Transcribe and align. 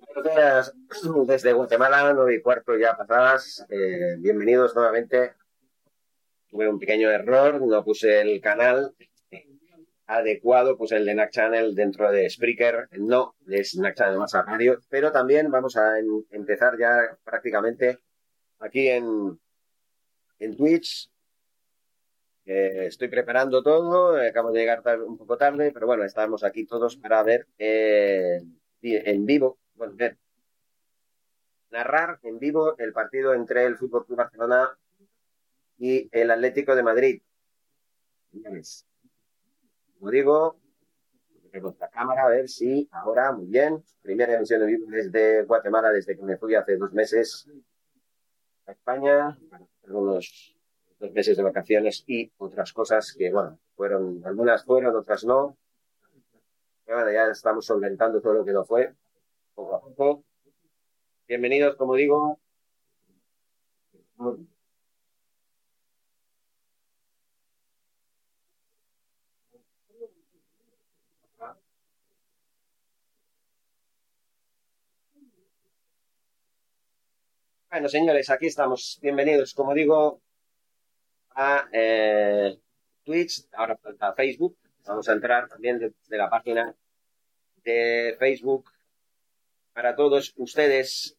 Días 0.00 0.72
desde 1.26 1.52
Guatemala, 1.52 2.12
nueve 2.14 2.36
y 2.36 2.40
cuarto 2.40 2.78
ya 2.78 2.96
pasadas. 2.96 3.66
Eh, 3.68 4.16
bienvenidos 4.18 4.74
nuevamente. 4.74 5.34
Tuve 6.48 6.68
un 6.68 6.78
pequeño 6.78 7.10
error, 7.10 7.60
no 7.60 7.84
puse 7.84 8.22
el 8.22 8.40
canal 8.40 8.94
adecuado, 10.06 10.78
puse 10.78 10.96
el 10.96 11.04
de 11.04 11.14
NAC 11.14 11.30
Channel 11.30 11.74
dentro 11.74 12.10
de 12.10 12.28
Spreaker, 12.28 12.88
no 12.92 13.34
de 13.40 13.66
NAC 13.76 13.96
Channel 13.96 14.18
más 14.18 14.34
a 14.34 14.42
radio, 14.42 14.78
pero 14.88 15.12
también 15.12 15.50
vamos 15.50 15.76
a 15.76 15.98
en- 15.98 16.24
empezar 16.30 16.78
ya 16.78 17.18
prácticamente 17.22 17.98
aquí 18.60 18.88
en, 18.88 19.38
en 20.38 20.56
Twitch. 20.56 21.10
Eh, 22.46 22.86
estoy 22.86 23.08
preparando 23.08 23.62
todo, 23.62 24.16
acabo 24.16 24.52
de 24.52 24.60
llegar 24.60 24.82
un 25.06 25.18
poco 25.18 25.36
tarde, 25.36 25.70
pero 25.70 25.86
bueno, 25.86 26.04
estamos 26.04 26.44
aquí 26.44 26.64
todos 26.64 26.96
para 26.96 27.22
ver 27.22 27.46
eh, 27.58 28.40
en 28.82 29.24
vivo, 29.26 29.58
ver, 29.90 30.18
narrar 31.70 32.20
en 32.22 32.38
vivo 32.38 32.76
el 32.78 32.92
partido 32.92 33.34
entre 33.34 33.64
el 33.64 33.76
Fútbol 33.76 34.06
Club 34.06 34.18
Barcelona 34.18 34.78
y 35.78 36.08
el 36.12 36.30
Atlético 36.30 36.76
de 36.76 36.82
Madrid. 36.82 37.22
Como 39.98 40.10
digo, 40.10 40.56
tenemos 41.50 41.78
la 41.78 41.88
cámara 41.88 42.24
a 42.24 42.28
ver 42.28 42.48
si 42.48 42.88
ahora, 42.92 43.32
muy 43.32 43.46
bien, 43.46 43.82
primera 44.00 44.34
emisión 44.34 44.62
en 44.62 44.68
vivo 44.68 44.86
desde 44.88 45.42
Guatemala, 45.44 45.90
desde 45.90 46.16
que 46.16 46.22
me 46.22 46.36
fui 46.36 46.54
hace 46.54 46.76
dos 46.76 46.92
meses 46.92 47.48
a 48.66 48.72
España, 48.72 49.38
para 49.50 49.64
hacer 49.64 49.92
unos 49.92 50.56
dos 50.98 51.12
meses 51.12 51.36
de 51.36 51.42
vacaciones 51.42 52.04
y 52.06 52.32
otras 52.38 52.72
cosas 52.72 53.12
que, 53.18 53.32
bueno, 53.32 53.58
fueron, 53.74 54.22
algunas 54.24 54.64
fueron, 54.64 54.94
otras 54.94 55.24
no. 55.24 55.56
Pero 56.84 56.98
bueno, 56.98 57.12
ya 57.12 57.26
estamos 57.30 57.66
solventando 57.66 58.20
todo 58.20 58.34
lo 58.34 58.44
que 58.44 58.52
no 58.52 58.64
fue, 58.64 58.94
Bienvenidos, 61.28 61.76
como 61.76 61.94
digo. 61.94 62.38
Bueno, 77.70 77.88
señores, 77.88 78.28
aquí 78.30 78.46
estamos. 78.46 78.98
Bienvenidos, 79.00 79.54
como 79.54 79.74
digo, 79.74 80.20
a 81.34 81.68
eh, 81.72 82.58
Twitch, 83.04 83.46
ahora 83.52 83.76
falta 83.76 84.12
Facebook. 84.14 84.56
Vamos 84.84 85.08
a 85.08 85.12
entrar 85.12 85.48
también 85.48 85.78
de, 85.78 85.92
de 86.08 86.18
la 86.18 86.28
página 86.28 86.74
de 87.64 88.16
Facebook 88.18 88.70
para 89.72 89.94
todos 89.96 90.32
ustedes. 90.36 91.16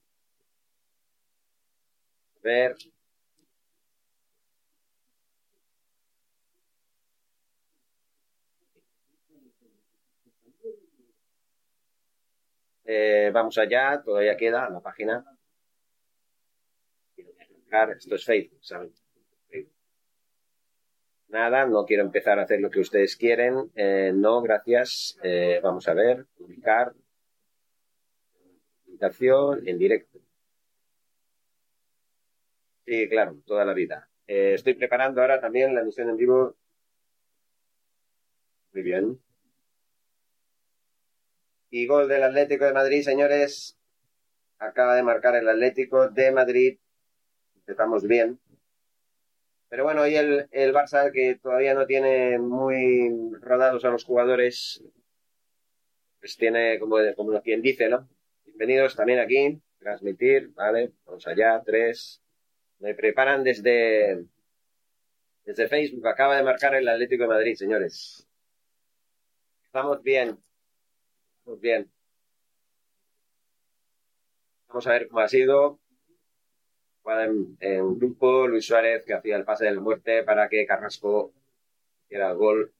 A 2.38 2.40
ver. 2.44 2.76
Eh, 12.86 13.32
vamos 13.34 13.58
allá, 13.58 14.02
todavía 14.04 14.36
queda 14.38 14.70
la 14.70 14.82
página. 14.82 15.26
Esto 17.98 18.16
es 18.16 18.26
Facebook, 18.26 18.64
¿saben? 18.64 18.94
Nada, 21.30 21.66
no 21.66 21.86
quiero 21.86 22.04
empezar 22.04 22.38
a 22.38 22.44
hacer 22.44 22.60
lo 22.62 22.70
que 22.70 22.80
ustedes 22.80 23.16
quieren. 23.16 23.72
Eh, 23.76 24.12
no, 24.14 24.40
gracias. 24.44 25.18
Eh, 25.24 25.60
vamos 25.64 25.88
a 25.88 25.96
ver, 25.96 26.28
publicar. 26.38 26.94
En 29.66 29.78
directo. 29.78 30.20
Sí, 32.86 33.10
claro, 33.10 33.36
toda 33.46 33.66
la 33.66 33.74
vida. 33.74 34.10
Eh, 34.28 34.54
estoy 34.54 34.76
preparando 34.76 35.22
ahora 35.22 35.42
también 35.42 35.76
la 35.76 35.82
emisión 35.82 36.10
en 36.10 36.18
vivo. 36.18 36.56
Muy 38.74 38.82
bien. 38.84 39.20
Y 41.70 41.86
gol 41.86 42.08
del 42.08 42.24
Atlético 42.24 42.66
de 42.66 42.74
Madrid, 42.74 43.04
señores. 43.04 43.78
Acaba 44.60 44.96
de 44.96 45.04
marcar 45.04 45.36
el 45.36 45.50
Atlético 45.50 46.08
de 46.10 46.32
Madrid. 46.32 46.78
Empezamos 47.56 48.08
bien. 48.08 48.40
Pero 49.68 49.84
bueno, 49.84 50.04
hoy 50.04 50.16
el, 50.16 50.48
el 50.52 50.74
Barça, 50.74 51.12
que 51.12 51.36
todavía 51.42 51.74
no 51.74 51.86
tiene 51.86 52.40
muy 52.40 53.10
rodados 53.42 53.84
a 53.84 53.90
los 53.90 54.06
jugadores, 54.06 54.84
pues 56.20 56.38
tiene, 56.38 56.80
como, 56.80 56.98
como 57.18 57.42
quien 57.42 57.62
dice, 57.62 57.90
¿no? 57.90 58.08
Bienvenidos 58.56 58.96
también 58.96 59.18
aquí, 59.18 59.60
transmitir, 59.80 60.54
¿vale? 60.54 60.92
Vamos 61.06 61.26
allá, 61.26 61.60
tres. 61.66 62.22
Me 62.78 62.94
preparan 62.94 63.44
desde, 63.44 64.28
desde 65.44 65.68
Facebook. 65.68 66.08
Acaba 66.08 66.38
de 66.38 66.44
marcar 66.44 66.76
el 66.76 66.88
Atlético 66.88 67.24
de 67.24 67.30
Madrid, 67.30 67.56
señores. 67.56 68.28
Estamos 69.66 70.04
bien. 70.04 70.38
Estamos 71.40 71.60
bien. 71.62 71.92
Vamos 74.68 74.86
a 74.86 74.92
ver 74.92 75.08
cómo 75.08 75.22
ha 75.22 75.28
sido. 75.28 75.80
En, 77.06 77.58
en 77.60 77.98
grupo, 77.98 78.48
Luis 78.48 78.68
Suárez 78.68 79.04
que 79.04 79.16
hacía 79.16 79.36
el 79.36 79.46
pase 79.46 79.66
de 79.66 79.72
la 79.72 79.82
muerte 79.82 80.22
para 80.22 80.48
que 80.48 80.68
Carrasco 80.68 81.34
hiciera 82.06 82.30
el 82.30 82.38
gol. 82.38 82.72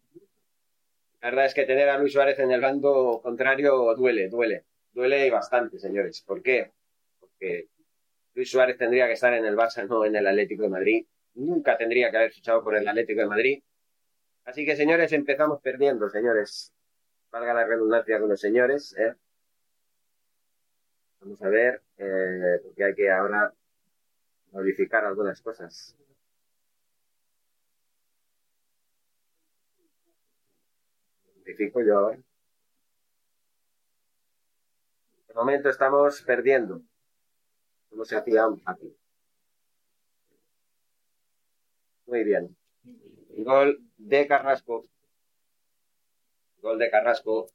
La 1.20 1.32
verdad 1.32 1.46
es 1.48 1.56
que 1.56 1.66
tener 1.66 1.90
a 1.90 1.98
Luis 1.98 2.14
Suárez 2.14 2.38
en 2.38 2.52
el 2.52 2.62
bando 2.62 3.22
contrario 3.24 3.96
duele, 3.96 4.30
duele. 4.30 4.66
Duele 4.94 5.30
bastante, 5.32 5.80
señores. 5.80 6.22
¿Por 6.22 6.42
qué? 6.42 6.72
Porque 7.20 7.68
Luis 8.36 8.50
Suárez 8.50 8.78
tendría 8.78 9.08
que 9.08 9.14
estar 9.14 9.34
en 9.34 9.46
el 9.46 9.56
Barça, 9.56 9.88
no 9.88 10.06
en 10.06 10.16
el 10.16 10.28
Atlético 10.28 10.64
de 10.64 10.70
Madrid. 10.70 11.06
Nunca 11.36 11.78
tendría 11.78 12.12
que 12.12 12.18
haber 12.18 12.32
fichado 12.32 12.64
por 12.64 12.76
el 12.76 12.88
Atlético 12.88 13.22
de 13.22 13.28
Madrid. 13.28 13.64
Así 14.46 14.66
que, 14.66 14.76
señores, 14.76 15.12
empezamos 15.14 15.62
perdiendo, 15.62 16.10
señores. 16.10 16.72
Valga 17.32 17.54
la 17.54 17.66
redundancia 17.66 18.20
con 18.20 18.30
los 18.30 18.40
señores. 18.40 18.96
¿eh? 18.98 19.16
Vamos 21.22 21.42
a 21.42 21.50
ver, 21.50 21.82
eh, 21.98 22.60
porque 22.64 22.84
hay 22.84 22.96
que 22.96 23.10
ahora 23.10 23.54
modificar 24.52 25.06
algunas 25.06 25.42
cosas. 25.42 25.96
Modifico 31.38 31.82
yo 31.82 31.98
ahora. 31.98 32.20
De 35.34 35.40
momento 35.40 35.68
estamos 35.70 36.22
perdiendo. 36.22 36.84
¿Cómo 37.90 38.06
se 38.06 38.16
hacía 38.16 38.46
aquí? 38.66 38.96
Muy 42.06 42.24
bien. 42.24 42.56
Gol 43.38 43.80
de 43.98 44.28
Carrasco. 44.28 44.86
Gol 46.62 46.78
de 46.78 46.92
Carrasco. 46.92 47.48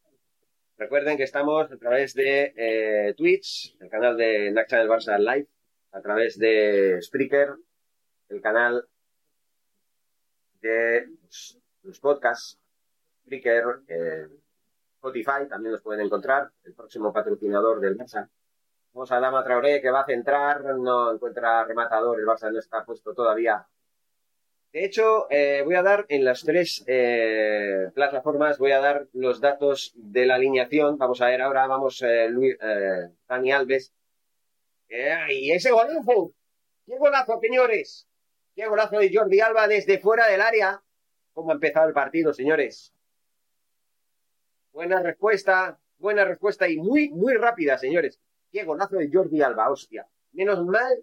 Recuerden 0.76 1.16
que 1.16 1.22
estamos 1.22 1.70
a 1.70 1.76
través 1.76 2.14
de 2.14 2.52
eh, 2.56 3.14
Twitch, 3.16 3.76
el 3.78 3.88
canal 3.88 4.16
de 4.16 4.50
NAC 4.50 4.70
Channel 4.70 4.88
Barça 4.88 5.16
Live, 5.16 5.46
a 5.92 6.00
través 6.00 6.36
de 6.36 6.98
Spreaker, 7.00 7.54
el 8.28 8.40
canal 8.40 8.88
de 10.60 11.06
los, 11.22 11.60
los 11.84 12.00
podcasts, 12.00 12.58
Spreaker, 13.22 13.82
eh, 13.86 14.26
Spotify, 14.98 15.48
también 15.48 15.72
los 15.72 15.82
pueden 15.82 16.04
encontrar, 16.04 16.50
el 16.64 16.74
próximo 16.74 17.12
patrocinador 17.12 17.80
del 17.80 17.96
Barça. 17.96 18.28
Vamos 18.92 19.12
a 19.12 19.20
Dama 19.20 19.44
Traoré, 19.44 19.80
que 19.80 19.90
va 19.90 20.00
a 20.00 20.06
centrar, 20.06 20.64
no 20.74 21.12
encuentra 21.12 21.64
rematador, 21.64 22.18
el 22.18 22.26
Barça 22.26 22.50
no 22.50 22.58
está 22.58 22.84
puesto 22.84 23.14
todavía. 23.14 23.64
De 24.72 24.84
hecho, 24.84 25.30
eh, 25.30 25.62
voy 25.64 25.76
a 25.76 25.82
dar 25.82 26.04
en 26.08 26.24
las 26.24 26.42
tres 26.42 26.84
eh, 26.88 27.90
plataformas, 27.94 28.58
voy 28.58 28.72
a 28.72 28.80
dar 28.80 29.06
los 29.12 29.40
datos 29.40 29.92
de 29.94 30.26
la 30.26 30.34
alineación. 30.34 30.98
Vamos 30.98 31.22
a 31.22 31.26
ver 31.26 31.40
ahora, 31.40 31.66
vamos, 31.66 32.02
eh, 32.02 32.28
Luis, 32.28 32.56
Dani 33.28 33.52
Alves. 33.52 33.94
Y 34.88 35.52
ese 35.52 35.70
golazo, 35.70 36.32
qué 36.86 36.98
golazo, 36.98 37.38
señores. 37.40 38.08
Qué 38.54 38.66
golazo 38.66 38.98
de 38.98 39.14
Jordi 39.14 39.40
Alba 39.40 39.68
desde 39.68 40.00
fuera 40.00 40.26
del 40.26 40.40
área. 40.40 40.82
¿Cómo 41.32 41.50
ha 41.50 41.54
empezado 41.54 41.86
el 41.88 41.94
partido, 41.94 42.34
señores? 42.34 42.92
Buena 44.78 45.02
respuesta, 45.02 45.76
buena 45.98 46.24
respuesta 46.24 46.68
y 46.68 46.76
muy, 46.76 47.10
muy 47.10 47.34
rápida, 47.34 47.76
señores. 47.78 48.20
Qué 48.52 48.62
golazo 48.62 48.94
de 48.94 49.10
Jordi 49.12 49.42
Alba, 49.42 49.68
hostia. 49.70 50.06
Menos 50.30 50.64
mal 50.64 51.02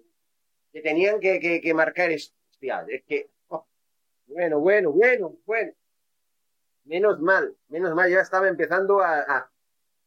que 0.71 0.79
tenían 0.79 1.19
que, 1.19 1.41
que, 1.41 1.59
que 1.59 1.73
marcar 1.73 2.09
esto. 2.09 2.33
Es 2.87 3.03
que. 3.03 3.29
oh, 3.49 3.67
bueno, 4.27 4.61
bueno, 4.61 4.93
bueno, 4.93 5.35
bueno. 5.45 5.73
Menos 6.85 7.19
mal, 7.19 7.53
menos 7.67 7.93
mal, 7.93 8.09
ya 8.09 8.21
estaba 8.21 8.47
empezando 8.47 9.01
a. 9.01 9.49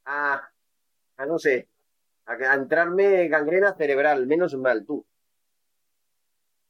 a, 0.06 0.50
a, 1.18 1.26
no 1.26 1.38
sé, 1.38 1.68
a 2.24 2.54
entrarme 2.54 3.28
gangrena 3.28 3.74
cerebral. 3.74 4.26
Menos 4.26 4.56
mal, 4.56 4.86
tú. 4.86 5.04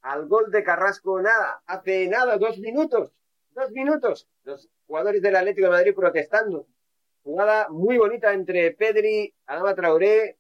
Al 0.00 0.26
gol 0.26 0.50
de 0.50 0.64
Carrasco, 0.64 1.22
nada, 1.22 1.62
hace 1.64 2.08
nada, 2.08 2.38
dos 2.38 2.58
minutos, 2.58 3.12
dos 3.52 3.70
minutos. 3.70 4.28
Los 4.42 4.68
jugadores 4.88 5.22
del 5.22 5.36
Atlético 5.36 5.68
de 5.68 5.74
Madrid 5.74 5.94
protestando. 5.94 6.66
Jugada 7.23 7.69
muy 7.69 7.99
bonita 7.99 8.32
entre 8.32 8.73
Pedri, 8.73 9.32
Adama 9.47 9.75
Traoré 9.75 10.38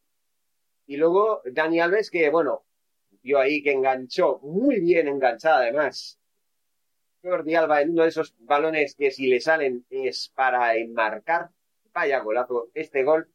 y 0.86 0.96
luego 0.96 1.42
Dani 1.44 1.80
Alves, 1.80 2.10
que 2.10 2.30
bueno, 2.30 2.64
vio 3.22 3.38
ahí 3.38 3.62
que 3.62 3.72
enganchó, 3.72 4.38
muy 4.40 4.80
bien 4.80 5.08
enganchada 5.08 5.58
además. 5.58 6.18
Jordi 7.22 7.54
Alba 7.54 7.82
en 7.82 7.90
uno 7.90 8.02
de 8.02 8.08
esos 8.08 8.34
balones 8.38 8.94
que 8.94 9.10
si 9.10 9.26
le 9.26 9.40
salen 9.40 9.84
es 9.90 10.30
para 10.34 10.76
enmarcar. 10.76 11.50
Vaya 11.92 12.20
golazo. 12.20 12.70
Este 12.74 13.02
gol, 13.02 13.28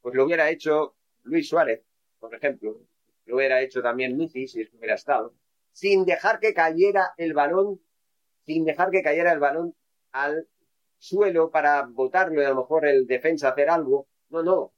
pues 0.00 0.14
lo 0.14 0.24
hubiera 0.24 0.50
hecho 0.50 0.94
Luis 1.22 1.48
Suárez, 1.48 1.82
por 2.18 2.34
ejemplo. 2.34 2.78
Lo 3.24 3.36
hubiera 3.36 3.60
hecho 3.62 3.82
también 3.82 4.16
Messi 4.16 4.46
si 4.46 4.68
hubiera 4.76 4.94
estado. 4.94 5.34
Sin 5.72 6.04
dejar 6.04 6.38
que 6.38 6.52
cayera 6.52 7.14
el 7.16 7.32
balón, 7.32 7.80
sin 8.44 8.64
dejar 8.64 8.90
que 8.90 9.02
cayera 9.02 9.32
el 9.32 9.38
balón 9.38 9.74
al 10.12 10.46
suelo 11.00 11.50
para 11.50 11.82
botarlo 11.86 12.42
y 12.42 12.44
a 12.44 12.50
lo 12.50 12.56
mejor 12.56 12.86
el 12.86 13.06
defensa 13.06 13.48
hacer 13.48 13.70
algo. 13.70 14.06
No, 14.28 14.42
no. 14.42 14.72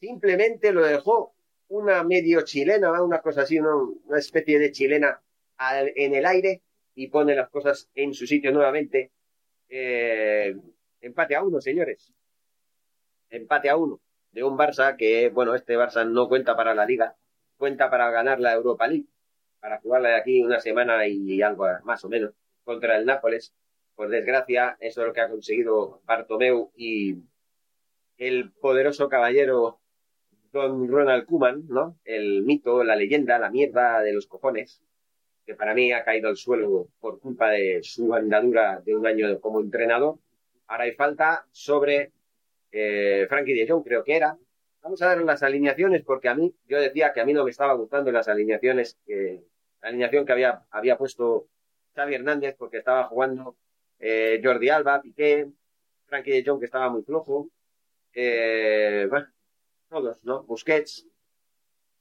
Simplemente 0.00 0.72
lo 0.72 0.84
dejó 0.84 1.34
una 1.68 2.02
medio 2.02 2.42
chilena, 2.42 3.02
una 3.02 3.20
cosa 3.20 3.42
así, 3.42 3.58
una, 3.58 3.74
una 3.76 4.18
especie 4.18 4.58
de 4.58 4.72
chilena 4.72 5.22
en 5.70 6.14
el 6.14 6.26
aire 6.26 6.62
y 6.94 7.08
pone 7.08 7.34
las 7.34 7.48
cosas 7.48 7.88
en 7.94 8.12
su 8.12 8.26
sitio 8.26 8.52
nuevamente. 8.52 9.12
Eh, 9.68 10.54
empate 11.00 11.36
a 11.36 11.42
uno, 11.42 11.60
señores. 11.60 12.12
Empate 13.30 13.70
a 13.70 13.76
uno. 13.76 14.00
De 14.32 14.42
un 14.42 14.58
Barça 14.58 14.96
que, 14.96 15.30
bueno, 15.30 15.54
este 15.54 15.76
Barça 15.78 16.04
no 16.04 16.28
cuenta 16.28 16.56
para 16.56 16.74
la 16.74 16.84
liga, 16.84 17.16
cuenta 17.56 17.88
para 17.88 18.10
ganar 18.10 18.40
la 18.40 18.52
Europa 18.52 18.88
League, 18.88 19.06
para 19.60 19.78
jugarla 19.80 20.08
de 20.08 20.16
aquí 20.16 20.42
una 20.42 20.58
semana 20.58 21.06
y 21.06 21.40
algo 21.40 21.66
más 21.84 22.04
o 22.04 22.08
menos 22.08 22.34
contra 22.64 22.96
el 22.98 23.06
Nápoles. 23.06 23.54
Por 23.94 24.08
desgracia, 24.08 24.76
eso 24.80 25.00
es 25.02 25.06
lo 25.06 25.12
que 25.12 25.20
ha 25.20 25.28
conseguido 25.28 26.00
Bartomeu 26.04 26.72
y 26.76 27.16
el 28.18 28.52
poderoso 28.52 29.08
caballero 29.08 29.80
Don 30.52 30.88
Ronald 30.88 31.26
Koeman, 31.26 31.66
¿no? 31.68 31.98
El 32.04 32.42
mito, 32.42 32.84
la 32.84 32.96
leyenda, 32.96 33.38
la 33.38 33.50
mierda 33.50 34.00
de 34.00 34.12
los 34.12 34.26
cojones, 34.26 34.82
que 35.44 35.54
para 35.54 35.74
mí 35.74 35.92
ha 35.92 36.04
caído 36.04 36.28
al 36.28 36.36
suelo 36.36 36.88
por 37.00 37.20
culpa 37.20 37.50
de 37.50 37.80
su 37.82 38.14
andadura 38.14 38.80
de 38.80 38.96
un 38.96 39.06
año 39.06 39.40
como 39.40 39.60
entrenador. 39.60 40.18
Ahora 40.66 40.84
hay 40.84 40.92
falta 40.92 41.46
sobre 41.50 42.12
eh, 42.72 43.26
Frankie 43.28 43.54
de 43.54 43.68
Jong, 43.68 43.84
creo 43.84 44.04
que 44.04 44.16
era. 44.16 44.38
Vamos 44.82 45.02
a 45.02 45.08
ver 45.08 45.24
las 45.24 45.42
alineaciones 45.42 46.02
porque 46.02 46.28
a 46.28 46.34
mí, 46.34 46.54
yo 46.68 46.80
decía 46.80 47.12
que 47.12 47.20
a 47.20 47.24
mí 47.24 47.32
no 47.32 47.44
me 47.44 47.50
estaba 47.50 47.74
gustando 47.74 48.12
las 48.12 48.28
alineaciones, 48.28 48.98
que, 49.06 49.42
la 49.82 49.88
alineación 49.88 50.24
que 50.24 50.32
había, 50.32 50.62
había 50.70 50.96
puesto 50.96 51.48
Xavi 51.94 52.14
Hernández 52.14 52.54
porque 52.56 52.78
estaba 52.78 53.04
jugando 53.04 53.56
eh, 54.06 54.38
Jordi 54.44 54.68
Alba, 54.68 55.00
Piqué, 55.00 55.48
Frankie 56.04 56.32
de 56.32 56.44
Jong 56.44 56.58
que 56.60 56.66
estaba 56.66 56.90
muy 56.90 57.02
flojo, 57.02 57.48
eh, 58.12 59.08
todos, 59.88 60.22
¿no? 60.24 60.42
Busquets. 60.42 61.06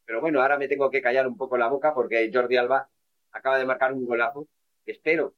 Pero 0.06 0.20
bueno, 0.20 0.42
ahora 0.42 0.58
me 0.58 0.68
tengo 0.68 0.90
que 0.92 1.02
callar 1.02 1.26
un 1.28 1.38
poco 1.38 1.58
la 1.58 1.70
boca 1.70 1.94
porque 1.94 2.30
Jordi 2.34 2.58
Alba 2.58 2.90
acaba 3.32 3.58
de 3.58 3.66
marcar 3.66 3.94
un 3.94 4.06
golazo. 4.06 4.50
Espero 4.86 5.34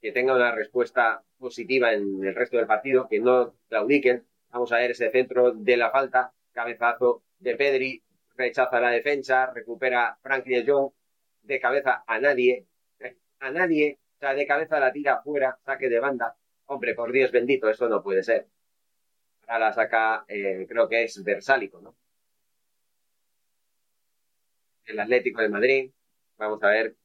que 0.00 0.12
tenga 0.12 0.36
una 0.36 0.54
respuesta 0.54 1.24
positiva 1.38 1.92
en 1.92 2.24
el 2.24 2.36
resto 2.36 2.56
del 2.56 2.68
partido, 2.68 3.08
que 3.08 3.18
no 3.18 3.56
claudiquen. 3.68 4.24
Vamos 4.50 4.70
a 4.70 4.76
ver 4.76 4.92
ese 4.92 5.10
centro 5.10 5.52
de 5.52 5.76
la 5.76 5.90
falta, 5.90 6.32
cabezazo 6.52 7.24
de 7.40 7.56
Pedri, 7.56 8.04
rechaza 8.36 8.78
la 8.80 8.90
defensa, 8.90 9.52
recupera 9.52 10.16
Frankie 10.22 10.62
de 10.62 10.70
Jong, 10.70 10.92
de 11.42 11.58
cabeza 11.58 12.04
a 12.06 12.20
nadie, 12.20 12.66
a 13.40 13.50
nadie, 13.50 13.98
o 14.16 14.18
sea, 14.18 14.34
de 14.34 14.46
cabeza 14.46 14.80
la 14.80 14.92
tira 14.92 15.14
afuera, 15.14 15.58
saque 15.64 15.88
de 15.88 16.00
banda. 16.00 16.36
Hombre, 16.66 16.94
por 16.94 17.12
Dios 17.12 17.30
bendito, 17.30 17.68
esto 17.68 17.88
no 17.88 18.02
puede 18.02 18.22
ser. 18.22 18.46
Ahora 19.46 19.66
la 19.66 19.72
saca, 19.72 20.24
eh, 20.28 20.66
creo 20.68 20.88
que 20.88 21.04
es 21.04 21.22
Versálico, 21.22 21.80
¿no? 21.80 21.94
El 24.86 24.98
Atlético 25.00 25.42
de 25.42 25.48
Madrid. 25.48 25.90
Vamos 26.38 26.62
a 26.62 26.68
ver. 26.68 26.96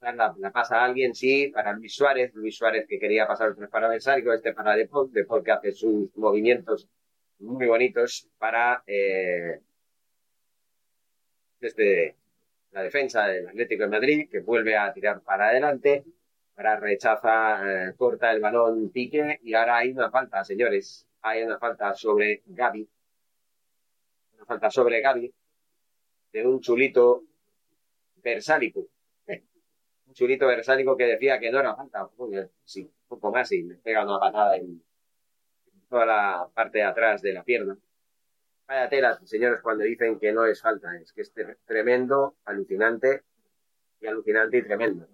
La, 0.00 0.50
pasa 0.52 0.80
a 0.80 0.84
alguien, 0.84 1.14
sí, 1.14 1.48
para 1.48 1.72
Luis 1.72 1.94
Suárez. 1.94 2.32
Luis 2.34 2.56
Suárez 2.56 2.86
que 2.88 2.98
quería 2.98 3.26
pasar 3.26 3.50
otros 3.50 3.68
para 3.70 3.88
Versálico, 3.88 4.32
este 4.32 4.52
para 4.52 4.76
Depol, 4.76 5.12
Depol 5.12 5.42
que 5.44 5.52
hace 5.52 5.72
sus 5.72 6.16
movimientos 6.16 6.88
muy 7.38 7.66
bonitos 7.66 8.28
para 8.38 8.82
eh, 8.86 9.60
desde 11.60 12.16
la 12.72 12.82
defensa 12.82 13.26
del 13.26 13.48
Atlético 13.48 13.84
de 13.84 13.88
Madrid, 13.88 14.28
que 14.30 14.40
vuelve 14.40 14.76
a 14.76 14.92
tirar 14.92 15.20
para 15.22 15.48
adelante. 15.48 16.04
Ahora 16.56 16.76
rechaza, 16.76 17.88
eh, 17.88 17.94
corta 17.96 18.30
el 18.30 18.40
balón 18.40 18.90
Pique 18.90 19.40
y 19.42 19.54
ahora 19.54 19.78
hay 19.78 19.90
una 19.92 20.10
falta, 20.10 20.44
señores. 20.44 21.06
Hay 21.22 21.42
una 21.42 21.58
falta 21.58 21.94
sobre 21.94 22.42
Gaby. 22.46 22.88
Una 24.36 24.44
falta 24.46 24.70
sobre 24.70 25.00
Gaby 25.00 25.32
de 26.32 26.46
un 26.46 26.60
chulito 26.60 27.24
versálico. 28.16 28.86
Un 30.06 30.14
chulito 30.14 30.46
versálico 30.46 30.96
que 30.96 31.04
decía 31.04 31.38
que 31.38 31.50
no 31.50 31.60
era 31.60 31.74
falta. 31.76 32.08
Sí, 32.64 32.82
un 32.82 33.08
poco 33.08 33.32
más 33.32 33.52
y 33.52 33.62
me 33.62 33.76
pega 33.76 34.04
una 34.04 34.18
patada 34.18 34.56
en 34.56 34.82
toda 35.88 36.06
la 36.06 36.48
parte 36.54 36.78
de 36.78 36.84
atrás 36.84 37.22
de 37.22 37.32
la 37.32 37.42
pierna. 37.44 37.76
Vaya 38.72 38.88
tela, 38.88 39.20
señores, 39.26 39.60
cuando 39.60 39.84
dicen 39.84 40.18
que 40.18 40.32
no 40.32 40.46
es 40.46 40.62
falta. 40.62 40.96
Es 40.96 41.12
que 41.12 41.20
es 41.20 41.32
tremendo, 41.66 42.36
alucinante, 42.46 43.22
y 44.00 44.06
alucinante 44.06 44.56
y 44.56 44.62
tremendo. 44.62 45.06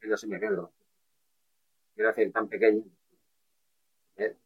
Que 0.00 0.08
no 0.08 0.16
se 0.16 0.26
me 0.26 0.40
quedó. 0.40 0.72
Quiero 1.94 2.10
hacer 2.10 2.32
tan 2.32 2.48
pequeño. 2.48 2.82
¿Eh? 4.16 4.36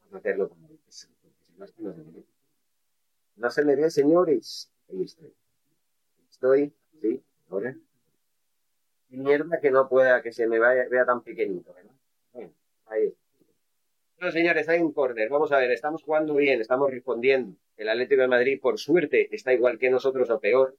Vamos 0.00 0.14
a 0.14 0.18
hacerlo 0.18 0.50
como. 0.50 0.68
No 3.36 3.50
se 3.50 3.64
me 3.64 3.76
ve. 3.76 3.90
Señores. 3.90 4.70
Ahí 4.90 5.04
estoy. 5.04 5.34
Estoy, 6.28 6.74
sí, 7.00 7.24
ahora. 7.48 7.74
Mierda 9.08 9.58
que 9.58 9.70
no 9.70 9.88
pueda, 9.88 10.20
que 10.20 10.32
se 10.32 10.46
me 10.46 10.58
vaya, 10.58 10.86
vea 10.90 11.06
tan 11.06 11.22
pequeñito. 11.22 11.74
Bueno, 12.34 12.52
ahí. 12.84 13.16
Bueno, 14.22 14.34
señores, 14.34 14.68
hay 14.68 14.78
un 14.78 14.92
córner. 14.92 15.28
Vamos 15.30 15.50
a 15.50 15.58
ver, 15.58 15.72
estamos 15.72 16.04
jugando 16.04 16.36
bien, 16.36 16.60
estamos 16.60 16.88
respondiendo. 16.88 17.56
El 17.76 17.88
Atlético 17.88 18.22
de 18.22 18.28
Madrid, 18.28 18.60
por 18.62 18.78
suerte, 18.78 19.26
está 19.34 19.52
igual 19.52 19.80
que 19.80 19.90
nosotros 19.90 20.30
o 20.30 20.38
peor. 20.38 20.76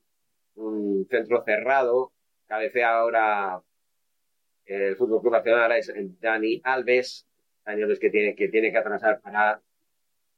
Un 0.55 1.05
centro 1.09 1.43
cerrado. 1.43 2.13
Cabecea 2.47 2.95
ahora 2.97 3.61
el 4.65 4.95
Fútbol 4.95 5.21
Club 5.21 5.33
Nacional, 5.33 5.61
ahora 5.63 5.77
es 5.77 5.91
Dani 6.21 6.61
Alves. 6.63 7.25
Dani 7.65 7.83
Alves 7.83 7.99
que 7.99 8.09
tiene 8.09 8.35
que, 8.35 8.47
tiene 8.49 8.71
que 8.71 8.77
atrasar 8.77 9.19
para 9.21 9.61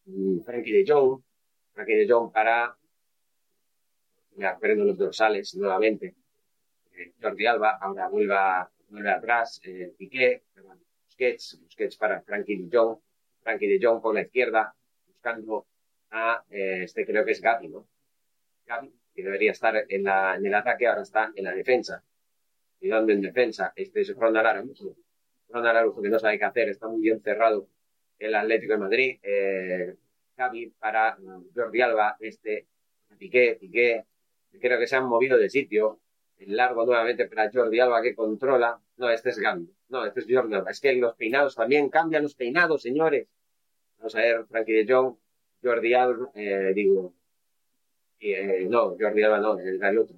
mm, 0.05 0.39
Frankie 0.41 0.71
de 0.74 0.85
Jong. 0.88 1.21
Frankie 1.74 1.95
de 1.95 2.07
Jong 2.09 2.31
para. 2.31 2.75
Ya, 4.38 4.57
perdiendo 4.59 4.85
los 4.85 4.97
dorsales 4.97 5.55
nuevamente. 5.55 6.15
Eh, 6.93 7.13
Jordi 7.21 7.45
Alba, 7.47 7.77
ahora 7.81 8.07
vuelve, 8.09 8.35
a- 8.35 8.69
vuelve 8.89 9.12
atrás. 9.12 9.62
Eh, 9.63 9.93
Piqué, 9.97 10.43
Busquets, 11.15 11.57
Busquets 11.62 11.98
para 11.98 12.22
Frankie 12.22 12.57
de 12.57 12.77
Jong. 12.77 13.00
Frankie 13.41 13.67
de 13.67 13.79
Jong 13.81 14.01
por 14.01 14.13
la 14.13 14.22
izquierda, 14.22 14.75
buscando 15.07 15.65
a 16.12 16.43
eh, 16.50 16.81
este 16.84 17.05
creo 17.05 17.24
que 17.24 17.31
es 17.31 17.41
Gavi, 17.41 17.69
¿no? 17.69 17.88
Gavi, 18.65 18.91
que 19.13 19.24
debería 19.24 19.51
estar 19.51 19.86
en, 19.88 20.03
la, 20.03 20.36
en 20.36 20.45
el 20.45 20.53
ataque, 20.53 20.88
ahora 20.88 21.03
está 21.03 21.31
en 21.34 21.43
la 21.45 21.53
defensa. 21.53 22.03
cuidando 22.79 23.13
en 23.13 23.22
defensa. 23.22 23.72
Este 23.75 24.01
es 24.01 24.13
Ronald 24.15 24.45
Araujo. 24.48 24.98
Ronald 25.48 25.77
Araujo 25.77 26.01
que 26.01 26.10
no 26.10 26.19
sabe 26.19 26.38
qué 26.38 26.45
hacer, 26.45 26.69
está 26.69 26.88
muy 26.88 27.01
bien 27.01 27.22
cerrado 27.22 27.69
el 28.19 28.36
Atlético 28.36 28.74
de 28.74 28.79
Madrid. 28.79 29.19
Eh, 29.24 29.95
Javi 30.36 30.67
para 30.72 31.17
Jordi 31.55 31.81
Alba, 31.81 32.17
este 32.19 32.67
Piqué, 33.17 33.57
Piqué, 33.57 34.03
creo 34.60 34.77
que 34.77 34.88
se 34.88 34.98
han 34.98 35.05
movido 35.05 35.38
de 35.38 35.50
sitio. 35.50 36.01
El 36.38 36.57
largo 36.57 36.86
nuevamente 36.86 37.27
para 37.27 37.50
Jordi 37.50 37.79
Alba 37.79 38.01
que 38.01 38.13
controla. 38.13 38.81
No, 38.97 39.09
este 39.09 39.29
es 39.29 39.39
Gabi. 39.39 39.69
No, 39.89 40.05
este 40.05 40.21
es 40.21 40.27
Jordi 40.29 40.53
Alba. 40.55 40.71
Es 40.71 40.79
que 40.79 40.93
los 40.93 41.15
peinados 41.15 41.55
también 41.55 41.89
cambian 41.89 42.23
los 42.23 42.35
peinados, 42.35 42.81
señores. 42.81 43.27
Vamos 43.97 44.15
a 44.15 44.19
ver, 44.19 44.45
Frankie 44.45 44.83
de 44.83 44.93
Jong, 44.93 45.15
Jordi 45.63 45.93
Alba, 45.93 46.31
eh, 46.35 46.71
digo, 46.73 47.13
eh, 48.19 48.67
no, 48.69 48.95
Jordi 48.99 49.23
Alba 49.23 49.39
no, 49.39 49.59
el, 49.59 49.81
el, 49.83 49.97
otro. 49.97 50.17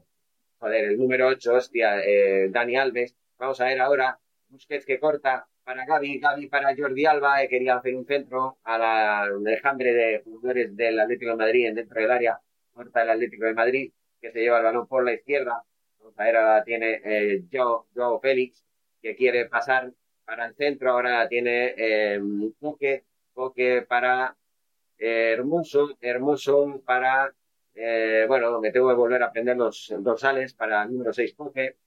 Joder, 0.60 0.86
el 0.86 0.98
número 0.98 1.28
8, 1.28 1.54
hostia, 1.54 2.02
eh, 2.04 2.50
Dani 2.50 2.76
Alves. 2.78 3.16
Vamos 3.38 3.62
a 3.62 3.66
ver 3.66 3.80
ahora, 3.80 4.20
Busquets 4.50 4.86
que 4.86 5.00
corta 5.00 5.48
para 5.64 5.86
Gaby, 5.86 6.20
Gaby 6.20 6.48
para 6.48 6.76
Jordi 6.76 7.06
Alba, 7.06 7.44
eh, 7.44 7.50
quería 7.50 7.76
hacer 7.76 7.94
un 7.96 8.06
centro 8.06 8.58
a 8.64 8.78
la 8.78 9.28
enjambre 9.52 9.94
de 9.94 10.22
jugadores 10.24 10.76
del 10.76 11.00
Atlético 11.00 11.32
de 11.32 11.38
Madrid 11.38 11.74
dentro 11.74 12.02
del 12.02 12.10
área, 12.10 12.40
corta 12.72 13.04
el 13.04 13.10
Atlético 13.10 13.46
de 13.46 13.54
Madrid, 13.54 13.92
que 14.22 14.32
se 14.32 14.40
lleva 14.40 14.60
el 14.60 14.64
balón 14.64 14.88
por 14.88 15.04
la 15.04 15.14
izquierda. 15.14 15.64
Vamos 16.00 16.18
a 16.18 16.24
ver, 16.24 16.38
ahora 16.38 16.64
tiene 16.64 17.02
eh, 17.04 17.44
Joe, 17.52 17.84
Joe 17.94 18.20
Félix, 18.22 18.64
que 19.02 19.16
quiere 19.16 19.46
pasar 19.46 19.92
para 20.26 20.46
el 20.48 20.56
centro, 20.56 20.92
ahora 20.92 21.28
tiene 21.28 21.74
eh, 21.78 22.20
Coque, 22.60 23.06
Coque 23.34 23.86
para 23.88 24.36
eh, 24.98 25.32
Hermoso, 25.34 25.98
Hermoso 26.02 26.82
para, 26.86 27.34
eh, 27.76 28.26
bueno, 28.28 28.60
me 28.60 28.72
tengo 28.72 28.90
que 28.90 28.96
volver 28.96 29.24
a 29.24 29.28
aprender 29.28 29.58
los 29.58 29.94
dorsales 30.00 30.54
para 30.54 30.86
número 30.86 31.14
6 31.14 31.34
Coque, 31.36 31.78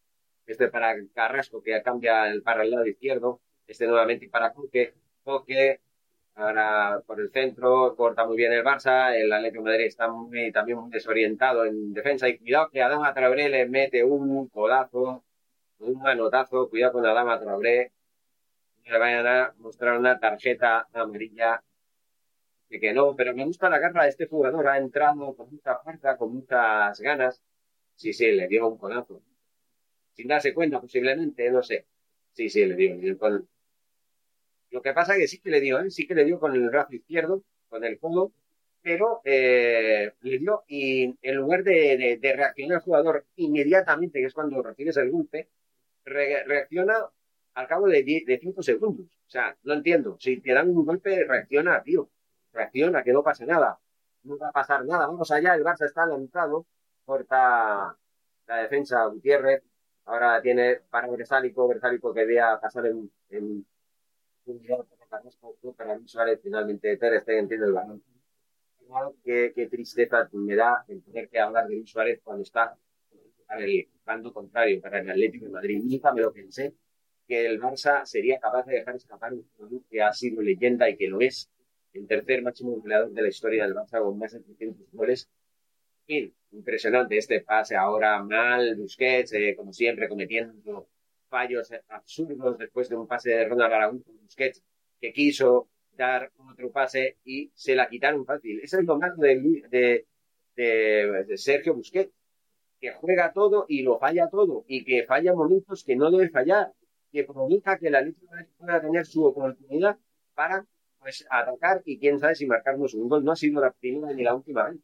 este 0.47 0.69
para 0.69 0.97
Carrasco 1.15 1.63
que 1.63 1.83
cambia 1.83 2.29
el, 2.31 2.43
para 2.43 2.63
el 2.63 2.71
lado 2.71 2.87
izquierdo, 2.87 3.41
este 3.67 3.87
nuevamente 3.87 4.29
para 4.29 4.53
Coque, 4.53 4.95
Coque, 5.23 5.81
ahora 6.35 7.03
por 7.07 7.21
el 7.21 7.31
centro, 7.31 7.95
corta 7.97 8.27
muy 8.27 8.37
bien 8.37 8.53
el 8.53 8.65
Barça, 8.65 9.15
el 9.15 9.33
Atlético 9.33 9.65
Madrid 9.65 9.87
está 9.87 10.09
muy, 10.09 10.51
también 10.53 10.79
muy 10.79 10.91
desorientado 10.91 11.65
en 11.65 11.93
defensa 11.93 12.29
y 12.29 12.39
cuidado 12.39 12.71
que 12.71 12.83
Adama 12.83 13.13
Traoré 13.15 13.49
le 13.49 13.67
mete 13.67 14.03
un 14.05 14.49
codazo, 14.49 15.25
un 15.81 16.01
manotazo, 16.01 16.69
cuidado 16.69 16.95
con 16.95 17.07
Adama 17.07 17.39
Traoré, 17.41 17.93
le 18.85 18.99
vayan 18.99 19.27
a 19.27 19.55
mostrar 19.59 19.99
una 19.99 20.19
tarjeta 20.19 20.89
amarilla. 20.93 21.63
Que, 22.69 22.81
que 22.81 22.93
no, 22.93 23.17
pero 23.17 23.35
me 23.35 23.45
gusta 23.45 23.69
la 23.69 23.79
garra 23.79 24.05
de 24.05 24.11
este 24.11 24.27
jugador, 24.27 24.69
ha 24.69 24.79
entrado 24.79 25.35
con 25.35 25.51
mucha 25.51 25.77
fuerza, 25.79 26.17
con 26.17 26.35
muchas 26.35 27.01
ganas, 27.01 27.43
sí, 27.97 28.13
sí, 28.13 28.31
le 28.33 28.47
dio 28.49 28.69
un 28.69 28.79
codazo, 28.79 29.21
sin 30.15 30.29
darse 30.29 30.55
cuenta 30.55 30.81
posiblemente, 30.81 31.51
no 31.51 31.63
sé, 31.63 31.87
sí, 32.33 32.49
sí, 32.49 32.65
le 32.67 32.77
dio, 32.77 32.95
le 32.95 33.01
dio 33.01 33.19
lo 34.71 34.83
que 34.83 34.93
pasa 34.93 35.15
es 35.15 35.21
que 35.21 35.29
sí 35.29 35.39
que 35.41 35.51
le 35.51 35.61
dio, 35.61 35.81
¿eh? 35.81 35.91
sí 35.91 36.07
que 36.07 36.15
le 36.15 36.25
dio 36.25 36.39
con 36.39 36.55
el 36.55 36.69
brazo 36.71 36.95
izquierdo, 36.95 37.43
con 37.69 37.85
el 37.85 37.99
codo, 37.99 38.33
pero 38.83 39.21
eh, 39.25 40.13
le 40.23 40.39
dio 40.39 40.63
y 40.69 41.17
en 41.23 41.35
lugar 41.37 41.65
de, 41.65 41.97
de, 41.97 42.19
de, 42.19 42.33
reaccionar 42.33 42.77
el 42.79 42.83
jugador 42.83 43.27
inmediatamente, 43.37 44.21
que 44.21 44.27
es 44.27 44.35
cuando 44.35 44.63
recibes 44.63 44.97
el 44.97 45.11
golpe, 45.11 45.49
re, 46.11 46.45
reacciona 46.45 46.95
al 47.55 47.67
cabo 47.67 47.87
de 47.89 48.39
5 48.41 48.63
segundos. 48.63 49.07
O 49.07 49.31
sea, 49.31 49.57
no 49.63 49.75
entiendo. 49.75 50.17
Si 50.19 50.41
te 50.41 50.53
dan 50.53 50.69
un 50.71 50.85
golpe, 50.85 51.25
reacciona, 51.25 51.83
tío. 51.83 52.11
Reacciona, 52.53 53.03
que 53.03 53.13
no 53.13 53.23
pase 53.23 53.47
nada. 53.47 53.79
No 54.25 54.37
va 54.39 54.49
a 54.49 54.53
pasar 54.53 54.85
nada. 54.85 55.07
Vamos 55.07 55.31
allá, 55.31 55.55
el 55.55 55.65
Barça 55.65 55.87
está 55.87 56.07
lanzado, 56.07 56.67
corta 57.05 57.97
la 58.47 58.57
defensa 58.57 59.05
Gutiérrez. 59.07 59.63
Ahora 60.07 60.41
tiene 60.43 60.81
para 60.91 61.09
Versálico, 61.09 61.69
Versálico 61.69 62.13
que 62.13 62.21
quería 62.23 62.59
pasar 62.61 62.87
en, 62.87 63.11
en 63.31 63.65
para 65.77 65.97
Luis 65.97 66.11
Suárez 66.11 66.41
finalmente 66.43 66.97
Ter 66.97 67.21
Stegen 67.21 67.49
tiene 67.49 67.67
el 67.67 67.73
balón. 67.73 68.03
Qué, 69.23 69.53
qué 69.55 69.67
tristeza 69.69 70.29
me 70.33 70.57
da 70.57 70.85
el 70.89 71.03
tener 71.05 71.29
que 71.29 71.39
hablar 71.39 71.69
de 71.69 71.77
Luis 71.77 71.91
Suárez 71.91 72.21
cuando 72.25 72.43
está 72.43 72.77
para 73.51 73.65
el 73.65 73.89
bando 74.05 74.33
contrario, 74.33 74.81
para 74.81 75.01
el 75.01 75.11
Atlético 75.11 75.47
de 75.47 75.51
Madrid. 75.51 75.83
Nunca 75.83 76.13
me 76.13 76.21
lo 76.21 76.33
pensé 76.33 76.73
que 77.27 77.47
el 77.47 77.61
Barça 77.61 78.05
sería 78.05 78.39
capaz 78.39 78.65
de 78.67 78.77
dejar 78.77 78.95
escapar 78.95 79.33
un 79.33 79.45
jugador 79.57 79.83
que 79.91 80.01
ha 80.01 80.13
sido 80.13 80.41
leyenda 80.41 80.89
y 80.89 80.97
que 80.97 81.09
lo 81.09 81.21
es, 81.21 81.51
el 81.93 82.07
tercer 82.07 82.43
máximo 82.43 82.77
goleador 82.77 83.11
de 83.11 83.23
la 83.23 83.29
historia 83.29 83.65
del 83.65 83.75
Barça 83.75 84.01
con 84.01 84.17
más 84.19 84.33
de 84.33 84.41
300 84.41 84.93
goles. 84.93 85.29
Fin, 86.07 86.33
impresionante 86.53 87.17
este 87.19 87.41
pase 87.41 87.75
ahora 87.75 88.23
mal, 88.23 88.77
Busquets, 88.77 89.33
eh, 89.33 89.55
como 89.57 89.73
siempre, 89.73 90.09
cometiendo 90.09 90.89
fallos 91.29 91.73
absurdos 91.89 92.57
después 92.57 92.89
de 92.89 92.97
un 92.97 93.09
pase 93.09 93.31
de 93.31 93.49
Ronald 93.49 93.73
Aragón 93.73 94.03
con 94.03 94.17
Busquets, 94.19 94.63
que 95.01 95.13
quiso 95.13 95.69
dar 95.97 96.31
otro 96.37 96.71
pase 96.71 97.19
y 97.25 97.51
se 97.55 97.75
la 97.75 97.89
quitaron 97.89 98.25
fácil. 98.25 98.61
Es 98.61 98.71
de, 98.71 98.87
de, 99.71 100.07
de, 100.55 101.25
de, 101.27 101.37
Sergio 101.37 101.75
Busquets, 101.75 102.13
que 102.81 102.93
juega 102.93 103.33
todo 103.33 103.67
y 103.69 103.83
lo 103.83 103.99
falla 103.99 104.29
todo, 104.29 104.65
y 104.67 104.85
que 104.85 105.05
falla 105.05 105.35
momentos 105.35 105.85
que 105.85 105.97
no 105.97 106.11
debe 106.11 106.31
fallar, 106.31 106.73
que 107.13 107.25
provoca 107.25 107.79
que 107.79 107.91
la 107.91 108.01
Liga 108.01 108.19
pueda 108.59 108.81
tener 108.81 109.07
su 109.07 109.25
oportunidad 109.25 109.99
para 110.35 110.65
pues, 110.99 111.27
atacar 111.31 111.83
y 111.85 111.99
quién 111.99 112.19
sabe 112.19 112.35
si 112.35 112.47
marcarnos 112.47 112.95
un 112.95 113.09
gol. 113.09 113.25
No 113.25 113.33
ha 113.33 113.37
sido 113.37 113.61
la 113.61 113.73
primera 113.73 114.13
ni 114.13 114.23
la 114.23 114.35
última 114.35 114.71
vez, 114.71 114.81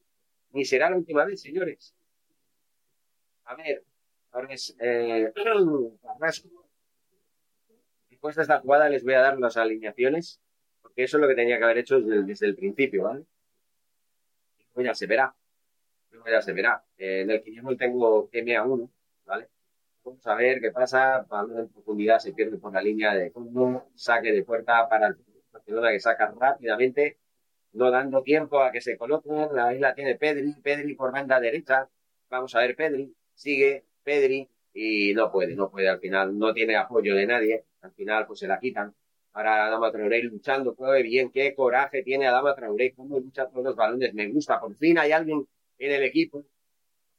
ni 0.50 0.64
será 0.64 0.90
la 0.90 0.96
última 0.96 1.24
vez, 1.24 1.40
señores. 1.40 1.94
A 3.44 3.54
ver, 3.54 3.84
Ahora 4.36 4.52
es 4.52 4.76
eh. 4.78 5.32
Después 8.10 8.36
de 8.36 8.42
esta 8.42 8.60
jugada 8.60 8.90
les 8.90 9.02
voy 9.02 9.14
a 9.14 9.20
dar 9.20 9.38
las 9.38 9.56
alineaciones, 9.56 10.42
porque 10.82 11.04
eso 11.04 11.16
es 11.16 11.22
lo 11.22 11.28
que 11.28 11.34
tenía 11.34 11.56
que 11.56 11.64
haber 11.64 11.78
hecho 11.78 11.98
desde, 12.00 12.22
desde 12.22 12.46
el 12.46 12.54
principio, 12.54 13.04
¿vale? 13.04 13.24
Pues 14.74 14.84
ya 14.84 14.94
se 14.94 15.06
verá. 15.06 15.34
Luego 16.10 16.26
ya 16.28 16.42
se 16.42 16.52
verá. 16.52 16.84
Eh, 16.98 17.22
en 17.22 17.30
el 17.30 17.42
que 17.42 17.54
yo 17.54 17.62
no 17.62 17.76
tengo 17.76 18.30
MA1, 18.30 18.90
¿vale? 19.24 19.48
Vamos 20.04 20.26
a 20.26 20.34
ver 20.34 20.60
qué 20.60 20.70
pasa. 20.70 21.26
Balón 21.28 21.58
en 21.58 21.68
profundidad 21.68 22.18
se 22.18 22.32
pierde 22.32 22.58
por 22.58 22.72
la 22.72 22.82
línea 22.82 23.14
de 23.14 23.30
fondo. 23.30 23.88
Saque 23.94 24.32
de 24.32 24.42
puerta 24.44 24.88
para 24.88 25.08
el 25.08 25.16
Barcelona 25.52 25.90
que 25.90 26.00
saca 26.00 26.32
rápidamente, 26.38 27.18
no 27.72 27.90
dando 27.90 28.22
tiempo 28.22 28.60
a 28.62 28.70
que 28.72 28.80
se 28.80 28.96
coloquen. 28.96 29.54
La 29.54 29.74
isla 29.74 29.94
tiene 29.94 30.16
Pedri, 30.16 30.54
Pedri 30.62 30.94
por 30.94 31.12
banda 31.12 31.40
derecha. 31.40 31.88
Vamos 32.30 32.54
a 32.54 32.60
ver, 32.60 32.76
Pedri 32.76 33.14
sigue 33.34 33.84
Pedri 34.02 34.48
y 34.72 35.14
no 35.14 35.30
puede, 35.32 35.54
no 35.56 35.70
puede 35.70 35.88
al 35.88 35.98
final, 36.00 36.38
no 36.38 36.52
tiene 36.52 36.76
apoyo 36.76 37.14
de 37.14 37.26
nadie, 37.26 37.64
al 37.80 37.92
final 37.92 38.26
pues 38.26 38.40
se 38.40 38.46
la 38.46 38.58
quitan. 38.58 38.94
Ahora 39.32 39.66
Adama 39.66 39.90
Traoré 39.90 40.22
luchando, 40.22 40.74
puede 40.74 41.02
bien, 41.02 41.30
qué 41.30 41.54
coraje 41.54 42.02
tiene 42.02 42.26
Adama 42.26 42.54
Traoré, 42.54 42.94
cómo 42.94 43.18
lucha 43.18 43.46
todos 43.48 43.64
los 43.64 43.76
balones, 43.76 44.12
me 44.14 44.28
gusta, 44.28 44.60
por 44.60 44.74
fin 44.76 44.98
hay 44.98 45.12
alguien 45.12 45.46
en 45.78 45.92
el 45.92 46.02
equipo, 46.02 46.46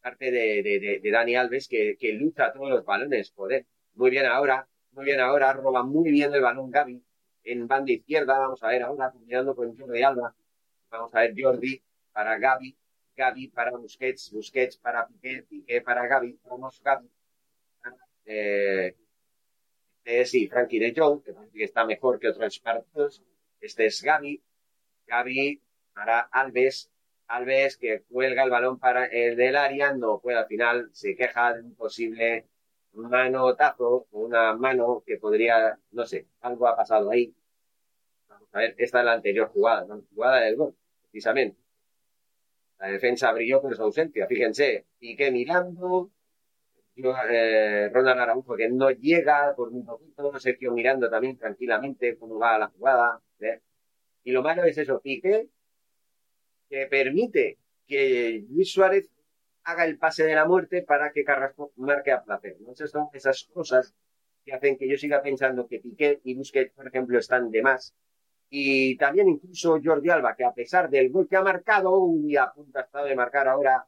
parte 0.02 0.32
de, 0.32 0.64
de, 0.64 1.00
de, 1.02 1.12
Dani 1.12 1.36
Alves, 1.36 1.68
que, 1.68 1.98
que 2.00 2.14
lucha 2.14 2.52
todos 2.52 2.70
los 2.70 2.86
balones, 2.86 3.32
joder, 3.36 3.66
muy 3.96 4.10
bien 4.10 4.26
ahora, 4.26 4.68
muy 4.92 5.06
bien 5.06 5.20
ahora, 5.20 5.54
roba 5.54 5.84
muy 5.84 6.12
bien 6.12 6.34
el 6.34 6.42
balón 6.42 6.72
Gaby, 6.72 7.04
en 7.44 7.68
banda 7.68 7.92
izquierda, 7.92 8.38
vamos 8.40 8.64
a 8.64 8.68
ver 8.68 8.84
ahora, 8.84 9.12
combinando 9.12 9.56
con 9.56 9.78
Jordi 9.78 10.04
Alba, 10.04 10.36
vamos 10.90 11.14
a 11.14 11.22
ver 11.22 11.34
Jordi 11.38 11.82
para 12.12 12.38
Gaby, 12.38 12.78
Gaby 13.16 13.48
para 13.50 13.72
Busquets, 13.72 14.32
Busquets 14.32 14.78
para 14.78 15.08
Piqué, 15.08 15.44
Piqué 15.44 15.82
para 15.82 16.08
Gaby, 16.08 16.40
vamos 16.46 16.82
Gaby. 16.84 17.10
Eh, 18.26 18.96
es, 20.04 20.30
sí, 20.30 20.48
Frankie 20.48 20.80
de 20.80 20.94
Jong, 20.96 21.24
que 21.24 21.34
parece 21.34 21.58
que 21.58 21.64
está 21.64 21.86
mejor 21.86 22.20
que 22.20 22.30
otros 22.30 22.60
partidos. 22.60 23.24
Este 23.60 23.86
es 23.88 24.02
Gaby, 24.02 24.42
Gaby 25.06 25.62
para 25.94 26.20
Alves, 26.20 26.92
Alves 27.28 27.78
que 27.78 28.04
cuelga 28.04 28.44
el 28.44 28.50
balón 28.50 28.80
para 28.80 29.06
el 29.06 29.36
del 29.36 29.56
área, 29.56 29.94
no 29.94 30.20
puede 30.20 30.38
al 30.38 30.48
final, 30.48 30.90
se 30.94 31.16
queja 31.16 31.54
de 31.54 31.62
un 31.62 31.76
posible 31.76 32.48
manotazo, 32.94 34.08
una 34.12 34.54
mano 34.56 35.04
que 35.06 35.18
podría, 35.18 35.78
no 35.92 36.06
sé, 36.06 36.28
algo 36.42 36.68
ha 36.68 36.76
pasado 36.76 37.12
ahí. 37.12 37.34
Vamos 38.30 38.50
a 38.54 38.60
ver, 38.60 38.76
esta 38.78 39.00
es 39.00 39.06
la 39.06 39.14
anterior 39.14 39.50
jugada, 39.50 39.86
la 39.88 40.02
jugada 40.14 40.42
del 40.42 40.56
gol, 40.56 40.76
precisamente. 41.04 41.60
La 42.80 42.88
defensa 42.88 43.32
brilló 43.32 43.62
por 43.62 43.76
su 43.76 43.84
ausencia, 43.84 44.28
fíjense. 44.28 44.86
Piqué 45.00 45.32
mirando, 45.32 46.12
eh, 46.96 47.90
Ronald 47.94 48.20
Araujo 48.20 48.56
que 48.56 48.70
no 48.70 48.90
llega 48.92 49.54
por 49.56 49.70
un 49.70 49.86
poquito, 49.86 50.40
Sergio 50.40 50.72
mirando 50.72 51.10
también 51.10 51.38
tranquilamente 51.38 52.18
cómo 52.18 52.38
va 52.40 52.58
la 52.58 52.68
jugada. 52.68 53.22
¿eh? 53.40 53.62
Y 54.24 54.32
lo 54.32 54.42
malo 54.42 54.64
es 54.64 54.78
eso, 54.78 55.00
Piqué, 55.02 55.48
que 56.70 56.88
permite 56.88 57.58
que 57.88 58.46
Luis 58.50 58.72
Suárez 58.72 59.10
haga 59.64 59.86
el 59.86 59.98
pase 59.98 60.24
de 60.24 60.36
la 60.36 60.46
muerte 60.46 60.82
para 60.82 61.12
que 61.12 61.24
Carrasco 61.24 61.72
marque 61.78 62.12
a 62.12 62.24
placer. 62.24 62.58
¿no? 62.62 62.74
Esas 62.74 62.92
son 62.92 63.08
esas 63.14 63.44
cosas 63.54 63.94
que 64.46 64.54
hacen 64.54 64.78
que 64.78 64.88
yo 64.88 64.98
siga 64.98 65.22
pensando 65.22 65.68
que 65.68 65.80
Piqué 65.80 66.22
y 66.24 66.36
Busquets, 66.36 66.74
por 66.74 66.88
ejemplo, 66.88 67.20
están 67.20 67.52
de 67.52 67.62
más 67.62 67.94
y 68.50 68.98
también 68.98 69.28
incluso 69.28 69.80
Jordi 69.84 70.10
Alba, 70.10 70.36
que 70.36 70.46
a 70.46 70.54
pesar 70.54 70.90
del 70.90 71.10
gol 71.12 71.28
que 71.28 71.36
ha 71.36 71.42
marcado, 71.42 72.10
y 72.16 72.38
a 72.38 72.44
ha 72.46 72.82
estado 72.82 73.06
de 73.06 73.16
marcar 73.16 73.48
ahora 73.48 73.86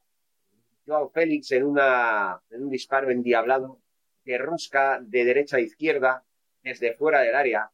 Joao 0.85 1.09
Félix 1.09 1.51
en, 1.51 1.63
una, 1.63 2.41
en 2.49 2.63
un 2.63 2.69
disparo 2.69 3.09
endiablado, 3.09 3.79
de 4.25 4.37
rosca 4.37 4.99
de 5.01 5.23
derecha 5.23 5.57
a 5.57 5.61
izquierda 5.61 6.25
desde 6.61 6.93
fuera 6.93 7.21
del 7.21 7.35
área. 7.35 7.71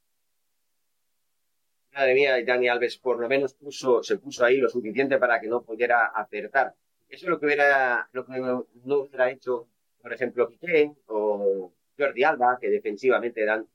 Madre 1.95 2.13
mía, 2.13 2.43
Dani 2.43 2.67
Alves 2.67 2.97
por 2.97 3.19
lo 3.21 3.29
menos 3.29 3.53
puso, 3.53 4.03
se 4.03 4.17
puso 4.17 4.43
ahí 4.43 4.57
lo 4.57 4.67
suficiente 4.67 5.17
para 5.17 5.39
que 5.39 5.47
no 5.47 5.63
pudiera 5.63 6.07
acertar. 6.07 6.75
Eso 7.07 7.25
es 7.25 7.29
lo 7.29 7.39
que 7.39 7.45
hubiera, 7.45 8.09
lo 8.11 8.25
que 8.25 8.37
no 8.37 8.97
hubiera 8.99 9.31
hecho, 9.31 9.69
por 10.01 10.11
ejemplo, 10.11 10.49
Piqué 10.49 10.91
o 11.07 11.71
Jordi 11.97 12.23
Alba, 12.25 12.57
que 12.59 12.69
defensivamente 12.69 13.45
dan, 13.45 13.65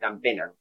dan 0.00 0.20
pena. 0.20 0.52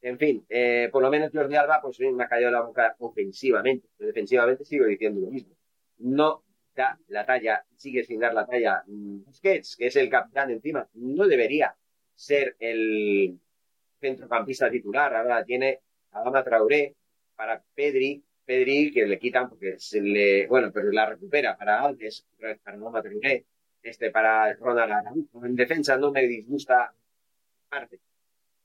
En 0.00 0.18
fin, 0.18 0.46
eh, 0.48 0.88
por 0.90 1.02
lo 1.02 1.10
menos 1.10 1.30
Jordi 1.30 1.56
Alba, 1.56 1.82
pues 1.82 2.00
me 2.00 2.24
ha 2.24 2.28
caído 2.28 2.50
la 2.50 2.62
boca 2.62 2.96
ofensivamente. 3.00 3.88
defensivamente 3.98 4.64
sigo 4.64 4.86
diciendo 4.86 5.20
lo 5.20 5.30
mismo. 5.30 5.54
No 5.98 6.42
da 6.74 6.98
la 7.08 7.26
talla, 7.26 7.66
sigue 7.76 8.02
sin 8.02 8.18
dar 8.18 8.32
la 8.32 8.46
talla. 8.46 8.82
Busquets, 8.86 9.76
que 9.76 9.88
es 9.88 9.96
el 9.96 10.08
capitán 10.08 10.50
encima, 10.50 10.88
no 10.94 11.26
debería 11.26 11.76
ser 12.14 12.56
el 12.58 13.38
centrocampista 14.00 14.70
titular. 14.70 15.14
Ahora 15.14 15.44
tiene 15.44 15.80
Adama 16.12 16.44
Traoré 16.44 16.96
para 17.36 17.62
Pedri, 17.74 18.22
Pedri 18.44 18.92
que 18.92 19.06
le 19.06 19.18
quitan 19.18 19.48
porque 19.48 19.78
se 19.78 20.00
le, 20.00 20.46
bueno, 20.46 20.70
pero 20.72 20.90
la 20.90 21.06
recupera 21.06 21.56
para 21.56 21.82
Alves, 21.82 22.26
para 22.38 22.58
Adama 22.64 23.02
Traoré, 23.02 23.46
este 23.82 24.10
para 24.10 24.52
Ronald 24.54 24.92
Araujo. 24.92 25.44
En 25.44 25.56
defensa 25.56 25.96
no 25.96 26.10
me 26.10 26.22
disgusta 26.26 26.92
parte. 27.68 28.00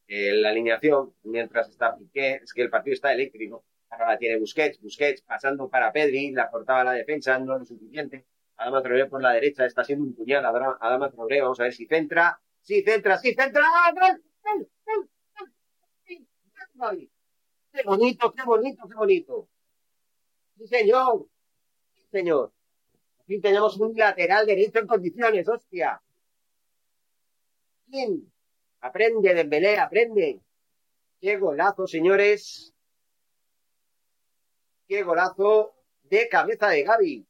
Eh, 0.07 0.33
la 0.33 0.49
alineación, 0.49 1.13
mientras 1.23 1.69
está 1.69 1.95
Piqué, 1.97 2.41
es 2.43 2.53
que 2.53 2.61
el 2.61 2.69
partido 2.69 2.93
está 2.93 3.13
eléctrico. 3.13 3.65
Ahora 3.89 4.09
la 4.09 4.17
tiene 4.17 4.37
Busquets, 4.37 4.79
Busquets 4.81 5.21
pasando 5.21 5.69
para 5.69 5.91
Pedri, 5.91 6.31
la 6.31 6.49
cortaba 6.49 6.83
la 6.83 6.91
defensa, 6.93 7.39
no 7.39 7.57
lo 7.57 7.65
suficiente. 7.65 8.25
Adama 8.57 8.81
Traoré 8.81 9.05
por 9.07 9.21
la 9.21 9.33
derecha, 9.33 9.65
está 9.65 9.83
siendo 9.83 10.05
un 10.05 10.15
puñal. 10.15 10.45
Adama 10.45 11.11
Traoré, 11.11 11.41
vamos 11.41 11.59
a 11.59 11.63
ver 11.63 11.73
si 11.73 11.85
centra. 11.85 12.39
Sí, 12.61 12.83
centra, 12.83 13.17
sí, 13.17 13.33
centra. 13.33 13.63
Qué 17.75 17.83
bonito, 17.83 18.31
qué 18.31 18.43
bonito, 18.43 18.87
qué 18.87 18.95
bonito. 18.95 19.49
Sí, 20.57 20.65
señor. 20.67 21.27
Sí, 21.93 22.07
señor. 22.09 22.53
Aquí 23.19 23.41
tenemos 23.41 23.77
un 23.77 23.93
lateral 23.97 24.45
derecho 24.45 24.79
en 24.79 24.87
condiciones, 24.87 25.45
hostia. 25.49 26.01
¿Quién? 27.89 28.31
Aprende, 28.79 29.33
Dembélé, 29.33 29.77
aprende. 29.77 30.39
Qué 31.19 31.37
golazo, 31.37 31.85
señores. 31.85 32.73
Qué 34.87 35.03
golazo 35.03 35.75
de 36.03 36.29
cabeza 36.29 36.69
de 36.69 36.83
Gaby. 36.83 37.27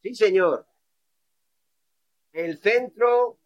Sí, 0.00 0.14
señor. 0.14 0.64
El 2.32 2.56
centro. 2.58 3.36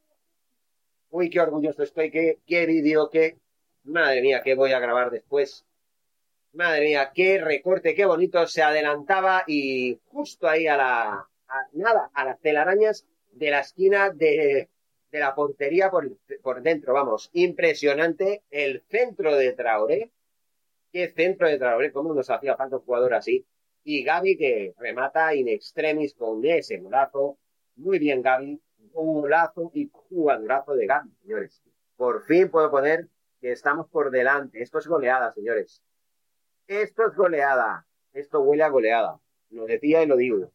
Uy, 1.09 1.31
qué 1.31 1.41
orgulloso 1.41 1.83
estoy. 1.83 2.11
Qué, 2.11 2.43
qué 2.47 2.67
vídeo, 2.67 3.09
qué. 3.09 3.41
Madre 3.85 4.23
mía, 4.23 4.43
qué 4.43 4.55
voy 4.55 4.73
a 4.73 4.81
grabar 4.81 5.11
después. 5.11 5.65
Madre 6.53 6.85
mía, 6.87 7.11
qué 7.15 7.39
recorte, 7.39 7.95
qué 7.95 8.05
bonito. 8.05 8.47
Se 8.47 8.63
adelantaba 8.63 9.45
y 9.47 9.99
justo 10.07 10.49
ahí 10.49 10.67
a 10.67 10.77
la. 10.77 11.29
nada, 11.73 12.11
a 12.15 12.25
las 12.25 12.41
telarañas 12.41 13.07
de 13.33 13.51
la 13.51 13.61
esquina 13.61 14.11
de, 14.11 14.69
la 15.11 15.35
portería 15.35 15.91
por, 15.91 16.17
por 16.43 16.63
dentro. 16.63 16.93
Vamos, 16.95 17.31
impresionante. 17.33 18.43
El 18.51 18.83
centro 18.89 19.37
de 19.37 19.53
Traoré 19.53 20.11
qué 20.95 21.09
centro 21.09 21.49
de 21.49 21.59
Traoré, 21.59 21.91
cómo 21.91 22.15
nos 22.15 22.31
hacía 22.31 22.57
falta 22.57 22.77
un 22.77 22.83
jugador 22.83 23.15
así. 23.15 23.45
Y 23.83 24.05
Gaby 24.05 24.37
que 24.39 24.75
remata 24.79 25.35
in 25.35 25.49
extremis 25.49 26.15
con 26.15 26.43
ese 26.45 26.79
golazo. 26.79 27.37
Muy 27.77 27.99
bien, 27.99 28.23
Gaby. 28.23 28.61
Un 28.93 29.21
golazo 29.23 29.73
y 29.75 29.91
jugadorazo 29.93 30.77
de 30.77 30.87
Gaby, 30.87 31.11
señores. 31.21 31.61
Por 31.97 32.25
fin 32.27 32.49
puedo 32.49 32.71
poner 32.71 33.09
que 33.45 33.53
estamos 33.53 33.91
por 33.91 34.11
delante. 34.11 34.63
Esto 34.63 34.79
es 34.79 34.87
goleada, 34.87 35.31
señores. 35.31 35.83
Esto 36.67 37.09
es 37.09 37.15
goleada. 37.15 37.87
Esto 38.15 38.41
huele 38.41 38.63
a 38.63 38.71
goleada. 38.71 39.21
Lo 39.51 39.67
decía 39.67 40.03
y 40.03 40.07
lo 40.07 40.17
digo. 40.17 40.51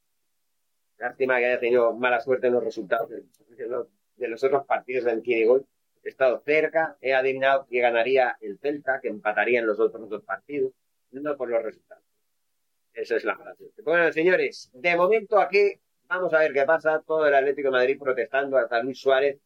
Lástima 0.98 1.38
que 1.38 1.46
haya 1.46 1.60
tenido 1.60 1.94
mala 1.94 2.20
suerte 2.20 2.48
en 2.48 2.54
los 2.54 2.64
resultados 2.64 3.12
de 3.12 4.28
los, 4.28 4.44
otros 4.44 4.66
partidos 4.66 5.06
del 5.06 5.22
Gol 5.46 5.68
he 6.04 6.10
estado 6.10 6.42
cerca, 6.44 6.98
he 7.00 7.14
adivinado 7.14 7.68
que 7.68 7.80
ganaría 7.80 8.36
el 8.42 8.58
Celta, 8.58 9.00
que 9.00 9.10
empataría 9.10 9.60
en 9.60 9.68
los 9.68 9.80
otros 9.80 10.10
dos 10.10 10.24
partidos, 10.24 10.72
no 11.12 11.38
por 11.38 11.48
los 11.48 11.62
resultados. 11.62 12.04
Esa 12.92 13.18
es 13.18 13.24
la 13.24 13.36
mala 13.36 13.56
Bueno, 13.84 14.12
señores, 14.12 14.72
de 14.74 14.96
momento 14.96 15.40
aquí 15.40 15.80
vamos 16.08 16.34
a 16.34 16.40
ver 16.40 16.54
qué 16.54 16.64
pasa. 16.64 17.04
Todo 17.06 17.28
el 17.28 17.36
Atlético 17.36 17.68
de 17.68 17.74
Madrid 17.74 18.00
protestando 18.00 18.58
hasta 18.58 18.82
Luis 18.82 19.00
Suárez 19.00 19.38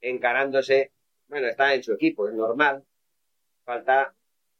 encarándose. 0.00 0.90
Bueno, 1.30 1.46
está 1.46 1.72
en 1.74 1.82
su 1.84 1.92
equipo, 1.92 2.28
es 2.28 2.34
normal. 2.34 2.84
Falta, 3.64 4.12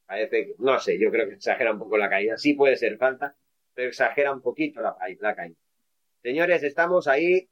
parece 0.06 0.46
que, 0.46 0.54
no 0.58 0.78
sé, 0.78 1.00
yo 1.00 1.10
creo 1.10 1.28
que 1.28 1.34
exagera 1.34 1.72
un 1.72 1.80
poco 1.80 1.98
la 1.98 2.08
caída. 2.08 2.36
Sí 2.38 2.54
puede 2.54 2.76
ser 2.76 2.96
falta, 2.96 3.36
pero 3.74 3.88
exagera 3.88 4.32
un 4.32 4.40
poquito 4.40 4.80
la, 4.80 4.96
la 5.18 5.34
caída. 5.34 5.56
Señores, 6.22 6.62
estamos 6.62 7.08
ahí 7.08 7.48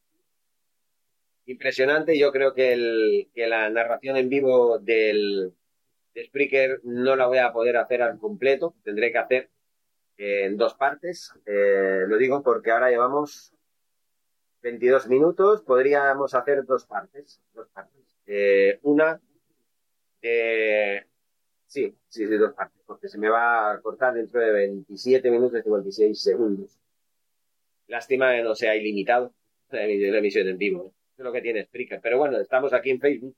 impresionante. 1.46 2.16
Yo 2.16 2.30
creo 2.30 2.54
que, 2.54 2.72
el, 2.72 3.28
que 3.34 3.48
la 3.48 3.68
narración 3.70 4.16
en 4.16 4.28
vivo 4.28 4.78
del 4.78 5.52
de 6.14 6.24
Spreaker 6.24 6.80
no 6.84 7.16
la 7.16 7.26
voy 7.26 7.38
a 7.38 7.52
poder 7.52 7.76
hacer 7.76 8.02
al 8.02 8.18
completo. 8.20 8.76
Tendré 8.84 9.10
que 9.10 9.18
hacer 9.18 9.50
en 10.16 10.56
dos 10.56 10.74
partes. 10.74 11.32
Eh, 11.44 12.04
lo 12.06 12.16
digo 12.18 12.44
porque 12.44 12.70
ahora 12.70 12.90
llevamos 12.90 13.52
22 14.62 15.08
minutos. 15.08 15.62
Podríamos 15.62 16.34
hacer 16.34 16.64
dos 16.64 16.86
partes. 16.86 17.42
Dos 17.52 17.68
partes. 17.70 18.07
Eh, 18.28 18.78
una 18.82 19.18
eh, 20.22 21.02
sí, 21.66 21.94
sí, 22.08 22.26
sí, 22.26 22.36
dos 22.36 22.52
partes. 22.54 22.82
Porque 22.86 23.08
se 23.08 23.18
me 23.18 23.28
va 23.28 23.72
a 23.72 23.80
cortar 23.80 24.14
dentro 24.14 24.40
de 24.40 24.52
27 24.52 25.30
minutos 25.30 25.58
y 25.58 25.62
56 25.62 26.22
segundos. 26.22 26.78
Lástima 27.88 28.34
que 28.34 28.42
no 28.42 28.54
sea 28.54 28.76
ilimitado 28.76 29.32
la 29.70 29.84
emisión 29.84 30.48
en 30.48 30.58
vivo 30.58 30.94
es 31.18 31.24
lo 31.24 31.32
que 31.32 31.42
tiene 31.42 31.64
Spreaker. 31.64 32.00
Pero 32.00 32.18
bueno, 32.18 32.38
estamos 32.38 32.72
aquí 32.72 32.90
en 32.90 33.00
Facebook, 33.00 33.34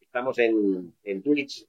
estamos 0.00 0.38
en, 0.38 0.94
en 1.02 1.22
Twitch. 1.22 1.66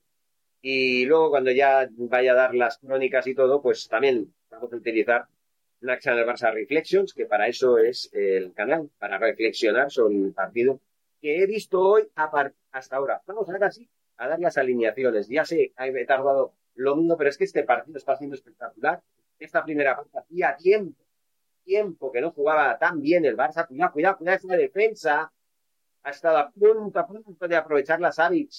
Y 0.62 1.06
luego 1.06 1.30
cuando 1.30 1.52
ya 1.52 1.90
vaya 1.92 2.32
a 2.34 2.36
dar 2.36 2.56
las 2.56 2.78
crónicas 2.78 3.28
y 3.28 3.36
todo, 3.36 3.62
pues 3.62 3.88
también 3.88 4.34
vamos 4.50 4.72
a 4.72 4.78
utilizar 4.78 5.26
Black 5.82 6.02
Channel 6.02 6.26
Barça 6.26 6.54
Reflections, 6.54 7.14
que 7.14 7.26
para 7.26 7.48
eso 7.48 7.78
es 7.78 8.10
el 8.14 8.54
canal, 8.54 8.90
para 8.98 9.18
reflexionar 9.18 9.92
sobre 9.92 10.16
el 10.16 10.34
partido 10.34 10.80
que 11.22 11.42
he 11.42 11.46
visto 11.46 11.82
hoy 11.82 12.08
hasta 12.74 12.98
ahora. 12.98 13.22
Vamos 13.26 13.50
ahora 13.50 13.72
sí 13.72 13.90
a 14.18 14.28
dar 14.28 14.40
las 14.40 14.58
alineaciones. 14.58 15.30
Ya 15.30 15.46
sé, 15.46 15.74
he 15.78 16.06
tardado 16.06 16.54
lo 16.76 16.96
mismo, 16.96 17.16
pero 17.16 17.30
es 17.30 17.38
que 17.38 17.46
este 17.46 17.64
partido 17.64 17.98
está 17.98 18.18
siendo 18.18 18.36
espectacular. 18.36 19.02
Esta 19.40 19.64
primera 19.64 19.96
parte 19.96 20.18
hacía 20.18 20.56
tiempo, 20.58 21.02
tiempo 21.64 22.12
que 22.12 22.22
no 22.22 22.32
jugaba 22.32 22.78
tan 22.78 23.00
bien 23.00 23.26
el 23.26 23.38
Barça. 23.38 23.68
Cuidado, 23.68 23.94
cuidado, 23.94 24.18
cuidado 24.18 24.38
esa 24.38 24.56
defensa 24.56 25.32
ha 26.04 26.10
estado 26.10 26.38
a 26.38 26.52
punto, 26.52 27.00
a 27.00 27.08
punto 27.08 27.48
de 27.48 27.56
aprovechar 27.56 28.02
la 28.02 28.12
Savic 28.12 28.52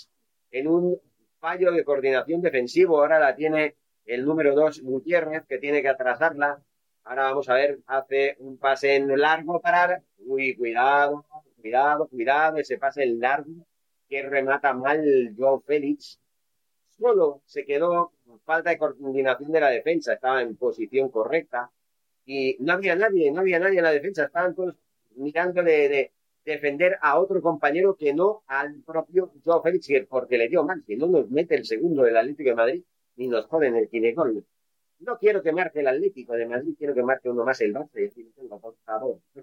en 0.51 0.69
un 0.69 1.01
fallo 1.39 1.73
de 1.73 1.85
coordinación 1.85 2.41
defensivo. 2.41 2.99
Ahora 2.99 3.19
la 3.19 3.35
tiene 3.35 3.77
el 4.07 4.25
número 4.25 4.55
dos, 4.55 4.81
Gutiérrez, 4.81 5.45
que 5.47 5.59
tiene 5.59 5.83
que 5.83 5.89
atrasarla. 5.89 6.63
Ahora 7.05 7.25
vamos 7.25 7.49
a 7.49 7.55
ver, 7.55 7.81
hace 7.87 8.37
un 8.39 8.59
pase 8.59 8.97
en 8.97 9.19
largo 9.19 9.61
para... 9.61 10.03
Uy, 10.27 10.57
cuidado, 10.57 11.27
cuidado, 11.61 12.09
cuidado, 12.09 12.57
ese 12.57 12.79
pase 12.79 13.03
en 13.03 13.21
largo 13.21 13.67
que 14.15 14.23
remata 14.23 14.73
mal 14.73 15.35
Joe 15.37 15.61
Félix. 15.67 16.21
Solo 16.87 17.43
se 17.47 17.65
quedó 17.65 18.13
falta 18.45 18.71
de 18.71 18.79
coordinación 18.79 19.51
de 19.51 19.61
la 19.61 19.71
defensa, 19.71 20.15
estaba 20.15 20.41
en 20.41 20.55
posición 20.55 21.09
correcta 21.09 21.73
y 22.25 22.57
no 22.61 22.75
había 22.75 22.95
nadie, 22.95 23.33
no 23.33 23.41
había 23.41 23.59
nadie 23.59 23.79
en 23.79 23.85
la 23.85 23.91
defensa, 23.91 24.27
estaban 24.27 24.55
todos 24.55 24.77
mirándole 25.17 25.89
de, 25.89 26.13
defender 26.45 26.97
a 27.01 27.19
otro 27.19 27.43
compañero 27.43 27.97
que 27.97 28.15
no 28.15 28.45
al 28.47 28.83
propio 28.83 29.33
Joao 29.45 29.63
Félix, 29.63 29.89
porque 30.09 30.39
le 30.39 30.49
dio 30.49 30.63
mal, 30.63 30.85
si 30.87 30.95
no 30.95 31.09
nos 31.09 31.29
mete 31.31 31.57
el 31.57 31.65
segundo 31.65 32.05
del 32.05 32.17
Atlético 32.17 32.51
de 32.51 32.57
Madrid 32.57 32.85
ni 33.17 33.27
nos 33.27 33.49
en 33.53 33.75
el 33.75 33.89
Kinegol. 33.89 34.45
No 35.01 35.19
quiero 35.19 35.43
que 35.43 35.51
marque 35.51 35.81
el 35.81 35.89
Atlético 35.89 36.35
de 36.35 36.47
Madrid, 36.47 36.75
quiero 36.79 36.95
que 36.95 37.03
marque 37.03 37.31
uno 37.31 37.45
más 37.45 37.61
el 37.63 37.75
Barça 37.75 38.13
y 38.15 38.49
por 38.61 38.77
favor. 38.85 39.19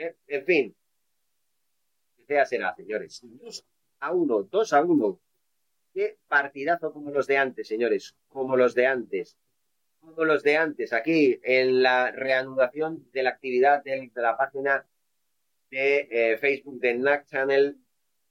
Eh, 0.00 0.14
en 0.28 0.44
fin, 0.44 0.72
que 0.72 0.77
sea 2.28 2.44
será, 2.44 2.74
señores. 2.76 3.20
Dos 3.22 3.64
a 4.00 4.12
uno, 4.12 4.42
dos 4.42 4.72
a 4.72 4.82
uno. 4.82 5.18
Qué 5.94 6.18
partidazo 6.28 6.92
como 6.92 7.10
los 7.10 7.26
de 7.26 7.38
antes, 7.38 7.66
señores, 7.66 8.14
como 8.28 8.56
los 8.56 8.74
de 8.74 8.86
antes. 8.86 9.36
Como 10.00 10.24
los 10.24 10.42
de 10.42 10.56
antes, 10.56 10.92
aquí 10.92 11.40
en 11.42 11.82
la 11.82 12.12
reanudación 12.12 13.10
de 13.12 13.22
la 13.22 13.30
actividad 13.30 13.82
de 13.82 14.10
la 14.14 14.36
página 14.36 14.86
de 15.70 16.08
eh, 16.10 16.38
Facebook 16.38 16.78
de 16.80 16.94
NAC 16.94 17.26
Channel 17.26 17.76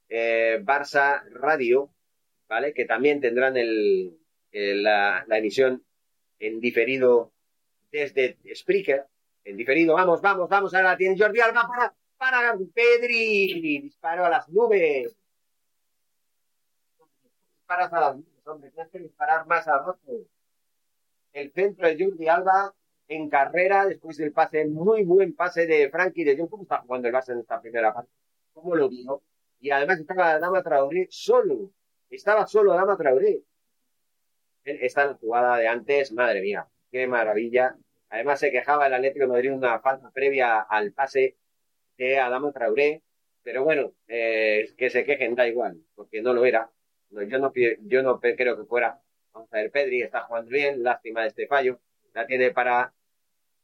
eh, 0.07 0.59
Barça 0.63 1.23
Radio, 1.31 1.91
¿vale? 2.47 2.73
Que 2.73 2.85
también 2.85 3.19
tendrán 3.19 3.57
el, 3.57 4.17
la, 4.51 5.25
emisión 5.29 5.83
en 6.39 6.59
diferido 6.61 7.33
desde 7.91 8.37
Spreaker. 8.55 9.05
En 9.43 9.57
diferido, 9.57 9.95
vamos, 9.95 10.21
vamos, 10.21 10.47
vamos, 10.49 10.73
ahora 10.73 10.95
tiene 10.95 11.17
Jordi 11.17 11.39
Alba 11.41 11.67
para 11.67 11.96
para 12.17 12.57
Pedri, 12.73 13.81
disparo 13.81 14.25
a 14.25 14.29
las 14.29 14.49
nubes. 14.49 15.15
Disparas 17.55 17.93
a 17.93 17.99
las 17.99 18.15
nubes, 18.15 18.47
hombre, 18.47 18.71
tienes 18.71 18.91
que 18.91 18.99
disparar 18.99 19.45
más 19.45 19.67
abajo. 19.67 19.99
El 21.33 21.51
centro 21.51 21.87
de 21.87 22.03
Jordi 22.03 22.27
Alba 22.27 22.73
en 23.07 23.29
carrera 23.29 23.85
después 23.85 24.17
del 24.17 24.31
pase, 24.31 24.65
muy 24.65 25.03
buen 25.03 25.35
pase 25.35 25.67
de 25.67 25.89
Frankie 25.89 26.23
de 26.23 26.37
Jong. 26.37 26.49
¿Cómo 26.49 26.63
está 26.63 26.79
jugando 26.79 27.07
el 27.07 27.13
base 27.13 27.33
en 27.33 27.39
esta 27.39 27.61
primera 27.61 27.93
parte? 27.93 28.11
¿Cómo 28.53 28.75
lo 28.75 28.89
vio? 28.89 29.21
Y 29.59 29.69
además 29.71 29.99
estaba 29.99 30.39
Dama 30.39 30.63
Traoré 30.63 31.07
solo. 31.09 31.71
Estaba 32.09 32.47
solo 32.47 32.73
Dama 32.73 32.97
Traoré. 32.97 33.41
Esta 34.63 35.13
jugada 35.15 35.57
de 35.57 35.67
antes, 35.67 36.11
madre 36.11 36.41
mía, 36.41 36.67
qué 36.91 37.07
maravilla. 37.07 37.77
Además 38.09 38.39
se 38.39 38.51
quejaba 38.51 38.87
el 38.87 38.93
Atlético 38.93 39.25
de 39.25 39.31
Madrid 39.31 39.53
una 39.53 39.79
falta 39.79 40.11
previa 40.11 40.61
al 40.61 40.91
pase 40.91 41.37
de 41.97 42.19
Adama 42.19 42.51
Traoré, 42.51 43.01
pero 43.43 43.63
bueno, 43.63 43.93
eh, 44.07 44.69
que 44.77 44.89
se 44.89 45.05
quejen 45.05 45.35
da 45.35 45.47
igual, 45.47 45.81
porque 45.95 46.21
no 46.21 46.33
lo 46.33 46.45
era. 46.45 46.69
yo 47.09 47.39
no 47.39 47.51
yo 47.81 48.03
no 48.03 48.19
creo 48.19 48.57
que 48.57 48.65
fuera. 48.65 48.99
Vamos 49.33 49.53
a 49.53 49.57
ver, 49.57 49.71
Pedri 49.71 50.01
está 50.01 50.21
jugando 50.21 50.49
bien, 50.51 50.83
lástima 50.83 51.21
de 51.21 51.27
este 51.29 51.47
fallo. 51.47 51.79
La 52.13 52.25
tiene 52.25 52.51
para, 52.51 52.93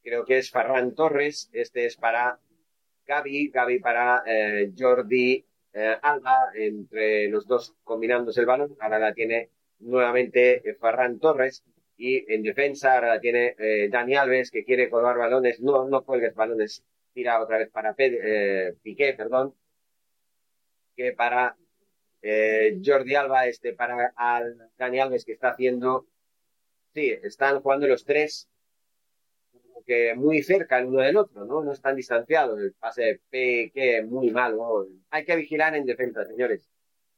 creo 0.04 0.26
que 0.26 0.38
es 0.38 0.52
Ferran 0.52 0.94
Torres, 0.96 1.50
este 1.54 1.86
es 1.86 1.98
para 1.98 2.40
Gaby, 3.06 3.50
Gaby 3.50 3.80
para 3.80 4.24
eh, 4.26 4.72
Jordi 4.78 5.44
eh, 5.74 5.98
Alba, 6.02 6.52
entre 6.56 7.28
los 7.30 7.48
dos 7.48 7.76
combinándose 7.84 8.42
el 8.42 8.46
balón. 8.46 8.76
Ahora 8.80 9.00
la 9.00 9.14
tiene 9.14 9.50
nuevamente 9.80 10.70
eh, 10.70 10.76
Ferran 10.76 11.20
Torres 11.20 11.64
y 11.98 12.32
en 12.32 12.44
defensa 12.44 12.94
ahora 12.94 13.16
la 13.16 13.20
tiene 13.20 13.56
Dani 13.90 14.16
Alves 14.16 14.52
que 14.52 14.64
quiere 14.64 14.90
colgar 14.90 15.18
balones, 15.18 15.60
no, 15.60 15.88
no 15.88 16.04
cuelgues 16.04 16.34
balones, 16.34 16.84
tira 17.14 17.42
otra 17.42 17.58
vez 17.58 17.70
para 17.70 17.96
eh, 17.98 18.76
Piqué, 18.82 19.14
perdón, 19.14 19.56
que 20.96 21.14
para 21.14 21.58
Jordi 22.22 23.16
Alba, 23.16 23.48
este 23.48 23.74
para 23.74 24.14
al 24.16 24.72
Dani 24.78 25.00
Alves 25.00 25.26
que 25.26 25.34
está 25.34 25.50
haciendo, 25.50 26.08
sí, 26.94 27.12
están 27.22 27.60
jugando 27.62 27.88
los 27.88 28.06
tres 28.06 28.48
que 29.86 30.16
muy 30.16 30.42
cerca 30.42 30.80
el 30.80 30.86
uno 30.86 31.02
del 31.02 31.18
otro, 31.18 31.46
¿no? 31.46 31.64
No 31.64 31.74
están 31.74 31.96
distanciados, 31.96 32.60
el 32.60 32.74
pase 32.74 33.04
de 33.04 33.22
Piqué 33.30 34.04
muy 34.04 34.32
malo, 34.32 34.88
hay 35.10 35.26
que 35.26 35.36
vigilar 35.36 35.76
en 35.76 35.86
defensa, 35.86 36.24
señores. 36.26 36.70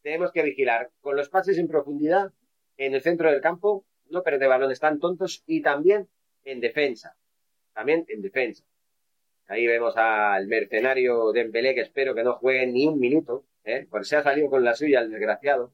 Tenemos 0.01 0.31
que 0.31 0.43
vigilar 0.43 0.91
con 1.01 1.15
los 1.15 1.29
pases 1.29 1.58
en 1.58 1.67
profundidad 1.67 2.31
en 2.77 2.93
el 2.93 3.01
centro 3.01 3.31
del 3.31 3.41
campo, 3.41 3.86
no 4.10 4.23
perder 4.23 4.49
balones 4.49 4.79
tan 4.79 4.99
tontos 4.99 5.43
y 5.47 5.62
también 5.62 6.08
en 6.43 6.60
defensa. 6.60 7.15
También 7.73 8.05
en 8.08 8.21
defensa. 8.21 8.63
Ahí 9.47 9.67
vemos 9.67 9.95
al 9.95 10.47
mercenario 10.47 11.31
Dembélé 11.31 11.75
que 11.75 11.81
espero 11.81 12.15
que 12.15 12.23
no 12.23 12.34
juegue 12.36 12.65
ni 12.65 12.88
un 12.88 12.99
minuto, 12.99 13.45
¿eh? 13.63 13.86
porque 13.89 14.05
se 14.05 14.15
ha 14.15 14.23
salido 14.23 14.49
con 14.49 14.63
la 14.63 14.73
suya 14.73 15.01
el 15.01 15.12
desgraciado, 15.12 15.71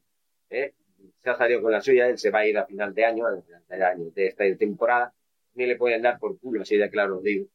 ¿eh? 0.50 0.74
se 1.20 1.30
ha 1.30 1.36
salido 1.36 1.62
con 1.62 1.72
la 1.72 1.82
suya, 1.82 2.08
él 2.08 2.18
se 2.18 2.32
va 2.32 2.40
a 2.40 2.48
ir 2.48 2.58
a 2.58 2.66
final 2.66 2.94
de 2.94 3.06
año, 3.06 3.26
de 3.30 4.28
esta 4.28 4.44
temporada, 4.58 5.14
ni 5.54 5.66
le 5.66 5.78
pueden 5.78 6.02
dar 6.02 6.20
por 6.20 6.40
culo, 6.40 6.62
así 6.62 6.78
de 6.78 6.90
claro 6.90 7.16
lo 7.16 7.22
digo. 7.22 7.48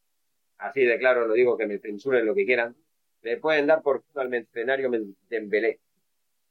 Así 0.58 0.84
de 0.84 0.98
claro 0.98 1.26
lo 1.26 1.34
digo, 1.34 1.56
que 1.56 1.66
me 1.66 1.78
censuren 1.78 2.24
lo 2.24 2.34
que 2.34 2.46
quieran. 2.46 2.74
Le 3.22 3.36
pueden 3.36 3.66
dar 3.66 3.82
por 3.82 4.02
culo 4.04 4.22
al 4.22 4.28
mercenario 4.30 4.90
Dembélé. 5.28 5.80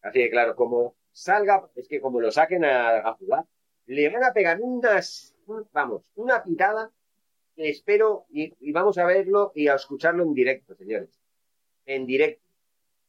Así 0.01 0.21
de 0.21 0.29
claro, 0.29 0.55
como 0.55 0.95
salga, 1.11 1.67
es 1.75 1.87
que 1.87 1.99
como 1.99 2.21
lo 2.21 2.29
saquen 2.31 2.65
a, 2.65 3.13
jugar, 3.13 3.45
le 3.87 4.09
van 4.09 4.23
a 4.23 4.33
pegar 4.33 4.59
unas, 4.61 5.35
vamos, 5.71 6.03
una 6.15 6.43
pitada 6.43 6.91
espero 7.55 8.25
y, 8.29 8.71
vamos 8.71 8.97
a 8.97 9.05
verlo 9.05 9.51
y 9.55 9.67
a 9.67 9.75
escucharlo 9.75 10.23
en 10.23 10.33
directo, 10.33 10.75
señores. 10.75 11.19
En 11.85 12.05
directo. 12.05 12.43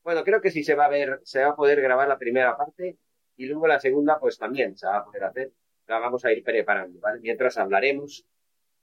Bueno, 0.03 0.23
creo 0.25 0.41
que 0.41 0.51
sí 0.51 0.63
se 0.63 0.75
va 0.75 0.87
a 0.87 0.89
ver, 0.89 1.21
se 1.25 1.43
va 1.43 1.51
a 1.51 1.57
poder 1.57 1.81
grabar 1.81 2.09
la 2.09 2.19
primera 2.19 2.57
parte 2.57 2.97
y 3.37 3.47
luego 3.47 3.67
la 3.67 3.81
segunda, 3.81 4.19
pues 4.21 4.39
también 4.39 4.77
se 4.77 4.87
va 4.87 4.99
a 4.99 5.05
poder 5.05 5.25
hacer. 5.25 5.53
La 5.87 5.99
vamos 5.99 6.25
a 6.25 6.33
ir 6.33 6.43
preparando, 6.43 7.01
¿vale? 7.01 7.21
Mientras 7.21 7.59
hablaremos. 7.59 8.25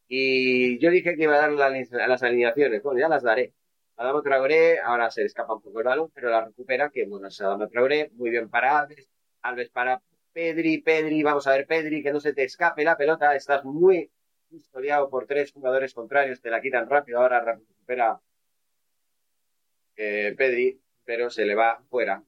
Y 0.08 0.80
yo 0.80 0.92
dije 0.92 1.16
que 1.16 1.24
iba 1.24 1.36
a 1.36 1.50
dar 1.50 1.52
las 1.52 2.24
alineaciones. 2.24 2.84
Bueno, 2.84 3.00
ya 3.00 3.08
las 3.10 3.24
daré. 3.24 3.54
Adama 3.96 4.22
Traoré, 4.22 4.80
ahora 4.80 5.12
se 5.12 5.24
escapa 5.24 5.54
un 5.54 5.62
poco 5.62 5.80
el 5.80 5.86
balón, 5.86 6.12
pero 6.14 6.30
la 6.30 6.46
recupera, 6.46 6.90
que 6.90 7.06
bueno, 7.06 7.28
es 7.28 7.40
Adama 7.42 7.68
Traoré, 7.68 8.10
muy 8.14 8.32
bien 8.32 8.50
para 8.50 8.80
Alves, 8.80 9.08
Alves 9.42 9.70
para 9.70 10.02
Pedri, 10.32 10.82
Pedri, 10.82 11.22
vamos 11.22 11.46
a 11.46 11.52
ver 11.52 11.68
Pedri, 11.68 12.02
que 12.02 12.12
no 12.12 12.20
se 12.20 12.34
te 12.34 12.44
escape 12.44 12.84
la 12.84 12.98
pelota, 12.98 13.36
estás 13.36 13.64
muy 13.64 14.10
custodiado 14.54 15.10
por 15.10 15.26
tres 15.26 15.52
jugadores 15.52 15.94
contrarios, 15.94 16.42
te 16.42 16.52
la 16.52 16.62
quitan 16.62 16.88
rápido, 16.88 17.20
ahora 17.20 17.44
recupera 17.44 18.20
eh, 19.96 20.36
Pedri, 20.38 20.80
pero 21.04 21.30
se 21.30 21.46
le 21.46 21.56
va 21.56 21.82
fuera. 21.90 22.24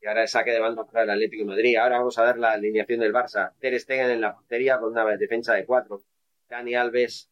Y 0.00 0.06
ahora 0.06 0.22
el 0.22 0.28
saque 0.28 0.50
de 0.50 0.60
banda 0.60 0.84
para 0.84 1.04
el 1.04 1.10
Atlético 1.10 1.44
Madrid. 1.44 1.76
Ahora 1.76 1.98
vamos 1.98 2.18
a 2.18 2.24
ver 2.24 2.36
la 2.36 2.52
alineación 2.52 3.00
del 3.00 3.12
Barça. 3.12 3.52
Ter 3.60 3.78
Stegen 3.78 4.10
en 4.10 4.20
la 4.20 4.34
portería 4.34 4.78
con 4.78 4.92
una 4.92 5.04
defensa 5.16 5.54
de 5.54 5.64
cuatro. 5.64 6.02
Dani 6.48 6.74
Alves 6.74 7.30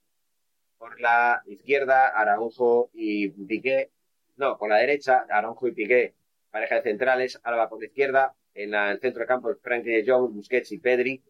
por 0.78 1.00
la 1.00 1.42
izquierda, 1.46 2.08
Araujo 2.08 2.90
y 2.94 3.28
Piqué. 3.28 3.90
No, 4.36 4.56
por 4.56 4.70
la 4.70 4.78
derecha, 4.78 5.26
Araujo 5.28 5.66
y 5.68 5.72
Piqué, 5.72 6.14
pareja 6.50 6.76
de 6.76 6.82
centrales. 6.82 7.40
Alba 7.42 7.68
por 7.68 7.80
la 7.80 7.86
izquierda, 7.86 8.34
en 8.54 8.74
el 8.74 9.00
centro 9.00 9.20
de 9.20 9.26
campo, 9.26 9.54
Frankie 9.60 9.90
de 9.90 10.10
Jong, 10.10 10.32
Busquets 10.32 10.72
y 10.72 10.78
Pedri. 10.78 11.22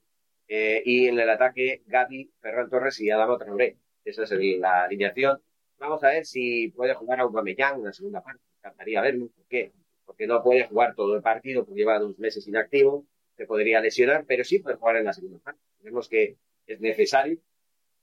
Eh, 0.52 0.82
y 0.84 1.06
en 1.06 1.16
el 1.20 1.30
ataque, 1.30 1.84
Gaby, 1.86 2.32
Ferran 2.40 2.68
Torres 2.68 3.00
y 3.00 3.08
Adamo 3.08 3.38
Traoré. 3.38 3.76
Esa 4.04 4.24
es 4.24 4.32
la 4.58 4.82
alineación. 4.82 5.40
Vamos 5.78 6.02
a 6.02 6.08
ver 6.08 6.26
si 6.26 6.68
puede 6.70 6.92
jugar 6.94 7.20
a 7.20 7.22
Aubameyang 7.22 7.76
en 7.76 7.84
la 7.84 7.92
segunda 7.92 8.20
parte. 8.20 8.42
Me 8.54 8.58
encantaría 8.58 9.00
verlo. 9.00 9.28
¿Por 9.28 9.46
qué? 9.46 9.72
Porque 10.04 10.26
no 10.26 10.42
puede 10.42 10.66
jugar 10.66 10.96
todo 10.96 11.14
el 11.14 11.22
partido, 11.22 11.64
porque 11.64 11.78
lleva 11.78 12.00
dos 12.00 12.18
meses 12.18 12.48
inactivo. 12.48 13.06
Se 13.36 13.46
podría 13.46 13.80
lesionar, 13.80 14.24
pero 14.26 14.42
sí 14.42 14.58
puede 14.58 14.74
jugar 14.74 14.96
en 14.96 15.04
la 15.04 15.12
segunda 15.12 15.38
parte. 15.38 15.60
Vemos 15.82 16.08
que 16.08 16.36
es 16.66 16.80
necesario. 16.80 17.38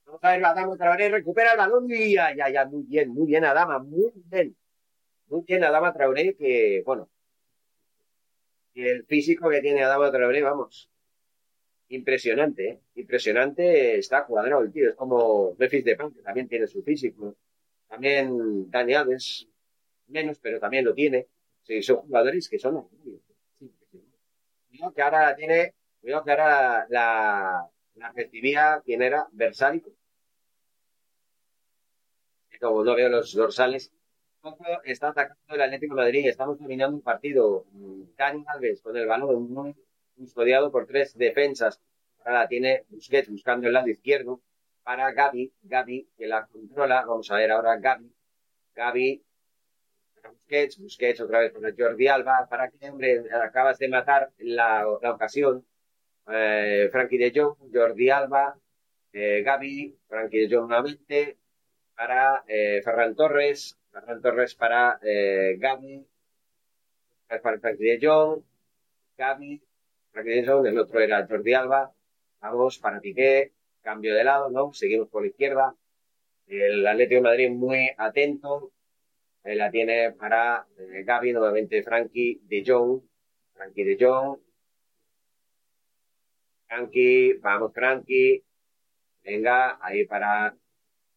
Vamos 0.06 0.24
a 0.24 0.32
ver, 0.32 0.42
Adamo 0.42 0.78
Traoré 0.78 1.10
recupera 1.10 1.52
el 1.52 1.58
balón 1.58 1.86
y 1.90 2.14
ya, 2.14 2.34
ya, 2.34 2.64
muy 2.64 2.84
bien, 2.84 3.10
muy 3.10 3.26
bien, 3.26 3.44
Adama, 3.44 3.78
muy 3.78 4.10
bien. 4.24 4.56
Muy 5.26 5.42
bien, 5.46 5.64
Adama 5.64 5.92
Traoré, 5.92 6.34
que, 6.34 6.82
bueno, 6.86 7.10
el 8.72 9.04
físico 9.04 9.50
que 9.50 9.60
tiene 9.60 9.82
Adama 9.82 10.10
Traoré, 10.10 10.40
vamos, 10.40 10.88
impresionante, 11.88 12.68
¿eh? 12.68 12.80
impresionante, 12.96 13.98
está 13.98 14.26
cuadrado 14.26 14.62
el 14.62 14.72
tío, 14.72 14.90
es 14.90 14.96
como 14.96 15.54
Memphis 15.58 15.84
de 15.84 15.96
Pan, 15.96 16.12
que 16.12 16.22
también 16.22 16.48
tiene 16.48 16.66
su 16.66 16.82
físico. 16.82 17.34
También 17.88 18.70
Dani 18.70 18.94
Alves, 18.94 19.48
menos, 20.08 20.38
pero 20.38 20.60
también 20.60 20.84
lo 20.84 20.94
tiene. 20.94 21.26
Sí, 21.62 21.82
son 21.82 21.98
jugadores 21.98 22.48
que 22.48 22.58
son 22.58 22.88
Cuidado 24.68 24.92
que 24.94 25.02
ahora 25.02 25.30
la 25.30 25.36
tiene, 25.36 25.74
cuidado 26.00 26.24
que 26.24 26.30
ahora 26.30 26.86
la, 26.90 27.68
la, 27.94 28.12
recibía, 28.12 28.82
¿quién 28.84 29.02
era? 29.02 29.26
Versálico. 29.32 29.90
Como 32.60 32.84
no 32.84 32.94
veo 32.94 33.08
los 33.08 33.32
dorsales, 33.34 33.92
está 34.84 35.08
atacando 35.08 35.54
el 35.54 35.62
Atlético 35.62 35.94
de 35.94 36.02
Madrid. 36.02 36.26
Estamos 36.26 36.58
terminando 36.58 36.96
un 36.96 37.02
partido. 37.02 37.64
Dani 38.16 38.44
Alves 38.46 38.82
con 38.82 38.96
el 38.96 39.06
balón 39.06 39.50
muy 39.52 39.74
custodiado 40.18 40.70
por 40.70 40.86
tres 40.86 41.16
defensas. 41.16 41.80
Ahora 42.24 42.40
la 42.40 42.48
tiene 42.48 42.84
Busquets 42.88 43.30
buscando 43.30 43.66
el 43.66 43.72
lado 43.72 43.88
izquierdo 43.88 44.40
para 44.82 45.12
Gaby. 45.12 45.52
Gaby 45.62 46.08
que 46.16 46.26
la 46.26 46.46
controla. 46.46 47.04
Vamos 47.06 47.30
a 47.30 47.36
ver 47.36 47.50
ahora 47.50 47.76
Gaby. 47.78 48.12
Gaby 48.74 49.22
Busquets. 50.30 50.78
Busquets 50.78 51.20
otra 51.20 51.40
vez 51.40 51.52
con 51.52 51.62
Jordi 51.76 52.08
Alba. 52.08 52.46
¿Para 52.50 52.70
qué, 52.70 52.90
hombre? 52.90 53.24
Acabas 53.42 53.78
de 53.78 53.88
matar 53.88 54.30
la, 54.38 54.84
la 55.00 55.12
ocasión. 55.12 55.64
Eh, 56.30 56.88
Frankie 56.92 57.16
de 57.18 57.32
Jong, 57.34 57.56
Jordi 57.72 58.10
Alba, 58.10 58.54
eh, 59.12 59.42
Gaby, 59.42 59.96
Frankie 60.08 60.46
de 60.46 60.54
Jong 60.54 60.68
nuevamente, 60.68 61.38
para 61.96 62.44
eh, 62.46 62.82
Ferran 62.84 63.16
Torres, 63.16 63.78
Ferran 63.90 64.20
Torres 64.20 64.54
para 64.54 64.98
eh, 65.02 65.56
Gaby, 65.58 66.06
para 67.26 67.58
Frankie 67.60 67.84
de 67.84 67.98
Jong, 68.06 68.42
Gaby, 69.16 69.62
El 70.20 70.78
otro 70.78 70.98
era 70.98 71.24
Jordi 71.28 71.54
Alba, 71.54 71.92
vamos 72.40 72.78
para 72.78 73.00
Piqué, 73.00 73.52
cambio 73.82 74.16
de 74.16 74.24
lado, 74.24 74.50
¿no? 74.50 74.72
Seguimos 74.72 75.08
por 75.08 75.22
la 75.22 75.28
izquierda, 75.28 75.76
el 76.48 76.84
Atlético 76.84 77.16
de 77.16 77.28
Madrid 77.28 77.50
muy 77.50 77.90
atento, 77.96 78.72
eh, 79.44 79.54
la 79.54 79.70
tiene 79.70 80.12
para 80.12 80.66
eh, 80.76 81.04
Gaby, 81.04 81.32
nuevamente 81.32 81.84
Frankie 81.84 82.40
de 82.42 82.64
Jong, 82.66 83.00
Frankie 83.54 83.84
de 83.84 83.96
Jong, 84.00 84.38
Frankie, 86.66 87.34
vamos 87.34 87.72
Frankie, 87.72 88.42
venga, 89.22 89.78
ahí 89.80 90.04
para 90.04 90.56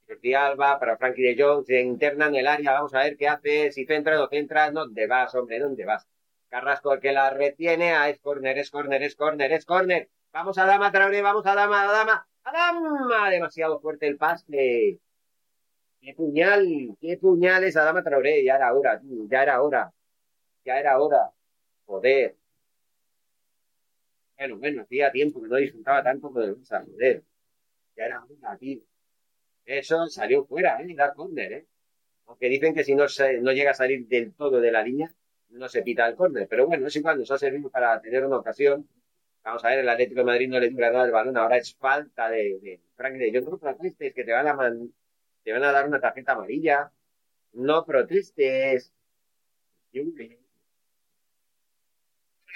Jordi 0.08 0.34
Alba, 0.36 0.80
para 0.80 0.98
Frankie 0.98 1.24
de 1.24 1.44
Jong, 1.44 1.66
se 1.66 1.82
interna 1.82 2.28
en 2.28 2.36
el 2.36 2.48
área, 2.48 2.74
vamos 2.74 2.94
a 2.94 3.00
ver 3.00 3.18
qué 3.18 3.28
hace, 3.28 3.72
si 3.72 3.86
centra 3.86 4.16
o 4.18 4.20
no 4.20 4.30
centra, 4.30 4.70
¿dónde 4.70 5.08
vas, 5.08 5.34
hombre? 5.34 5.58
¿Dónde 5.58 5.86
vas? 5.86 6.08
Carrasco 6.52 6.94
el 6.94 7.00
que 7.00 7.14
la 7.14 7.30
retiene, 7.30 7.94
ah, 7.94 8.10
es 8.10 8.20
corner, 8.20 8.58
es 8.58 8.70
corner, 8.70 9.02
es 9.04 9.16
corner, 9.16 9.52
es 9.54 9.66
corner. 9.66 10.10
Vamos 10.34 10.58
a 10.58 10.66
Dama 10.66 10.92
Traoré, 10.92 11.22
vamos 11.22 11.46
a 11.46 11.56
Dama, 11.56 11.84
a 11.84 11.92
Dama, 11.94 12.28
a 12.44 12.52
Dama. 12.52 13.30
Demasiado 13.30 13.80
fuerte 13.80 14.06
el 14.06 14.18
pase. 14.18 15.00
qué 16.02 16.14
puñal, 16.14 16.98
qué 17.00 17.18
puñal 17.18 17.64
es 17.64 17.78
Adama 17.78 18.04
Traoré, 18.04 18.44
ya 18.44 18.56
era 18.58 18.74
hora, 18.74 19.00
ya 19.30 19.44
era 19.44 19.62
hora, 19.62 19.94
ya 20.66 20.78
era 20.78 21.00
hora, 21.00 21.32
joder. 21.86 22.36
Bueno, 24.38 24.58
bueno, 24.58 24.82
hacía 24.82 25.10
tiempo 25.12 25.42
que 25.42 25.48
no 25.48 25.56
disfrutaba 25.56 26.04
tanto 26.04 26.32
con 26.34 26.44
el 26.44 26.58
Barça, 26.58 26.84
joder. 26.86 27.24
Ya 27.96 28.06
era 28.08 28.26
hora, 28.26 28.58
tío. 28.58 28.82
Eso 29.66 30.08
salió 30.08 30.44
fuera, 30.46 30.82
¿eh? 30.82 30.94
Da 30.96 31.14
córner, 31.14 31.54
¿eh? 31.54 31.68
Aunque 32.26 32.50
dicen 32.50 32.74
que 32.74 32.84
si 32.84 32.94
no, 32.94 33.06
no 33.42 33.52
llega 33.54 33.72
a 33.72 33.74
salir 33.74 34.06
del 34.08 34.34
todo 34.34 34.60
de 34.60 34.72
la 34.72 34.84
línea, 34.84 35.14
no 35.52 35.68
se 35.70 35.82
pita 35.84 36.08
el 36.08 36.16
córner. 36.16 36.48
Pero 36.48 36.68
bueno, 36.68 36.88
es 36.88 36.96
igual, 36.96 37.20
nos 37.20 37.32
ha 37.32 37.38
servido 37.38 37.70
para 37.70 38.00
tener 38.02 38.26
una 38.26 38.38
ocasión. 38.38 38.88
Vamos 39.44 39.64
a 39.66 39.70
ver, 39.70 39.80
el 39.80 39.90
Atlético 39.90 40.20
de 40.22 40.26
Madrid 40.26 40.50
no 40.50 40.60
le 40.60 40.70
dura 40.70 40.92
nada 40.92 41.06
el 41.06 41.12
balón, 41.12 41.38
ahora 41.38 41.58
es 41.58 41.74
falta 41.76 42.30
de, 42.30 42.60
de 42.60 42.80
Frank 42.96 43.16
de 43.16 43.32
Jong. 43.34 43.50
No 43.50 43.58
protestes, 43.58 44.14
que 44.14 44.24
te 44.24 44.32
van 44.32 44.48
a, 44.48 44.54
man- 44.54 44.94
te 45.44 45.52
van 45.52 45.64
a 45.64 45.72
dar 45.72 45.88
una 45.88 46.00
tarjeta 46.00 46.34
amarilla. 46.34 46.92
No 47.54 47.84
protestes. 47.86 48.94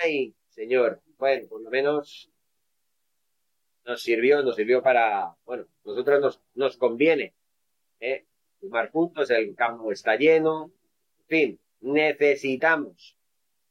Ay, 0.04 0.34
señor. 0.50 1.02
Bueno, 1.18 1.48
por 1.48 1.62
lo 1.62 1.70
menos 1.70 2.30
nos 3.86 4.02
sirvió, 4.02 4.42
nos 4.44 4.56
sirvió 4.56 4.82
para, 4.82 5.36
bueno, 5.46 5.66
nosotros 5.84 6.20
nos, 6.22 6.42
nos 6.56 6.78
conviene, 6.78 7.34
¿eh? 8.00 8.26
Sumar 8.60 8.92
puntos, 8.92 9.30
el 9.30 9.56
campo 9.56 9.92
está 9.92 10.16
lleno, 10.16 10.72
en 11.20 11.26
fin, 11.28 11.60
necesitamos, 11.82 13.18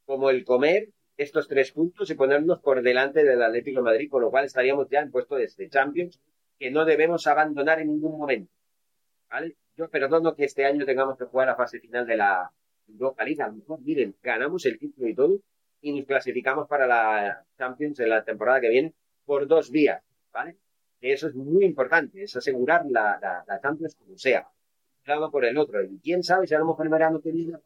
como 0.05 0.31
el 0.31 0.45
comer, 0.45 0.91
estos 1.17 1.49
tres 1.49 1.73
puntos 1.73 2.11
y 2.11 2.15
ponernos 2.15 2.61
por 2.61 2.83
delante 2.83 3.25
del 3.25 3.43
Atlético 3.43 3.83
Madrid, 3.83 4.11
con 4.11 4.23
lo 4.23 4.31
cual 4.31 4.45
estaríamos 4.45 4.89
ya 4.91 5.01
en 5.01 5.11
puesto 5.11 5.37
de 5.37 5.45
este 5.45 5.69
Champions, 5.69 6.21
que 6.59 6.71
no 6.71 6.85
debemos 6.85 7.27
abandonar 7.27 7.81
en 7.81 7.89
ningún 7.89 8.19
momento, 8.19 8.53
¿vale? 9.31 9.57
Yo 9.77 9.89
perdono 9.89 10.35
que 10.35 10.45
este 10.45 10.65
año 10.65 10.85
tengamos 10.85 11.19
que 11.19 11.25
jugar 11.25 11.49
la 11.49 11.57
fase 11.57 11.81
final 11.81 12.07
de 12.07 12.17
la 12.17 12.51
Europa 12.89 13.23
a 13.23 13.47
lo 13.49 13.55
mejor, 13.55 13.81
miren, 13.81 14.15
ganamos 14.23 14.67
el 14.67 14.79
título 14.79 15.09
y 15.09 15.15
todo, 15.15 15.41
y 15.81 15.93
nos 15.93 16.07
clasificamos 16.07 16.69
para 16.69 16.87
la 16.87 17.45
Champions 17.59 18.01
en 18.01 18.09
la 18.09 18.25
temporada 18.25 18.61
que 18.61 18.69
viene 18.69 18.95
por 19.25 19.47
dos 19.47 19.71
vías, 19.71 20.03
¿vale? 20.33 20.57
Eso 21.01 21.29
es 21.29 21.35
muy 21.35 21.65
importante, 21.65 22.23
es 22.23 22.37
asegurar 22.37 22.87
la, 22.89 23.19
la, 23.21 23.45
la 23.47 23.61
Champions 23.61 23.95
como 23.97 24.17
sea, 24.17 24.49
un 25.07 25.15
lado 25.15 25.31
por 25.31 25.45
el 25.45 25.59
otro. 25.59 25.83
Y 25.83 25.99
quién 26.01 26.23
sabe 26.23 26.47
si 26.47 26.55
a 26.55 26.59
lo 26.59 26.67
mejor 26.67 26.87
el 26.87 26.93
verano 26.93 27.21
que 27.21 27.31
viene 27.31 27.59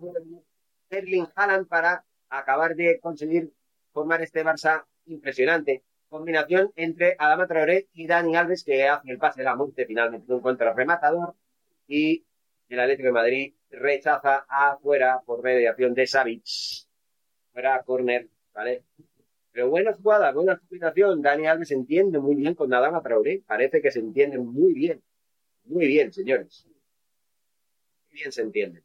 Erling 0.91 1.27
Haaland 1.35 1.69
para 1.69 2.05
acabar 2.29 2.75
de 2.75 2.99
conseguir 3.01 3.53
formar 3.93 4.23
este 4.23 4.45
Barça 4.45 4.85
impresionante. 5.07 5.83
Combinación 6.09 6.73
entre 6.75 7.17
Adama 7.19 7.47
Traoré 7.47 7.89
y 7.93 8.07
Dani 8.07 8.35
Alves, 8.35 8.65
que 8.65 8.89
hace 8.89 9.11
el 9.11 9.19
pase 9.19 9.41
de 9.41 9.45
la 9.45 9.57
muerte 9.57 9.85
finalmente 9.87 10.33
un 10.33 10.41
contrarrematador. 10.41 11.35
Y 11.87 12.25
el 12.69 12.81
Atlético 12.81 13.09
de 13.09 13.13
Madrid 13.13 13.55
rechaza 13.71 14.47
afuera 14.49 15.21
por 15.25 15.43
mediación 15.43 15.95
de 15.95 16.07
Savic. 16.07 16.45
Fuera 17.53 17.83
córner, 17.83 18.29
¿vale? 18.55 18.85
Pero 19.53 19.69
buena 19.69 19.93
jugada, 19.93 20.33
buena 20.33 20.59
combinación. 20.59 21.21
Dani 21.21 21.47
Alves 21.47 21.73
entiende 21.73 22.19
muy 22.19 22.37
bien 22.37 22.55
con 22.55 22.73
Adama 22.73 23.03
Traoré. 23.03 23.43
Parece 23.47 23.83
que 23.83 23.91
se 23.91 23.99
entiende 24.01 24.39
muy 24.39 24.73
bien. 24.73 25.03
Muy 25.65 25.87
bien, 25.87 26.11
señores. 26.13 26.67
Bien 28.11 28.33
se 28.33 28.43
entiende. 28.43 28.83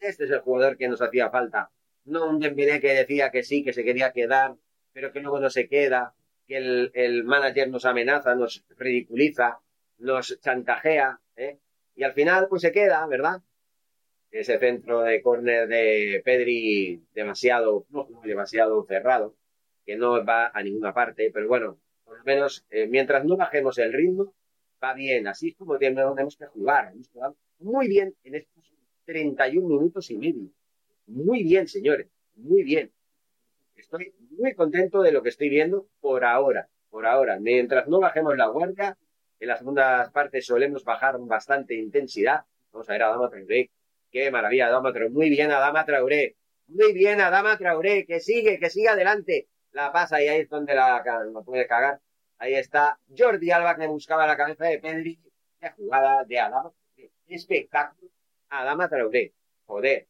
Este 0.00 0.24
es 0.24 0.30
el 0.30 0.40
jugador 0.40 0.76
que 0.76 0.88
nos 0.88 1.02
hacía 1.02 1.30
falta. 1.30 1.70
No 2.04 2.28
un 2.28 2.38
Dembélé 2.40 2.80
que 2.80 2.92
decía 2.92 3.30
que 3.30 3.42
sí, 3.42 3.64
que 3.64 3.72
se 3.72 3.84
quería 3.84 4.12
quedar, 4.12 4.56
pero 4.92 5.12
que 5.12 5.20
luego 5.20 5.40
no 5.40 5.50
se 5.50 5.68
queda, 5.68 6.14
que 6.46 6.56
el, 6.58 6.90
el 6.94 7.24
manager 7.24 7.68
nos 7.68 7.84
amenaza, 7.84 8.34
nos 8.34 8.64
ridiculiza, 8.76 9.58
nos 9.98 10.38
chantajea, 10.40 11.20
¿eh? 11.36 11.58
Y 11.94 12.04
al 12.04 12.12
final, 12.12 12.46
pues 12.48 12.62
se 12.62 12.72
queda, 12.72 13.06
¿verdad? 13.06 13.42
Ese 14.30 14.58
centro 14.58 15.00
de 15.00 15.22
córner 15.22 15.66
de 15.66 16.20
Pedri 16.24 17.02
demasiado, 17.14 17.86
no, 17.88 18.08
demasiado 18.22 18.84
cerrado, 18.86 19.34
que 19.84 19.96
no 19.96 20.24
va 20.24 20.50
a 20.52 20.62
ninguna 20.62 20.92
parte, 20.92 21.30
pero 21.32 21.48
bueno, 21.48 21.80
por 22.04 22.18
lo 22.18 22.24
menos, 22.24 22.66
eh, 22.70 22.86
mientras 22.86 23.24
no 23.24 23.36
bajemos 23.36 23.78
el 23.78 23.92
ritmo, 23.92 24.34
va 24.82 24.94
bien. 24.94 25.26
Así 25.26 25.48
es 25.48 25.56
como 25.56 25.78
tenemos 25.78 26.36
que 26.36 26.46
jugar. 26.46 26.92
Muy 27.58 27.88
bien 27.88 28.14
en 28.24 28.34
estos 28.34 28.72
31 29.04 29.66
minutos 29.68 30.10
y 30.10 30.18
medio. 30.18 30.50
Muy 31.06 31.42
bien, 31.42 31.68
señores. 31.68 32.08
Muy 32.34 32.62
bien. 32.62 32.92
Estoy 33.76 34.14
muy 34.30 34.54
contento 34.54 35.02
de 35.02 35.12
lo 35.12 35.22
que 35.22 35.28
estoy 35.28 35.48
viendo 35.48 35.86
por 36.00 36.24
ahora. 36.24 36.68
Por 36.90 37.06
ahora. 37.06 37.38
Mientras 37.38 37.88
no 37.88 38.00
bajemos 38.00 38.36
la 38.36 38.48
guardia, 38.48 38.96
en 39.38 39.48
las 39.48 39.58
segundas 39.58 40.10
partes 40.12 40.46
solemos 40.46 40.84
bajar 40.84 41.16
bastante 41.20 41.74
intensidad. 41.74 42.44
Vamos 42.72 42.88
a 42.88 42.92
ver 42.92 43.02
a 43.02 43.08
Adama 43.08 43.30
Traoré. 43.30 43.70
Qué 44.10 44.30
maravilla, 44.30 44.66
Adama 44.68 44.92
Traoré. 44.92 45.10
Muy 45.10 45.30
bien, 45.30 45.50
Adama 45.50 45.84
Traoré. 45.84 46.36
Muy 46.68 46.92
bien, 46.92 47.20
Adama 47.20 47.56
Traoré. 47.56 48.04
Que 48.06 48.20
sigue, 48.20 48.58
que 48.58 48.70
sigue 48.70 48.88
adelante. 48.88 49.48
La 49.72 49.92
pasa 49.92 50.22
y 50.22 50.28
ahí 50.28 50.40
es 50.40 50.48
donde 50.48 50.74
la, 50.74 51.02
la 51.04 51.42
puede 51.42 51.66
cagar. 51.66 52.00
Ahí 52.38 52.54
está 52.54 52.98
Jordi 53.16 53.50
Alba 53.50 53.76
que 53.76 53.86
buscaba 53.86 54.26
la 54.26 54.36
cabeza 54.36 54.64
de 54.66 54.78
Pedri. 54.78 55.18
Qué 55.60 55.70
jugada 55.70 56.24
de 56.24 56.38
Adama. 56.38 56.72
Espectáculo. 57.28 58.10
Adama 58.48 58.88
Traoré. 58.88 59.32
Joder. 59.66 60.06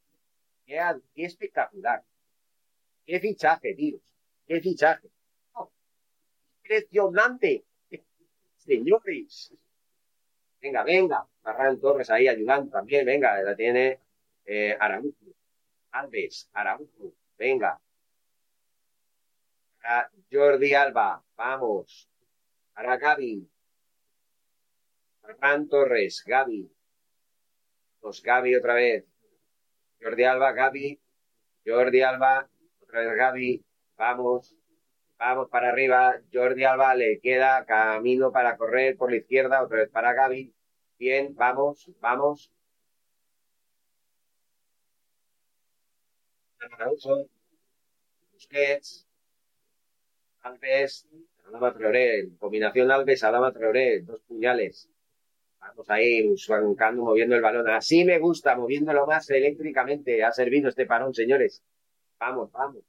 Qué, 0.67 0.81
qué 1.15 1.25
espectacular. 1.25 2.05
Qué 3.07 3.21
fichaje, 3.21 3.75
tíos. 3.75 4.03
Qué 4.47 4.61
fichaje. 4.61 5.09
Oh, 5.53 5.71
impresionante. 6.63 7.65
Señores. 8.57 9.53
Venga, 10.61 10.83
venga. 10.83 11.27
Ferran 11.43 11.81
Torres 11.81 12.11
ahí 12.11 12.29
ayudando 12.29 12.71
también. 12.73 13.07
Venga, 13.07 13.41
la 13.43 13.55
tiene 13.55 14.01
eh, 14.45 14.77
Araújo. 14.79 15.15
Alves, 15.93 16.51
Araújo. 16.53 17.15
Venga. 17.39 17.81
Jordi 20.31 20.75
Alba. 20.75 21.25
Vamos. 21.37 22.09
Para 22.75 22.97
Gaby. 22.97 23.49
Ferran 25.23 25.69
Torres. 25.69 26.25
Gaby. 26.27 26.76
Pues 28.07 28.23
Gaby 28.23 28.55
otra 28.55 28.75
vez. 28.75 29.05
Jordi 30.01 30.23
Alba, 30.23 30.53
Gaby. 30.53 31.01
Jordi 31.67 32.03
Alba. 32.03 32.49
Otra 32.81 33.01
vez 33.01 33.17
Gaby. 33.17 33.65
Vamos. 33.97 34.55
Vamos 35.19 35.49
para 35.49 35.71
arriba. 35.71 36.15
Jordi 36.33 36.63
Alba 36.63 36.95
le 36.95 37.19
queda 37.19 37.67
camino 37.67 38.31
para 38.31 38.57
correr 38.57 38.97
por 38.97 39.11
la 39.11 39.17
izquierda. 39.17 39.61
Otra 39.61 39.79
vez 39.79 39.91
para 39.91 40.15
Gaby. 40.15 40.55
Bien, 41.01 41.35
vamos, 41.35 41.91
vamos. 41.99 42.53
Busquets. 48.33 49.05
Alves. 50.43 51.09
Alaba 51.45 51.75
Traoré. 51.75 52.29
Combinación 52.39 52.89
Alves, 52.93 53.25
Alaba 53.25 53.53
Traoré. 53.53 54.03
Dos 54.03 54.21
puñales. 54.21 54.89
Vamos 55.61 55.91
ahí, 55.91 56.35
bancando, 56.49 57.03
moviendo 57.03 57.35
el 57.35 57.43
balón. 57.43 57.69
Así 57.69 58.05
me 58.05 58.19
gusta, 58.19 58.57
moviéndolo 58.57 59.07
más 59.07 59.29
eléctricamente. 59.31 60.25
Ha 60.25 60.33
servido 60.33 60.69
este 60.69 60.87
parón, 60.87 61.13
señores. 61.15 61.63
Vamos, 62.19 62.51
vamos. 62.53 62.85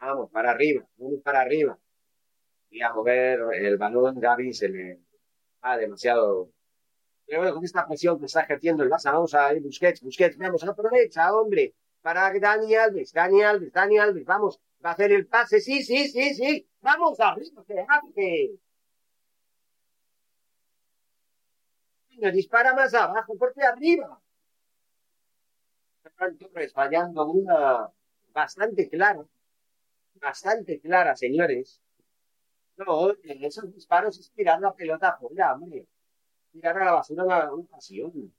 Vamos, 0.00 0.30
para 0.30 0.50
arriba, 0.50 0.86
vamos 0.96 1.20
para 1.22 1.40
arriba. 1.40 1.78
Y 2.70 2.82
a 2.82 2.92
mover 2.92 3.40
el 3.54 3.76
balón, 3.78 4.20
Gaby 4.20 4.52
se 4.52 4.68
le 4.68 5.00
va 5.64 5.76
demasiado. 5.76 6.50
Pero 7.26 7.40
bueno, 7.40 7.54
con 7.54 7.64
esta 7.64 7.86
presión 7.86 8.18
que 8.18 8.26
está 8.26 8.42
ejerciendo 8.42 8.82
el 8.82 8.90
Barça, 8.90 9.12
vamos 9.12 9.34
a 9.34 9.54
ir 9.54 9.62
Busquets, 9.62 10.02
Busquets, 10.02 10.36
vamos, 10.36 10.62
aprovecha, 10.64 11.34
hombre, 11.34 11.74
para 12.02 12.30
Dani 12.38 12.74
Alves, 12.74 13.12
Dani 13.12 13.42
Alves, 13.42 13.72
Dani 13.72 13.98
Alves, 13.98 14.26
vamos, 14.26 14.60
va 14.84 14.90
a 14.90 14.92
hacer 14.92 15.12
el 15.12 15.26
pase, 15.26 15.60
sí, 15.60 15.82
sí, 15.82 16.08
sí, 16.08 16.34
sí, 16.34 16.68
vamos 16.82 17.18
arriba, 17.20 17.64
que 17.66 17.86
hace. 17.88 18.50
Venga, 22.14 22.30
dispara 22.30 22.74
más 22.74 22.94
abajo, 22.94 23.36
porque 23.38 23.62
arriba. 23.62 24.20
Torres 26.38 26.72
fallando 26.72 27.26
una 27.26 27.90
bastante 28.32 28.88
clara 28.88 29.26
bastante 30.24 30.80
clara, 30.80 31.16
señores. 31.16 31.80
No, 32.76 33.10
en 33.22 33.44
esos 33.44 33.72
disparos 33.72 34.18
es 34.18 34.30
tirar 34.32 34.60
la 34.60 34.74
pelota 34.74 35.10
afuera, 35.10 35.54
hombre. 35.54 35.86
Tirar 36.52 36.78
a 36.78 36.84
la 36.84 36.92
basura 36.92 37.24
una 37.24 37.52
ocasión. 37.52 38.32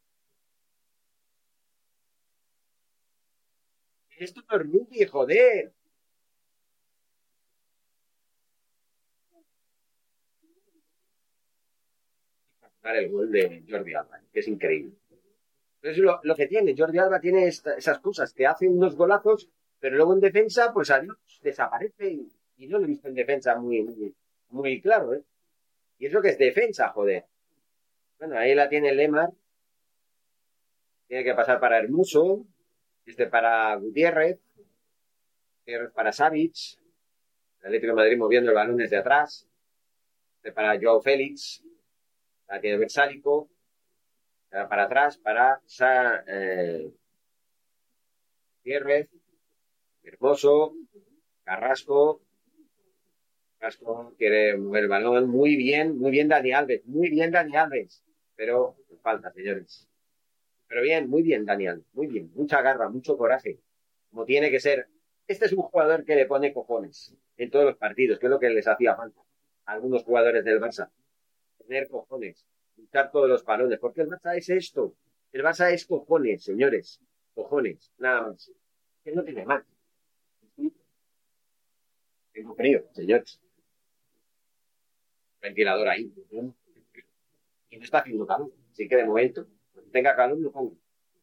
Esto 4.18 4.42
no 4.50 4.58
es 4.58 4.64
rugby, 4.64 5.06
joder. 5.06 5.74
El 12.94 13.10
gol 13.10 13.32
de 13.32 13.64
Jordi 13.68 13.94
Alba, 13.94 14.22
que 14.32 14.40
es 14.40 14.48
increíble. 14.48 14.96
Entonces, 15.82 16.04
lo, 16.04 16.20
lo 16.24 16.36
que 16.36 16.48
tiene, 16.48 16.76
Jordi 16.78 16.98
Alba 17.00 17.20
tiene 17.20 17.48
esta, 17.48 17.76
esas 17.76 18.00
cosas, 18.00 18.34
que 18.34 18.46
hace 18.46 18.68
unos 18.68 18.96
golazos 18.96 19.50
pero 19.86 19.98
luego 19.98 20.14
en 20.14 20.20
defensa, 20.20 20.72
pues 20.74 20.90
adiós, 20.90 21.18
desaparece 21.44 22.10
y, 22.58 22.68
no 22.68 22.80
lo 22.80 22.86
he 22.86 22.88
visto 22.88 23.08
en 23.08 23.14
defensa 23.14 23.56
muy, 23.56 24.16
muy, 24.50 24.82
claro, 24.82 25.14
¿eh? 25.14 25.24
Y 26.00 26.08
eso 26.08 26.24
que 26.24 26.30
es 26.30 26.40
defensa, 26.40 26.90
joder. 26.90 27.26
Bueno, 28.18 28.36
ahí 28.38 28.56
la 28.56 28.68
tiene 28.68 28.96
Lemar, 28.96 29.30
Tiene 31.08 31.24
que 31.24 31.36
pasar 31.36 31.60
para 31.60 31.78
Hermoso. 31.78 32.48
Este 33.06 33.28
para 33.28 33.76
Gutiérrez. 33.76 34.40
Gutiérrez 35.60 35.92
para 35.92 36.12
Savic. 36.12 36.56
El 37.60 37.68
Atlético 37.68 37.94
Madrid 37.94 38.18
moviendo 38.18 38.50
el 38.50 38.56
balón 38.56 38.78
desde 38.78 38.98
atrás. 38.98 39.48
Este 40.38 40.52
para 40.52 40.80
Joao 40.82 41.00
Félix. 41.00 41.64
La 42.48 42.60
tiene 42.60 42.78
Versálico. 42.78 43.50
Para 44.50 44.84
atrás 44.84 45.18
para 45.18 45.62
Sa, 45.66 46.24
eh. 46.28 46.92
Hermoso. 50.04 50.76
Carrasco. 51.44 52.22
Carrasco 53.60 54.14
quiere 54.18 54.58
mover 54.58 54.84
el 54.84 54.90
balón. 54.90 55.30
Muy 55.30 55.56
bien, 55.56 55.98
muy 55.98 56.12
bien 56.12 56.28
Dani 56.28 56.52
Alves. 56.54 56.86
Muy 56.86 57.10
bien 57.10 57.32
Dani 57.32 57.56
Alves. 57.56 58.04
Pero 58.36 58.78
falta, 59.02 59.32
señores. 59.32 59.88
Pero 60.68 60.82
bien, 60.82 61.10
muy 61.10 61.22
bien, 61.22 61.46
Daniel. 61.46 61.86
Muy 61.94 62.08
bien. 62.08 62.32
Mucha 62.34 62.62
garra, 62.62 62.90
mucho 62.90 63.18
coraje. 63.18 63.60
Como 64.10 64.26
tiene 64.26 64.50
que 64.50 64.60
ser. 64.60 64.88
Este 65.28 65.46
es 65.46 65.54
un 65.54 65.64
jugador 65.64 66.06
que 66.06 66.16
le 66.16 66.26
pone 66.26 66.54
cojones 66.54 67.16
en 67.38 67.50
todos 67.50 67.66
los 67.66 67.78
partidos, 67.78 68.20
que 68.20 68.28
es 68.28 68.30
lo 68.30 68.40
que 68.40 68.50
les 68.50 68.68
hacía 68.68 68.96
falta 68.96 69.22
a 69.66 69.74
algunos 69.74 70.04
jugadores 70.04 70.44
del 70.44 70.60
Barça. 70.60 70.90
Tener 71.68 71.88
cojones. 71.88 72.46
Luchar 72.78 73.12
todos 73.12 73.30
los 73.30 73.44
balones. 73.44 73.80
Porque 73.80 74.02
el 74.02 74.10
Barça 74.10 74.38
es 74.38 74.50
esto. 74.50 74.96
El 75.32 75.44
Barça 75.44 75.72
es 75.72 75.86
cojones, 75.86 76.44
señores. 76.44 77.00
Cojones. 77.34 77.92
Nada 77.98 78.28
más. 78.28 78.52
Que 79.04 79.12
no 79.12 79.24
tiene 79.24 79.46
más. 79.46 79.64
Tengo 82.34 82.54
frío, 82.56 82.86
señores. 82.94 83.40
Ventilador 85.42 85.88
ahí. 85.88 86.12
Y 87.70 87.78
no 87.78 87.84
está 87.84 88.00
haciendo 88.00 88.28
calor. 88.28 88.52
Así 88.72 88.88
que 88.88 88.98
de 88.98 89.06
momento 89.06 89.48
tenga 89.92 90.16
calor, 90.16 90.38
lo 90.40 90.52
pongo. 90.52 90.78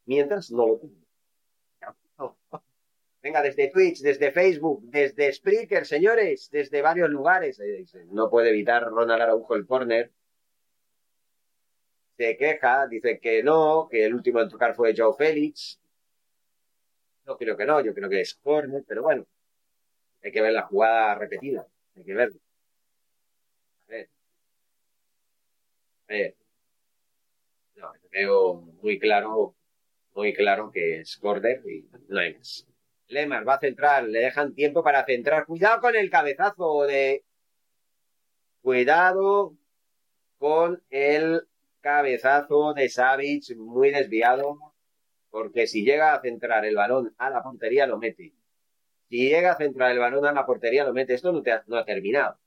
Mientras, 0.06 0.50
no 0.50 0.66
lo 0.66 0.78
pongo. 0.78 0.94
Venga, 3.22 3.42
desde 3.42 3.70
Twitch, 3.70 4.00
desde 4.00 4.32
Facebook, 4.32 4.82
desde 4.84 5.32
Spreaker, 5.32 5.86
señores, 5.86 6.50
desde 6.50 6.82
varios 6.82 7.10
lugares. 7.10 7.60
No 8.10 8.30
puede 8.30 8.50
evitar 8.50 8.84
Ronald 8.84 9.22
Araujo 9.22 9.54
el 9.54 9.66
corner. 9.66 10.10
Se 12.22 12.36
queja, 12.36 12.86
dice 12.86 13.18
que 13.18 13.42
no, 13.42 13.88
que 13.90 14.06
el 14.06 14.14
último 14.14 14.40
en 14.40 14.48
tocar 14.48 14.76
fue 14.76 14.94
Joe 14.96 15.12
Félix. 15.12 15.80
No 17.26 17.36
creo 17.36 17.56
que 17.56 17.66
no, 17.66 17.80
yo 17.80 17.92
creo 17.92 18.08
que 18.08 18.20
es 18.20 18.36
corner, 18.36 18.84
pero 18.86 19.02
bueno, 19.02 19.26
hay 20.22 20.30
que 20.30 20.40
ver 20.40 20.52
la 20.52 20.62
jugada 20.62 21.16
repetida, 21.16 21.66
hay 21.96 22.04
que 22.04 22.14
verlo. 22.14 22.38
A 23.88 23.90
ver. 23.90 24.08
A 26.08 26.12
ver 26.12 26.36
veo 28.12 28.54
muy 28.82 29.00
claro, 29.00 29.56
muy 30.14 30.32
claro 30.32 30.70
que 30.70 31.00
es 31.00 31.16
Corder 31.16 31.60
y 31.68 31.88
no 32.08 32.20
hay 32.20 32.34
más. 32.34 32.68
Lemar 33.08 33.48
va 33.48 33.54
a 33.54 33.60
centrar, 33.60 34.04
le 34.04 34.20
dejan 34.20 34.54
tiempo 34.54 34.84
para 34.84 35.04
centrar. 35.04 35.44
Cuidado 35.44 35.80
con 35.80 35.96
el 35.96 36.08
cabezazo 36.08 36.82
de. 36.84 37.24
Cuidado 38.62 39.56
con 40.38 40.82
el 40.90 41.48
cabezazo 41.82 42.72
de 42.72 42.88
Savic, 42.88 43.54
muy 43.56 43.90
desviado, 43.90 44.56
porque 45.28 45.66
si 45.66 45.84
llega 45.84 46.14
a 46.14 46.20
centrar 46.22 46.64
el 46.64 46.76
balón 46.76 47.14
a 47.18 47.28
la 47.28 47.42
portería, 47.42 47.86
lo 47.86 47.98
mete. 47.98 48.32
Si 49.08 49.28
llega 49.28 49.52
a 49.52 49.56
centrar 49.56 49.92
el 49.92 49.98
balón 49.98 50.24
a 50.24 50.32
la 50.32 50.46
portería, 50.46 50.84
lo 50.84 50.94
mete. 50.94 51.12
Esto 51.14 51.32
no, 51.32 51.42
te 51.42 51.52
ha, 51.52 51.62
no 51.66 51.76
ha 51.76 51.84
terminado. 51.84 52.38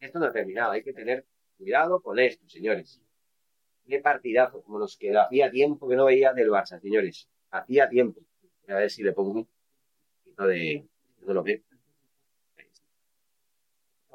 Esto 0.00 0.18
no 0.18 0.26
ha 0.26 0.32
terminado. 0.32 0.72
Hay 0.72 0.82
que 0.82 0.94
tener 0.94 1.26
cuidado 1.58 2.00
con 2.00 2.18
esto, 2.18 2.48
señores. 2.48 3.02
Qué 3.86 4.00
partidazo, 4.00 4.62
como 4.62 4.78
los 4.78 4.96
que 4.96 5.14
hacía 5.16 5.50
tiempo 5.50 5.88
que 5.88 5.96
no 5.96 6.06
veía 6.06 6.32
del 6.32 6.48
Barça, 6.48 6.80
señores. 6.80 7.28
Hacía 7.50 7.88
tiempo. 7.88 8.20
A 8.68 8.74
ver 8.74 8.90
si 8.90 9.02
le 9.02 9.12
pongo 9.12 9.32
un 9.32 9.48
poquito 10.18 10.46
de. 10.46 10.86
No 11.26 11.34
lo 11.34 11.42
veo. 11.42 11.60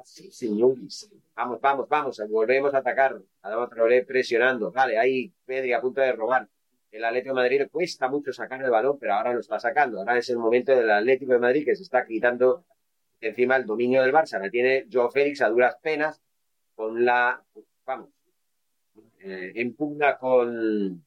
Sí, 0.04 0.30
señores. 0.30 1.10
Vamos, 1.34 1.60
vamos, 1.60 1.88
vamos. 1.88 2.22
Volvemos 2.28 2.74
a 2.74 2.78
atacar. 2.78 3.20
Adama 3.42 3.68
Traoré 3.68 4.04
presionando. 4.04 4.70
Vale, 4.70 4.98
ahí 4.98 5.32
Pedri 5.46 5.72
a 5.72 5.80
punto 5.80 6.00
de 6.00 6.12
robar. 6.12 6.48
El 6.92 7.04
Atlético 7.04 7.34
de 7.34 7.42
Madrid 7.42 7.62
cuesta 7.72 8.08
mucho 8.08 8.32
sacar 8.32 8.62
el 8.62 8.70
balón, 8.70 8.98
pero 9.00 9.14
ahora 9.14 9.32
lo 9.32 9.40
está 9.40 9.58
sacando. 9.58 9.98
Ahora 9.98 10.18
es 10.18 10.28
el 10.28 10.38
momento 10.38 10.76
del 10.76 10.90
Atlético 10.90 11.32
de 11.32 11.38
Madrid 11.38 11.64
que 11.64 11.74
se 11.74 11.82
está 11.82 12.06
quitando 12.06 12.64
encima 13.20 13.56
el 13.56 13.66
dominio 13.66 14.02
del 14.02 14.12
Barça. 14.12 14.38
La 14.38 14.50
tiene 14.50 14.86
Joe 14.92 15.10
Félix 15.10 15.40
a 15.40 15.48
duras 15.48 15.76
penas 15.82 16.20
con 16.74 17.04
la. 17.04 17.42
Vamos, 17.86 18.10
eh, 19.20 19.52
en 19.56 19.74
pugna 19.74 20.18
con 20.18 21.02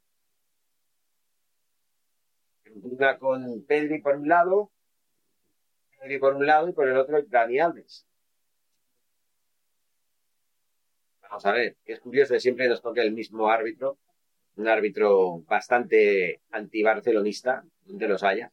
en 2.66 3.18
con 3.20 3.64
Pedri 3.66 4.02
por 4.02 4.16
un 4.16 4.28
lado, 4.28 4.72
Pedri 6.00 6.20
por 6.20 6.36
un 6.36 6.46
lado 6.46 6.68
y 6.68 6.74
por 6.74 6.88
el 6.88 6.98
otro 6.98 7.22
Dani 7.22 7.60
Alves. 7.60 8.07
Vamos 11.30 11.46
a 11.46 11.52
ver, 11.52 11.78
es 11.86 12.00
curioso 12.00 12.34
que 12.34 12.40
siempre 12.40 12.68
nos 12.68 12.82
toque 12.82 13.02
el 13.02 13.12
mismo 13.12 13.50
árbitro, 13.50 13.98
un 14.56 14.68
árbitro 14.68 15.40
bastante 15.42 16.42
antibarcelonista, 16.52 17.64
donde 17.86 18.08
los 18.08 18.24
haya. 18.24 18.52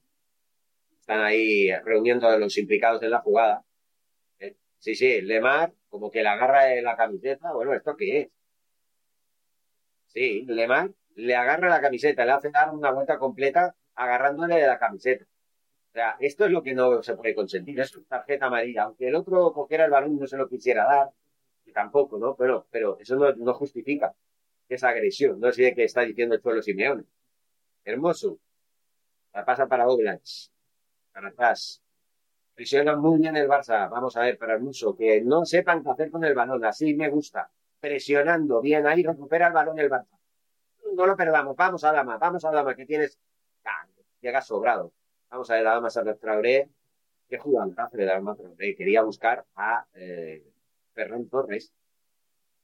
Están 1.00 1.20
ahí 1.20 1.70
reuniendo 1.84 2.28
a 2.28 2.37
los 2.37 2.56
implicados 2.58 3.02
en 3.02 3.10
la 3.10 3.20
jugada. 3.20 3.64
Eh, 4.38 4.56
sí, 4.78 4.94
sí, 4.94 5.20
Lemar, 5.22 5.72
como 5.88 6.10
que 6.10 6.22
le 6.22 6.28
agarra 6.28 6.74
la 6.80 6.96
camiseta. 6.96 7.52
Bueno, 7.52 7.74
¿esto 7.74 7.96
qué 7.96 8.20
es? 8.20 8.28
Sí, 10.06 10.44
Lemar 10.48 10.90
le 11.16 11.37
agarra 11.37 11.68
la 11.68 11.80
camiseta, 11.80 12.24
le 12.24 12.32
hace 12.32 12.50
dar 12.50 12.70
una 12.70 12.90
vuelta 12.90 13.18
completa 13.18 13.74
agarrándole 13.94 14.56
de 14.56 14.66
la 14.66 14.78
camiseta. 14.78 15.24
O 15.24 15.92
sea, 15.92 16.16
esto 16.18 16.46
es 16.46 16.50
lo 16.50 16.62
que 16.62 16.74
no 16.74 17.02
se 17.02 17.14
puede 17.14 17.34
consentir, 17.34 17.78
es 17.80 17.96
tarjeta 18.08 18.46
amarilla. 18.46 18.84
Aunque 18.84 19.08
el 19.08 19.14
otro 19.14 19.52
cogiera 19.52 19.84
el 19.84 19.90
balón 19.92 20.18
no 20.18 20.26
se 20.26 20.37
lo 20.37 20.48
quisiera 20.48 20.84
dar, 20.84 21.10
tampoco, 21.74 22.18
¿no? 22.18 22.34
Pero, 22.37 22.66
pero 22.70 22.98
eso 22.98 23.16
no, 23.16 23.54
justifica 23.54 24.14
esa 24.68 24.88
agresión. 24.88 25.38
No 25.40 25.52
sé 25.52 25.74
qué 25.74 25.84
está 25.84 26.00
diciendo 26.02 26.34
el 26.34 26.40
pueblo 26.40 26.62
Simeone. 26.62 27.04
Hermoso. 27.84 28.38
La 29.34 29.44
pasa 29.44 29.66
para 29.66 29.88
Oblach. 29.88 30.48
Para 31.12 31.28
atrás. 31.28 31.82
Presiona 32.54 32.96
muy 32.96 33.18
bien 33.20 33.37
el 33.37 33.48
Barça. 33.48 33.90
Vamos 33.90 34.16
a 34.16 34.20
ver, 34.20 34.38
para 34.38 34.54
Hermoso. 34.54 34.96
Que 34.96 35.20
no 35.20 35.44
sepan 35.44 35.82
qué 35.82 35.90
hacer 35.90 36.10
con 36.10 36.24
el 36.24 36.34
balón. 36.34 36.64
Así 36.64 36.94
me 36.94 37.10
gusta 37.10 37.50
presionando 37.80 38.62
bien 38.62 38.87
ahí, 38.87 39.02
recupera 39.02 39.48
el 39.48 39.52
balón 39.52 39.78
el 39.78 39.90
Barça. 39.90 40.16
No 40.94 41.06
lo 41.06 41.16
perdamos, 41.16 41.54
vamos 41.54 41.84
a 41.84 41.92
Dama, 41.92 42.16
vamos 42.16 42.42
a 42.44 42.50
Dama, 42.50 42.74
que 42.74 42.87
tienes. 42.87 43.18
Ah, 43.64 43.87
llega 44.22 44.40
sobrado. 44.40 44.92
Vamos 45.28 45.50
a 45.50 45.54
ver 45.54 45.66
a 45.66 45.74
Dama 45.74 45.88
a 45.88 46.14
Traoré. 46.14 46.70
Qué 47.28 47.37
hace 47.76 47.96
de 47.96 48.04
Dama 48.06 48.37
Traoré. 48.37 48.74
Quería 48.74 49.02
buscar 49.02 49.44
a 49.56 49.84
eh, 49.94 50.53
Ferran 50.94 51.28
Torres. 51.28 51.72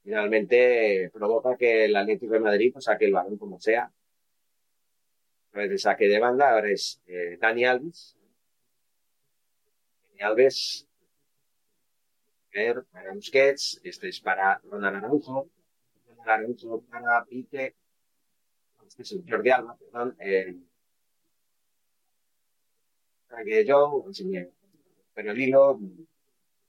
Finalmente 0.02 1.10
provoca 1.12 1.56
que 1.56 1.84
el 1.84 1.96
Atlético 1.96 2.32
de 2.32 2.40
Madrid 2.40 2.72
pues, 2.72 2.84
saque 2.86 3.04
el 3.06 3.12
balón 3.12 3.36
como 3.36 3.60
sea. 3.60 3.92
A 5.52 5.78
saque 5.78 6.08
de 6.08 6.20
banda, 6.20 6.52
ahora 6.52 6.70
es 6.70 7.02
eh, 7.06 7.36
Dani 7.40 7.64
Alves. 7.64 8.16
Dani 10.04 10.20
Alves 10.20 10.86
para 12.90 13.12
Busquets, 13.14 13.80
este 13.84 14.08
es 14.08 14.20
para 14.20 14.60
Ronald 14.64 14.96
Araujo, 14.96 15.48
Ronald 16.08 16.28
Araujo 16.28 16.82
para 16.82 17.24
Pique, 17.24 17.76
este 18.86 19.02
es 19.02 19.16
Jordi 19.28 19.50
Alba, 19.50 19.76
perdón, 19.76 20.16
eh, 20.18 20.56
para 23.28 23.44
que 23.44 23.64
yo, 23.64 24.04
pero 25.14 25.30
el 25.30 25.98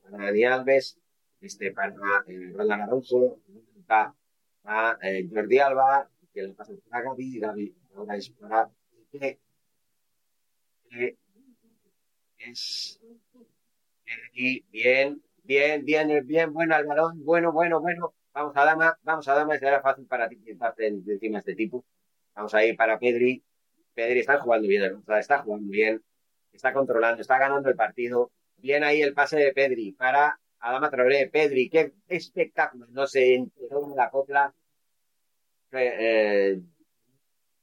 para 0.03 0.25
Dani 0.25 0.43
Alves, 0.45 0.99
este 1.41 1.71
para 1.71 1.93
eh, 2.27 2.51
Ronald 2.53 2.83
Araujo, 2.83 3.39
para 3.87 4.97
eh, 5.01 5.27
Jordi 5.31 5.59
Alba, 5.59 6.09
que 6.33 6.43
le 6.43 6.53
pasa 6.53 6.73
a 6.91 7.01
Gaby, 7.01 7.39
Gaby 7.39 7.75
ahora 7.95 8.15
es 8.15 8.29
para 8.29 8.69
que 9.11 9.39
es 12.39 12.99
bien, 14.71 15.21
Bien, 15.43 15.83
bien, 15.83 16.25
bien, 16.27 16.53
bueno 16.53 16.75
al 16.75 16.85
balón, 16.85 17.23
bueno, 17.25 17.51
bueno, 17.51 17.81
bueno. 17.81 18.13
Vamos 18.33 18.55
a 18.55 18.63
Dama, 18.63 18.97
vamos 19.03 19.27
a 19.27 19.33
Dama, 19.33 19.57
será 19.57 19.81
fácil 19.81 20.05
para 20.05 20.29
ti 20.29 20.37
quitarte 20.37 20.87
encima 20.87 21.37
de 21.37 21.39
este 21.39 21.55
tipo. 21.55 21.83
Vamos 22.35 22.53
a 22.53 22.63
ir 22.63 22.77
para 22.77 22.99
Pedri. 22.99 23.43
Pedri 23.93 24.19
está 24.19 24.39
jugando 24.39 24.67
bien, 24.67 25.03
está 25.19 25.39
jugando 25.39 25.69
bien, 25.69 26.01
está 26.53 26.71
controlando, 26.73 27.21
está 27.21 27.37
ganando 27.37 27.69
el 27.69 27.75
partido. 27.75 28.31
Bien 28.57 28.83
ahí 28.83 29.01
el 29.01 29.13
pase 29.13 29.37
de 29.37 29.51
Pedri 29.51 29.91
para 29.93 30.39
Adama 30.61 30.89
Traoré. 30.89 31.29
Pedri, 31.29 31.69
qué 31.69 31.93
espectáculo. 32.07 32.87
No 32.89 33.07
se 33.07 33.35
enteró 33.35 33.87
en 33.89 33.95
la 33.95 34.09
copla. 34.09 34.53
Eh, 35.73 36.59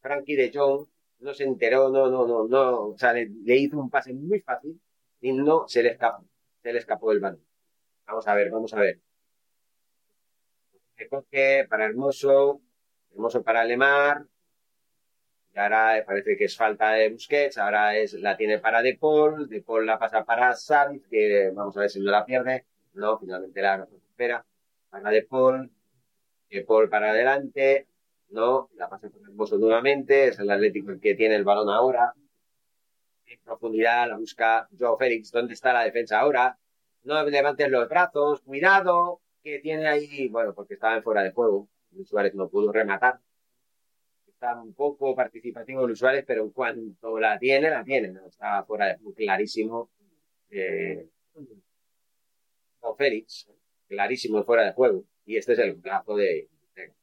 Frankie 0.00 0.36
de 0.36 0.50
Jong 0.54 0.86
no 1.20 1.34
se 1.34 1.44
enteró, 1.44 1.88
no, 1.90 2.08
no, 2.10 2.26
no, 2.26 2.46
no. 2.48 2.86
O 2.88 2.98
sea, 2.98 3.12
le, 3.12 3.28
hizo 3.56 3.78
un 3.78 3.90
pase 3.90 4.12
muy 4.14 4.40
fácil 4.40 4.80
y 5.20 5.32
no 5.32 5.66
se 5.68 5.82
le 5.82 5.90
escapó. 5.90 6.24
Se 6.62 6.72
le 6.72 6.78
escapó 6.78 7.12
el 7.12 7.20
balón. 7.20 7.44
Vamos 8.06 8.26
a 8.26 8.34
ver, 8.34 8.50
vamos 8.50 8.72
a 8.74 8.80
ver. 8.80 9.00
Se 10.96 11.66
para 11.68 11.84
Hermoso, 11.86 12.60
Hermoso 13.12 13.42
para 13.42 13.64
Lemar. 13.64 14.26
ahora 15.54 16.02
parece 16.06 16.36
que 16.36 16.44
es 16.44 16.56
falta 16.56 16.92
de 16.92 17.10
Busquets, 17.10 17.58
ahora 17.58 17.96
es, 17.96 18.14
la 18.14 18.36
tiene 18.36 18.58
para 18.58 18.82
De 18.82 18.96
Paul, 18.96 19.48
De 19.48 19.62
Paul 19.62 19.86
la 19.86 19.98
pasa 19.98 20.24
para 20.24 20.54
Savic, 20.54 21.08
que 21.08 21.50
vamos 21.54 21.76
a 21.76 21.80
ver 21.80 21.90
si 21.90 22.00
no 22.00 22.10
la 22.10 22.24
pierde, 22.24 22.66
no, 22.94 23.18
finalmente 23.18 23.62
la 23.62 23.78
recupera, 23.78 24.44
para 24.90 25.10
De 25.10 25.22
Paul, 25.22 25.70
De 26.50 26.64
Paul 26.64 26.88
para 26.88 27.10
adelante, 27.10 27.86
no, 28.30 28.70
la 28.74 28.88
pasa 28.88 29.08
por 29.08 29.22
Hermoso 29.22 29.58
nuevamente, 29.58 30.28
es 30.28 30.38
el 30.38 30.50
Atlético 30.50 30.90
el 30.90 31.00
que 31.00 31.14
tiene 31.14 31.36
el 31.36 31.44
balón 31.44 31.70
ahora, 31.70 32.12
en 33.26 33.40
profundidad 33.40 34.08
la 34.08 34.16
busca 34.16 34.68
Joe 34.78 34.96
Félix, 34.98 35.30
¿dónde 35.30 35.54
está 35.54 35.72
la 35.72 35.84
defensa 35.84 36.20
ahora? 36.20 36.58
No 37.04 37.22
levantes 37.24 37.70
los 37.70 37.88
brazos, 37.88 38.40
cuidado, 38.42 39.20
que 39.42 39.60
tiene 39.60 39.86
ahí, 39.86 40.28
bueno, 40.28 40.54
porque 40.54 40.74
estaba 40.74 40.96
en 40.96 41.02
fuera 41.02 41.22
de 41.22 41.32
juego, 41.32 41.68
Luis 41.92 42.08
Suárez 42.08 42.34
no 42.34 42.48
pudo 42.48 42.72
rematar, 42.72 43.20
está 44.26 44.60
un 44.60 44.74
poco 44.74 45.14
participativo 45.14 45.86
Luis 45.86 45.98
Suárez, 45.98 46.24
pero 46.26 46.44
en 46.44 46.50
cuanto 46.50 47.18
la 47.18 47.38
tiene, 47.38 47.70
la 47.70 47.84
tiene, 47.84 48.08
¿no? 48.08 48.26
está 48.26 48.64
fuera 48.64 48.86
de 48.86 48.96
juego, 48.96 49.14
clarísimo, 49.14 49.90
eh, 50.50 51.08
Joe 52.80 52.94
Félix, 52.96 53.48
clarísimo 53.88 54.44
fuera 54.44 54.64
de 54.64 54.72
juego, 54.72 55.04
y 55.24 55.36
este 55.36 55.52
es 55.52 55.58
el 55.58 55.74
brazo 55.74 56.16
de, 56.16 56.48
de 56.74 56.94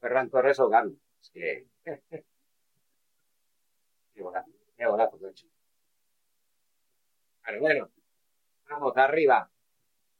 Ferran 0.00 0.30
Torres 0.30 0.58
o 0.60 0.68
Gaby, 0.68 0.98
es 1.20 1.30
que 1.30 1.66
Qué 4.14 4.22
golazo, 4.22 4.50
qué 4.76 4.86
golazo, 4.86 5.28
hecho. 5.28 5.46
Pero 7.44 7.60
bueno, 7.60 7.90
vamos 8.68 8.96
arriba. 8.96 9.50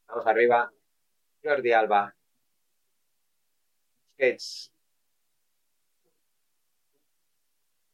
Vamos 0.06 0.26
arriba. 0.26 0.72
Jordi 1.42 1.72
Alba. 1.72 2.14
Busquets. 4.08 4.72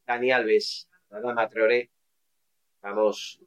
Dani 0.07 0.33
Alves. 0.33 0.89
Adama 1.11 1.49
Traoré. 1.49 1.91
Vamos. 2.83 3.41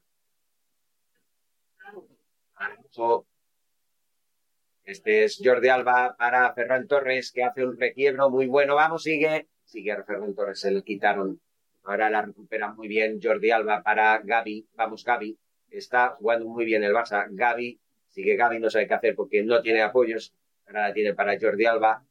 Este 4.83 5.23
es 5.23 5.39
Jordi 5.43 5.69
Alba 5.69 6.15
para 6.17 6.53
Ferran 6.53 6.87
Torres, 6.87 7.31
que 7.31 7.43
hace 7.43 7.65
un 7.65 7.79
requiebro 7.79 8.29
muy 8.29 8.47
bueno. 8.47 8.75
Vamos, 8.75 9.03
sigue. 9.03 9.47
Sigue 9.63 9.91
a 9.91 10.03
Ferran 10.03 10.35
Torres, 10.35 10.59
se 10.59 10.71
le 10.71 10.83
quitaron 10.83 11.39
Ahora 11.83 12.09
la 12.09 12.21
recupera 12.21 12.73
muy 12.73 12.87
bien 12.87 13.19
Jordi 13.21 13.49
Alba 13.51 13.81
para 13.81 14.19
Gaby. 14.23 14.67
Vamos, 14.75 15.03
Gaby. 15.03 15.37
Está 15.69 16.09
jugando 16.09 16.47
muy 16.47 16.65
bien 16.65 16.83
el 16.83 16.93
Barça. 16.93 17.27
Gaby, 17.31 17.79
sigue 18.07 18.35
Gaby, 18.35 18.59
no 18.59 18.69
sabe 18.69 18.87
qué 18.87 18.93
hacer 18.93 19.15
porque 19.15 19.43
no 19.43 19.61
tiene 19.61 19.81
apoyos. 19.81 20.33
Ahora 20.67 20.89
la 20.89 20.93
tiene 20.93 21.13
para 21.15 21.39
Jordi 21.39 21.65
Alba. 21.65 22.05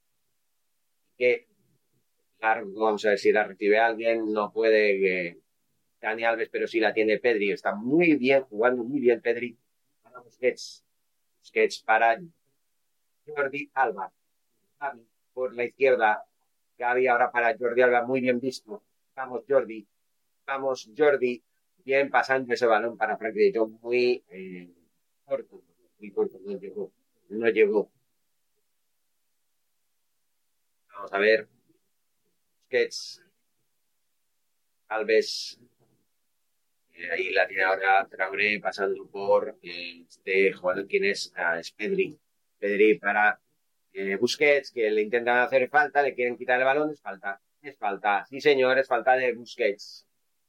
Que 1.17 1.47
largo, 2.41 2.85
vamos 2.85 3.05
a 3.05 3.11
ver 3.11 3.19
si 3.19 3.31
la 3.31 3.45
recibe 3.45 3.79
alguien. 3.79 4.33
No 4.33 4.53
puede 4.53 5.29
eh, 5.29 5.39
Dani 6.01 6.25
Alves, 6.25 6.49
pero 6.51 6.67
sí 6.67 6.81
la 6.81 6.93
tiene 6.93 7.19
Pedri. 7.19 7.53
Está 7.53 7.75
muy 7.75 8.17
bien, 8.17 8.43
jugando 8.45 8.83
muy 8.83 8.99
bien 8.99 9.21
Pedri. 9.21 9.57
Para 10.21 10.29
Busquets. 10.29 10.85
Busquets 11.39 11.83
para 11.83 12.21
Jordi 13.27 13.71
Alba. 13.73 14.13
Por 15.33 15.55
la 15.55 15.65
izquierda. 15.65 16.27
Gaby 16.77 17.07
ahora 17.07 17.31
para 17.31 17.57
Jordi 17.57 17.83
Alba, 17.83 18.07
muy 18.07 18.21
bien 18.21 18.41
visto 18.41 18.83
Vamos, 19.15 19.45
Jordi. 19.49 19.87
Vamos, 20.47 20.91
Jordi. 20.97 21.43
Bien 21.85 22.11
pasando 22.11 22.53
ese 22.53 22.67
balón 22.67 22.99
para 22.99 23.17
Frankie 23.17 23.51
de 23.51 23.67
muy 23.81 24.23
eh, 24.29 24.69
corto. 25.25 25.63
Muy 25.99 26.11
corto, 26.11 26.39
no 26.45 26.59
llegó. 26.59 26.93
No 27.31 27.49
llegó. 27.49 27.91
Vamos 30.93 31.13
a 31.13 31.19
ver. 31.19 31.49
Sketch. 32.67 33.21
Alves. 34.89 35.59
Eh, 37.01 37.11
ahí 37.11 37.31
la 37.31 37.47
tiene 37.49 37.63
ahora 37.65 38.07
Traoré 38.11 38.61
pasando 38.61 39.07
por 39.11 39.57
eh, 39.63 40.05
este 40.07 40.53
jugador, 40.53 40.87
¿quién 40.87 41.05
es? 41.07 41.33
Ah, 41.35 41.59
es 41.59 41.73
Pedri. 41.73 42.19
Pedri 42.59 42.99
para 42.99 43.41
eh, 43.93 44.17
Busquets, 44.17 44.71
que 44.71 44.91
le 44.91 45.03
intentan 45.03 45.39
hacer 45.39 45.69
falta, 45.71 46.03
le 46.03 46.15
quieren 46.15 46.37
quitar 46.37 46.59
el 46.59 46.67
balón, 46.67 46.91
es 46.91 47.01
falta. 47.01 47.41
Es 47.63 47.77
falta, 47.79 48.25
sí 48.27 48.41
señor, 48.41 48.79
es 48.79 48.87
falta 48.89 49.15
de 49.15 49.33
Busquets. 49.35 50.07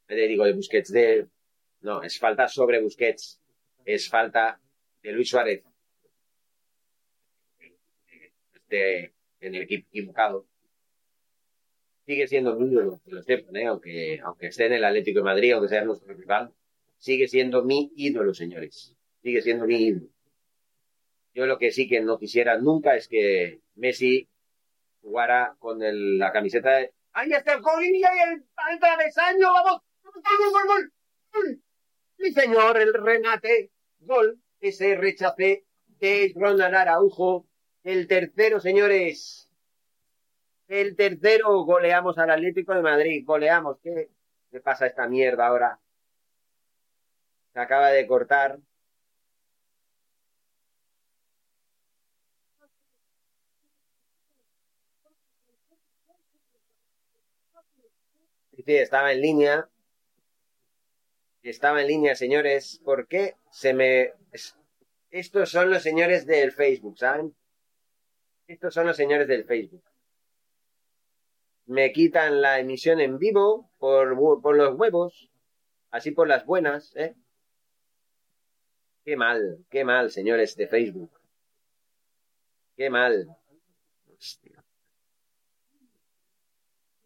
Le 0.08 0.28
digo 0.28 0.44
de 0.44 0.52
Busquets, 0.52 0.92
de... 0.92 1.26
No, 1.80 2.02
es 2.02 2.18
falta 2.18 2.48
sobre 2.48 2.80
Busquets. 2.80 3.40
Es 3.84 4.08
falta 4.08 4.60
de 5.02 5.12
Luis 5.12 5.28
Suárez. 5.30 5.62
Este, 8.54 9.14
en 9.40 9.54
el 9.54 9.62
equipo 9.62 9.88
equivocado. 9.88 10.46
Sigue 12.06 12.26
siendo 12.26 12.56
mi 12.56 12.72
ídolo, 12.72 13.00
que 13.04 13.12
lo 13.12 13.22
sepan, 13.22 13.56
¿eh? 13.56 13.66
aunque, 13.66 14.20
aunque 14.24 14.46
esté 14.48 14.66
en 14.66 14.72
el 14.72 14.84
Atlético 14.84 15.20
de 15.20 15.24
Madrid, 15.24 15.52
aunque 15.52 15.68
sea 15.68 15.84
nuestro 15.84 16.14
rival. 16.14 16.52
Sigue 16.98 17.28
siendo 17.28 17.62
mi 17.64 17.92
ídolo, 17.96 18.34
señores. 18.34 18.96
Sigue 19.22 19.40
siendo 19.40 19.66
mi 19.66 19.76
ídolo. 19.76 20.08
Yo 21.34 21.46
lo 21.46 21.58
que 21.58 21.70
sí 21.70 21.88
que 21.88 22.00
no 22.00 22.18
quisiera 22.18 22.58
nunca 22.58 22.96
es 22.96 23.08
que 23.08 23.60
Messi 23.76 24.28
jugara 25.00 25.56
con 25.58 25.82
el, 25.82 26.18
la 26.18 26.32
camiseta 26.32 26.76
de, 26.76 26.92
Ahí 27.14 27.30
está 27.32 27.54
el 27.54 27.60
gol 27.60 27.84
y 27.84 28.02
el, 28.02 28.44
el 28.70 28.78
travesaño, 28.78 29.52
vamos. 29.52 29.82
Gol, 30.02 30.50
gol, 30.50 30.92
gol. 31.32 31.62
Sí, 32.18 32.32
señor, 32.32 32.80
el 32.80 32.94
remate. 32.94 33.70
Gol. 34.00 34.38
Ese 34.60 34.96
rechace 34.96 35.64
de 35.86 36.32
Ronald 36.34 36.74
Araujo. 36.74 37.46
El 37.82 38.06
tercero, 38.06 38.60
señores. 38.60 39.50
El 40.72 40.96
tercero 40.96 41.64
goleamos 41.64 42.16
al 42.16 42.30
Atlético 42.30 42.74
de 42.74 42.80
Madrid. 42.80 43.24
Goleamos. 43.26 43.78
¿Qué 43.82 44.08
le 44.52 44.60
pasa 44.62 44.86
a 44.86 44.88
esta 44.88 45.06
mierda 45.06 45.46
ahora? 45.46 45.78
Se 47.52 47.60
acaba 47.60 47.90
de 47.90 48.06
cortar. 48.06 48.58
Sí, 58.64 58.76
estaba 58.76 59.12
en 59.12 59.20
línea. 59.20 59.68
Estaba 61.42 61.82
en 61.82 61.88
línea, 61.88 62.14
señores. 62.14 62.80
¿Por 62.82 63.08
qué 63.08 63.36
se 63.50 63.74
me... 63.74 64.14
Estos 65.10 65.50
son 65.50 65.70
los 65.70 65.82
señores 65.82 66.24
del 66.26 66.52
Facebook, 66.52 66.96
¿saben? 66.98 67.34
Estos 68.46 68.72
son 68.72 68.86
los 68.86 68.96
señores 68.96 69.28
del 69.28 69.44
Facebook. 69.44 69.84
Me 71.66 71.92
quitan 71.92 72.40
la 72.40 72.58
emisión 72.58 73.00
en 73.00 73.18
vivo 73.18 73.70
por, 73.78 74.16
por 74.42 74.56
los 74.56 74.74
huevos, 74.76 75.30
así 75.90 76.10
por 76.10 76.28
las 76.28 76.44
buenas, 76.44 76.94
¿eh? 76.96 77.14
Qué 79.04 79.16
mal, 79.16 79.64
qué 79.68 79.84
mal, 79.84 80.10
señores 80.10 80.56
de 80.56 80.68
Facebook. 80.68 81.10
Qué 82.76 82.88
mal. 82.88 83.26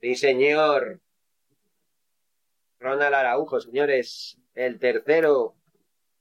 Sí, 0.00 0.14
señor. 0.14 1.00
Ronald 2.78 3.14
Araujo, 3.14 3.60
señores, 3.60 4.38
el 4.54 4.78
tercero, 4.78 5.56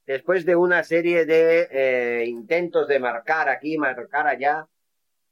después 0.06 0.46
de 0.46 0.56
una 0.56 0.84
serie 0.84 1.26
de 1.26 1.68
eh, 1.70 2.26
intentos 2.26 2.88
de 2.88 3.00
marcar 3.00 3.50
aquí, 3.50 3.78
marcar 3.78 4.28
allá, 4.28 4.68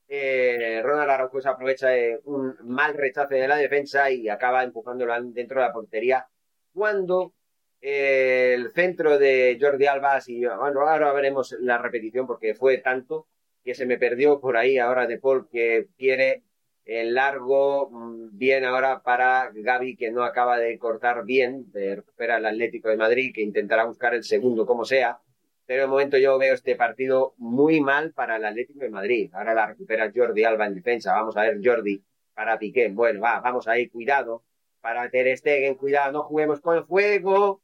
eh, 0.07 0.81
Ronald 0.83 1.09
Araujo 1.09 1.41
se 1.41 1.49
aprovecha 1.49 1.89
de 1.89 2.19
un 2.25 2.55
mal 2.63 2.93
rechace 2.93 3.35
de 3.35 3.47
la 3.47 3.57
defensa 3.57 4.11
y 4.11 4.29
acaba 4.29 4.63
empujándolo 4.63 5.13
dentro 5.31 5.59
de 5.59 5.67
la 5.67 5.73
portería 5.73 6.27
cuando 6.73 7.33
eh, 7.81 8.53
el 8.55 8.71
centro 8.71 9.19
de 9.19 9.57
Jordi 9.59 9.85
Alba, 9.85 10.19
y 10.27 10.45
bueno, 10.45 10.81
ahora 10.81 11.11
veremos 11.13 11.55
la 11.59 11.77
repetición 11.77 12.25
porque 12.27 12.55
fue 12.55 12.77
tanto 12.77 13.27
que 13.63 13.75
se 13.75 13.85
me 13.85 13.97
perdió 13.97 14.39
por 14.39 14.57
ahí 14.57 14.77
ahora 14.77 15.07
de 15.07 15.19
Paul 15.19 15.47
que 15.49 15.87
quiere 15.97 16.43
el 16.85 17.13
largo, 17.13 17.89
mm, 17.89 18.37
bien 18.37 18.65
ahora 18.65 19.01
para 19.03 19.51
Gaby, 19.53 19.95
que 19.95 20.11
no 20.11 20.23
acaba 20.23 20.57
de 20.59 20.77
cortar 20.77 21.23
bien, 21.25 21.71
de 21.71 21.97
recuperar 21.97 22.39
el 22.39 22.45
Atlético 22.45 22.89
de 22.89 22.97
Madrid, 22.97 23.33
que 23.33 23.41
intentará 23.41 23.85
buscar 23.85 24.13
el 24.13 24.23
segundo 24.23 24.65
como 24.65 24.85
sea. 24.85 25.19
Pero 25.65 25.83
de 25.83 25.87
momento 25.87 26.17
yo 26.17 26.37
veo 26.37 26.53
este 26.53 26.75
partido 26.75 27.33
muy 27.37 27.79
mal 27.81 28.11
para 28.13 28.35
el 28.35 28.45
Atlético 28.45 28.79
de 28.79 28.89
Madrid. 28.89 29.31
Ahora 29.33 29.53
la 29.53 29.67
recupera 29.67 30.11
Jordi 30.13 30.43
Alba 30.43 30.65
en 30.65 30.75
defensa. 30.75 31.13
Vamos 31.13 31.37
a 31.37 31.41
ver 31.41 31.59
Jordi 31.63 32.03
para 32.33 32.59
Piqué. 32.59 32.89
Bueno, 32.89 33.21
va, 33.21 33.39
vamos 33.39 33.67
ahí, 33.67 33.89
cuidado. 33.89 34.43
Para 34.81 35.09
Ter 35.09 35.37
Stegen, 35.37 35.75
cuidado, 35.75 36.11
no 36.11 36.23
juguemos 36.23 36.59
con 36.59 36.85
fuego. 36.85 37.61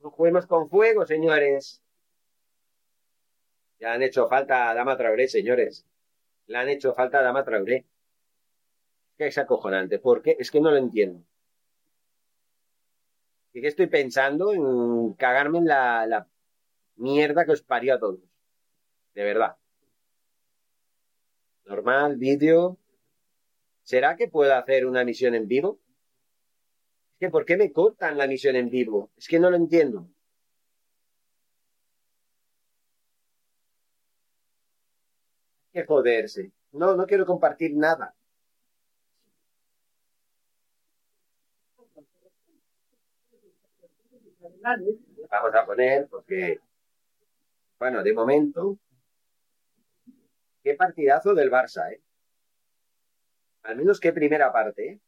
No 0.00 0.10
juguemos 0.10 0.46
con 0.46 0.68
fuego, 0.68 1.04
señores. 1.04 1.82
Ya 3.78 3.92
han 3.92 4.02
hecho 4.02 4.28
falta 4.28 4.70
a 4.70 4.74
Dama 4.74 4.96
Traoré, 4.96 5.28
señores 5.28 5.86
le 6.50 6.58
han 6.58 6.68
hecho 6.68 6.92
falta 6.94 7.20
a 7.20 7.22
Dama 7.22 7.44
Traoré. 7.44 7.86
Que 9.16 9.28
es 9.28 9.38
acojonante. 9.38 10.00
¿Por 10.00 10.20
qué? 10.20 10.36
Es 10.38 10.50
que 10.50 10.60
no 10.60 10.72
lo 10.72 10.78
entiendo. 10.78 11.22
¿Y 13.52 13.60
qué 13.60 13.68
estoy 13.68 13.86
pensando? 13.88 14.52
En 14.52 15.14
cagarme 15.14 15.58
en 15.58 15.66
la, 15.66 16.06
la 16.06 16.28
mierda 16.96 17.44
que 17.44 17.52
os 17.52 17.62
parió 17.62 17.94
a 17.94 17.98
todos. 17.98 18.20
De 19.14 19.24
verdad. 19.24 19.56
Normal, 21.64 22.16
vídeo. 22.16 22.78
¿Será 23.82 24.16
que 24.16 24.28
puedo 24.28 24.54
hacer 24.54 24.86
una 24.86 25.02
emisión 25.02 25.34
en 25.34 25.48
vivo? 25.48 25.80
Es 27.14 27.18
que 27.20 27.30
¿por 27.30 27.44
qué 27.44 27.56
me 27.56 27.72
cortan 27.72 28.16
la 28.16 28.24
emisión 28.24 28.56
en 28.56 28.70
vivo? 28.70 29.10
Es 29.16 29.28
que 29.28 29.38
no 29.40 29.50
lo 29.50 29.56
entiendo. 29.56 30.08
Que 35.72 35.84
joderse. 35.84 36.52
No, 36.72 36.94
no 36.96 37.06
quiero 37.06 37.26
compartir 37.26 37.74
nada. 37.76 38.14
Vamos 44.62 45.54
a 45.54 45.64
poner, 45.64 46.06
porque, 46.08 46.58
bueno, 47.78 48.02
de 48.02 48.12
momento, 48.12 48.78
qué 50.62 50.74
partidazo 50.74 51.34
del 51.34 51.50
Barça, 51.50 51.92
¿eh? 51.92 52.00
Al 53.62 53.76
menos 53.76 54.00
qué 54.00 54.12
primera 54.12 54.52
parte, 54.52 54.88
¿eh? 54.92 55.00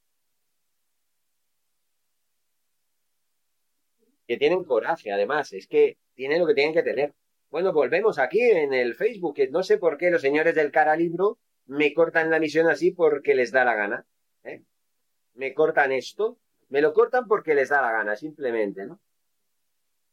Que 4.27 4.37
tienen 4.39 4.65
coraje, 4.65 5.13
además, 5.13 5.53
es 5.53 5.67
que 5.67 5.99
tienen 6.15 6.41
lo 6.41 6.47
que 6.47 6.55
tienen 6.55 6.73
que 6.75 6.83
tener. 6.83 7.15
Bueno, 7.51 7.73
volvemos 7.73 8.19
aquí 8.19 8.41
en 8.41 8.73
el 8.73 8.95
Facebook, 8.95 9.35
que 9.37 9.49
no 9.49 9.63
sé 9.63 9.77
por 9.77 9.99
qué 9.99 10.11
los 10.11 10.23
señores 10.23 10.55
del 10.55 10.71
cara 10.71 10.97
libro 10.97 11.39
me 11.67 11.93
cortan 11.93 12.31
la 12.31 12.39
misión 12.39 12.69
así 12.69 12.93
porque 12.93 13.35
les 13.35 13.53
da 13.53 13.65
la 13.65 13.75
gana. 13.75 14.07
¿eh? 14.45 14.63
Me 15.35 15.53
cortan 15.53 15.93
esto, 15.93 16.39
me 16.69 16.81
lo 16.81 16.93
cortan 16.95 17.27
porque 17.27 17.55
les 17.55 17.69
da 17.69 17.83
la 17.83 17.93
gana, 17.93 18.17
simplemente, 18.17 18.87
¿no? 18.87 19.01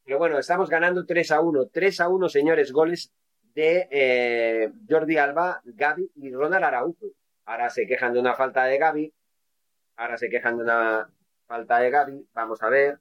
Pero 0.10 0.18
bueno, 0.18 0.40
estamos 0.40 0.72
ganando 0.72 1.06
3 1.06 1.34
a 1.34 1.40
1. 1.40 1.68
3 1.68 2.00
a 2.00 2.10
1, 2.10 2.30
señores, 2.30 2.72
goles 2.72 3.14
de 3.54 3.88
eh, 3.92 4.72
Jordi 4.90 5.18
Alba, 5.18 5.62
Gaby 5.64 6.14
y 6.16 6.34
Ronald 6.34 6.66
Araujo. 6.66 7.12
Ahora 7.46 7.70
se 7.70 7.86
quejan 7.86 8.14
de 8.14 8.20
una 8.20 8.34
falta 8.34 8.64
de 8.64 8.80
Gaby. 8.80 9.14
Ahora 9.98 10.18
se 10.18 10.28
quejan 10.28 10.58
de 10.58 10.64
una 10.64 11.08
falta 11.46 11.78
de 11.78 11.92
Gaby. 11.92 12.28
Vamos 12.34 12.64
a 12.64 12.70
ver. 12.70 12.98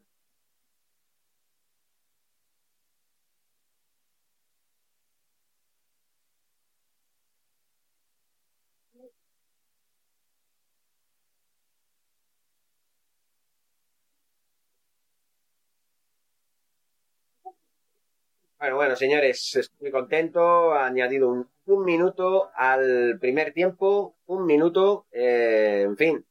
Bueno, 18.59 18.75
bueno, 18.75 18.97
señores, 18.97 19.55
estoy 19.55 19.91
contento. 19.93 20.73
Ha 20.73 20.87
añadido 20.87 21.29
un, 21.31 21.49
un 21.67 21.85
minuto 21.85 22.51
al 22.57 23.17
primer 23.21 23.53
tiempo, 23.53 24.17
un 24.27 24.47
minuto, 24.47 25.07
eh, 25.13 25.83
en 25.87 25.97
fin. 25.97 26.27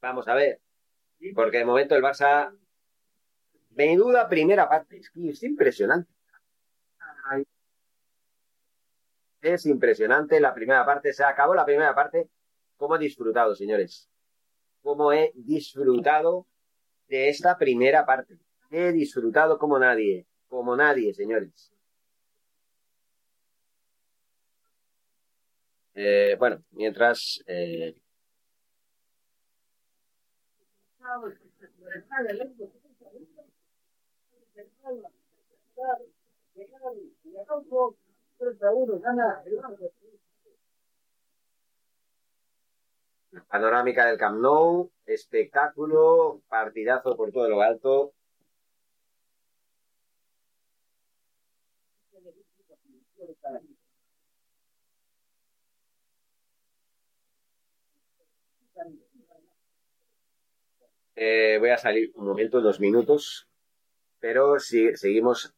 Vamos 0.00 0.26
a 0.26 0.34
ver. 0.34 0.60
Porque 1.34 1.58
de 1.58 1.64
momento 1.64 1.94
el 1.94 2.02
Barça, 2.02 2.52
duda 3.68 4.28
primera 4.28 4.68
parte, 4.68 4.96
es, 4.98 5.10
que 5.10 5.28
es 5.28 5.42
impresionante. 5.44 6.10
Es 9.42 9.66
impresionante 9.66 10.40
la 10.40 10.52
primera 10.52 10.84
parte, 10.84 11.12
se 11.12 11.22
acabó 11.22 11.54
la 11.54 11.64
primera 11.64 11.94
parte. 11.94 12.28
¿Cómo 12.76 12.96
he 12.96 12.98
disfrutado, 12.98 13.54
señores? 13.54 14.10
¿Cómo 14.82 15.12
he 15.12 15.30
disfrutado 15.36 16.46
de 17.08 17.28
esta 17.28 17.56
primera 17.58 18.04
parte? 18.04 18.38
He 18.70 18.90
disfrutado 18.90 19.56
como 19.58 19.78
nadie 19.78 20.26
como 20.50 20.76
nadie, 20.76 21.14
señores. 21.14 21.72
Eh, 25.94 26.36
bueno, 26.38 26.62
mientras... 26.72 27.42
Eh... 27.46 27.94
Panorámica 43.48 44.06
del 44.06 44.18
Camp 44.18 44.40
Nou, 44.40 44.90
espectáculo, 45.06 46.42
partidazo 46.48 47.16
por 47.16 47.30
todo 47.32 47.48
lo 47.48 47.62
alto. 47.62 48.12
Eh, 61.22 61.58
voy 61.58 61.68
a 61.68 61.76
salir 61.76 62.12
un 62.14 62.24
momento, 62.24 62.62
dos 62.62 62.80
minutos, 62.80 63.46
pero 64.20 64.58
si, 64.58 64.96
seguimos 64.96 65.54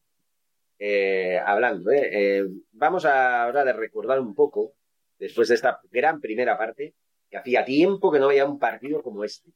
eh, 0.76 1.38
hablando. 1.38 1.92
¿eh? 1.92 2.44
vamos 2.72 3.04
ahora 3.04 3.62
de 3.62 3.72
recordar 3.72 4.18
un 4.18 4.34
poco, 4.34 4.74
después 5.20 5.46
de 5.46 5.54
esta 5.54 5.80
gran 5.88 6.20
primera 6.20 6.58
parte, 6.58 6.96
que 7.30 7.36
hacía 7.36 7.64
tiempo 7.64 8.10
que 8.10 8.18
no 8.18 8.26
veía 8.26 8.44
un 8.44 8.58
partido 8.58 9.04
como 9.04 9.22
este. 9.22 9.52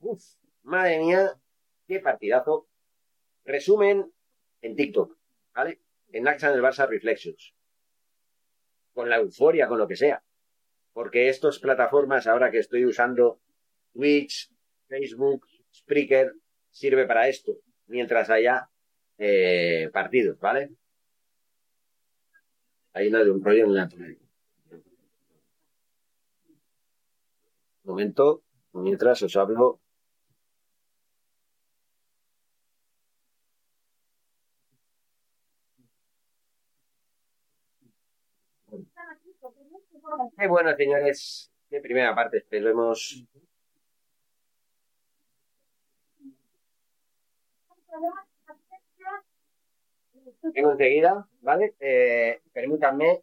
Uf, 0.00 0.22
madre 0.62 0.98
mía, 0.98 1.32
qué 1.88 2.00
partidazo. 2.00 2.68
Resumen 3.46 4.12
en 4.60 4.76
TikTok, 4.76 5.16
¿vale? 5.54 5.80
En 6.12 6.28
Action 6.28 6.52
del 6.52 6.62
Barça 6.62 6.86
Reflections. 6.86 7.54
Con 8.92 9.08
la 9.08 9.16
euforia, 9.16 9.68
con 9.68 9.78
lo 9.78 9.88
que 9.88 9.96
sea. 9.96 10.22
Porque 10.92 11.30
estas 11.30 11.58
plataformas, 11.60 12.26
ahora 12.26 12.50
que 12.50 12.58
estoy 12.58 12.84
usando 12.84 13.40
Twitch, 13.94 14.53
Facebook, 14.88 15.46
Spreaker, 15.72 16.32
sirve 16.70 17.06
para 17.06 17.28
esto, 17.28 17.56
mientras 17.86 18.30
haya 18.30 18.68
eh, 19.18 19.90
partidos, 19.92 20.38
¿vale? 20.38 20.70
Hay 22.92 23.08
una 23.08 23.24
de 23.24 23.30
un 23.30 23.44
rollo 23.44 23.64
en 23.64 23.74
la 23.74 23.88
momento, 27.84 28.42
mientras 28.72 29.22
os 29.22 29.36
hablo 29.36 29.80
Qué 40.36 40.46
bueno, 40.48 40.74
señores. 40.76 41.50
Qué 41.70 41.80
primera 41.80 42.14
parte, 42.14 42.38
esperemos. 42.38 43.24
Vengo 50.54 50.72
enseguida, 50.72 51.28
¿vale? 51.40 51.74
Eh, 51.80 52.40
permítanme 52.52 53.22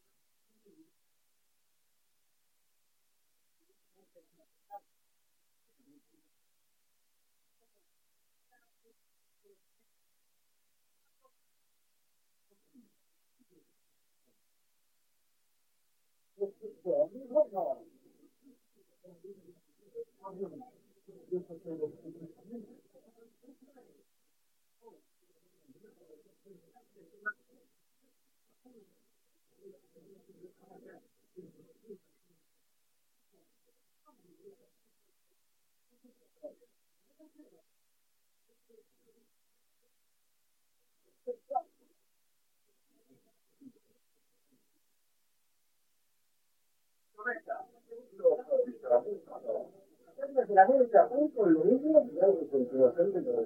la 50.92 51.08
punto 51.08 51.46
lo 51.46 51.64
mismo, 51.64 52.02
de 52.02 52.48
continuación 52.48 53.14
de 53.14 53.22
lo 53.22 53.42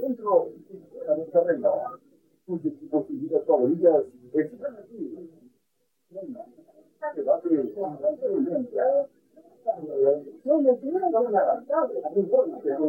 dentro 0.00 0.48
del 1.16 1.30
terreno, 1.30 2.00
sus 2.50 2.66
equipos 2.66 3.06
y 3.10 3.12
ligas 3.14 3.44
favoritas 3.46 4.04
están 4.32 4.74
los 4.74 4.84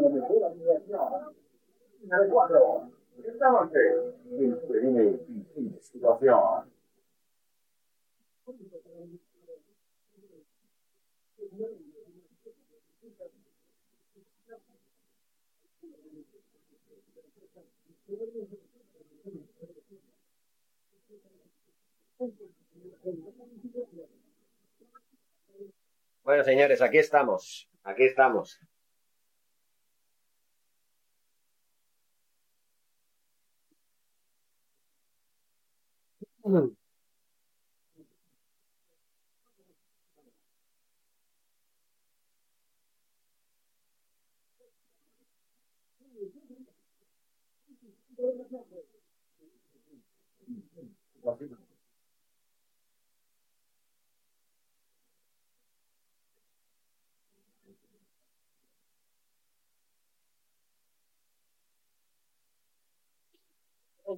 la 0.01 0.09
mejor 0.09 0.41
Thank 18.11 18.51
you. 18.51 18.70
Bueno, 26.23 26.43
señores, 26.43 26.81
aquí 26.81 26.99
estamos. 26.99 27.67
Aquí 27.83 28.03
estamos. 28.03 28.59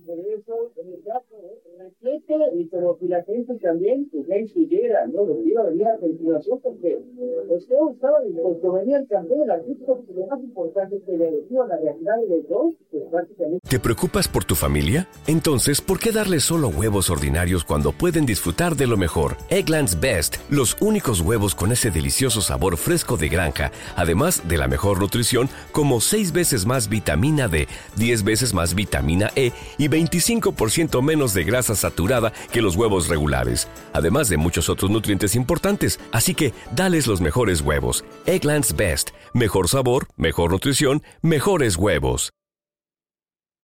Por 0.05 0.19
eso, 0.19 0.71
en 0.77 0.93
el 0.93 1.03
caso, 1.03 1.35
en 1.75 1.85
el 1.85 1.93
7, 2.01 2.35
y 2.55 2.67
como 2.67 2.97
si 2.99 3.07
la 3.07 3.23
gente 3.23 3.55
también, 3.55 4.09
pues 4.11 4.27
ya 4.27 4.37
incluyera, 4.37 5.07
¿no? 5.07 5.25
Lo 5.25 5.37
que 5.37 5.49
iba 5.49 5.61
a 5.61 5.69
venir 5.69 5.87
a 5.87 5.97
continuación, 5.97 6.59
porque 6.61 6.99
pues 7.47 7.67
todo 7.67 7.91
estaba 7.91 8.21
dispuesto, 8.21 8.71
venía 8.73 8.97
el 8.97 9.07
campeón, 9.07 9.47
la 9.47 9.61
crítica, 9.61 9.93
porque 9.93 10.13
lo 10.13 10.27
más 10.27 10.39
importante 10.39 10.97
es 10.97 11.03
que 11.03 11.17
le 11.17 11.31
decía 11.31 11.59
la 11.67 11.77
realidad 11.77 12.17
de 12.27 12.41
dos, 12.43 12.73
pues 12.91 13.03
prácticamente. 13.09 13.67
¿Te 13.69 13.79
preocupas 13.79 14.27
por 14.27 14.43
tu 14.45 14.55
familia? 14.55 15.07
Entonces, 15.27 15.81
¿por 15.81 15.99
qué 15.99 16.11
darles 16.11 16.43
solo 16.43 16.69
huevos 16.69 17.09
ordinarios 17.09 17.63
cuando 17.63 17.91
pueden 17.91 18.25
disfrutar 18.25 18.75
de 18.75 18.87
lo 18.87 18.97
mejor? 18.97 19.37
Eggland's 19.49 19.99
Best, 19.99 20.37
los 20.49 20.75
únicos 20.81 21.21
huevos 21.21 21.55
con 21.55 21.71
ese 21.71 21.91
delicioso 21.91 22.41
sabor 22.41 22.77
fresco 22.77 23.17
de 23.17 23.29
granja, 23.29 23.71
además 23.95 24.47
de 24.47 24.57
la 24.57 24.67
mejor 24.67 24.99
nutrición, 24.99 25.49
como 25.71 26.01
6 26.01 26.33
veces 26.33 26.65
más 26.65 26.89
vitamina 26.89 27.47
D, 27.47 27.67
10 27.97 28.23
veces 28.23 28.53
más 28.53 28.75
vitamina 28.75 29.29
E 29.35 29.51
y 29.77 29.87
25% 29.93 31.01
menos 31.01 31.33
de 31.33 31.43
grasa 31.45 31.75
saturada 31.75 32.33
que 32.51 32.61
los 32.61 32.75
huevos 32.75 33.07
regulares, 33.07 33.69
además 33.93 34.27
de 34.27 34.37
muchos 34.37 34.67
otros 34.67 34.91
nutrientes 34.91 35.35
importantes. 35.35 35.99
Así 36.11 36.35
que 36.35 36.53
dales 36.75 37.07
los 37.07 37.21
mejores 37.21 37.61
huevos. 37.61 38.03
Eggland's 38.25 38.75
Best. 38.75 39.11
Mejor 39.33 39.69
sabor, 39.69 40.07
mejor 40.17 40.51
nutrición, 40.51 41.01
mejores 41.21 41.77
huevos. 41.77 42.33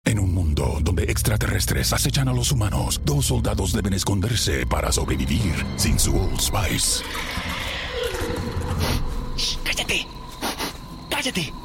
En 0.07 0.19
un 0.19 0.35
mundo 0.35 0.77
donde 0.81 1.05
extraterrestres 1.05 1.91
acechan 1.91 2.29
a 2.29 2.33
los 2.33 2.51
humanos, 2.51 3.01
dos 3.03 3.25
soldados 3.25 3.73
deben 3.73 3.93
esconderse 3.93 4.63
para 4.67 4.91
sobrevivir 4.91 5.65
sin 5.77 5.97
su 5.97 6.15
Old 6.15 6.39
Spice. 6.39 7.03
¡Cállate! 9.63 10.05
¡Cállate! 11.09 11.64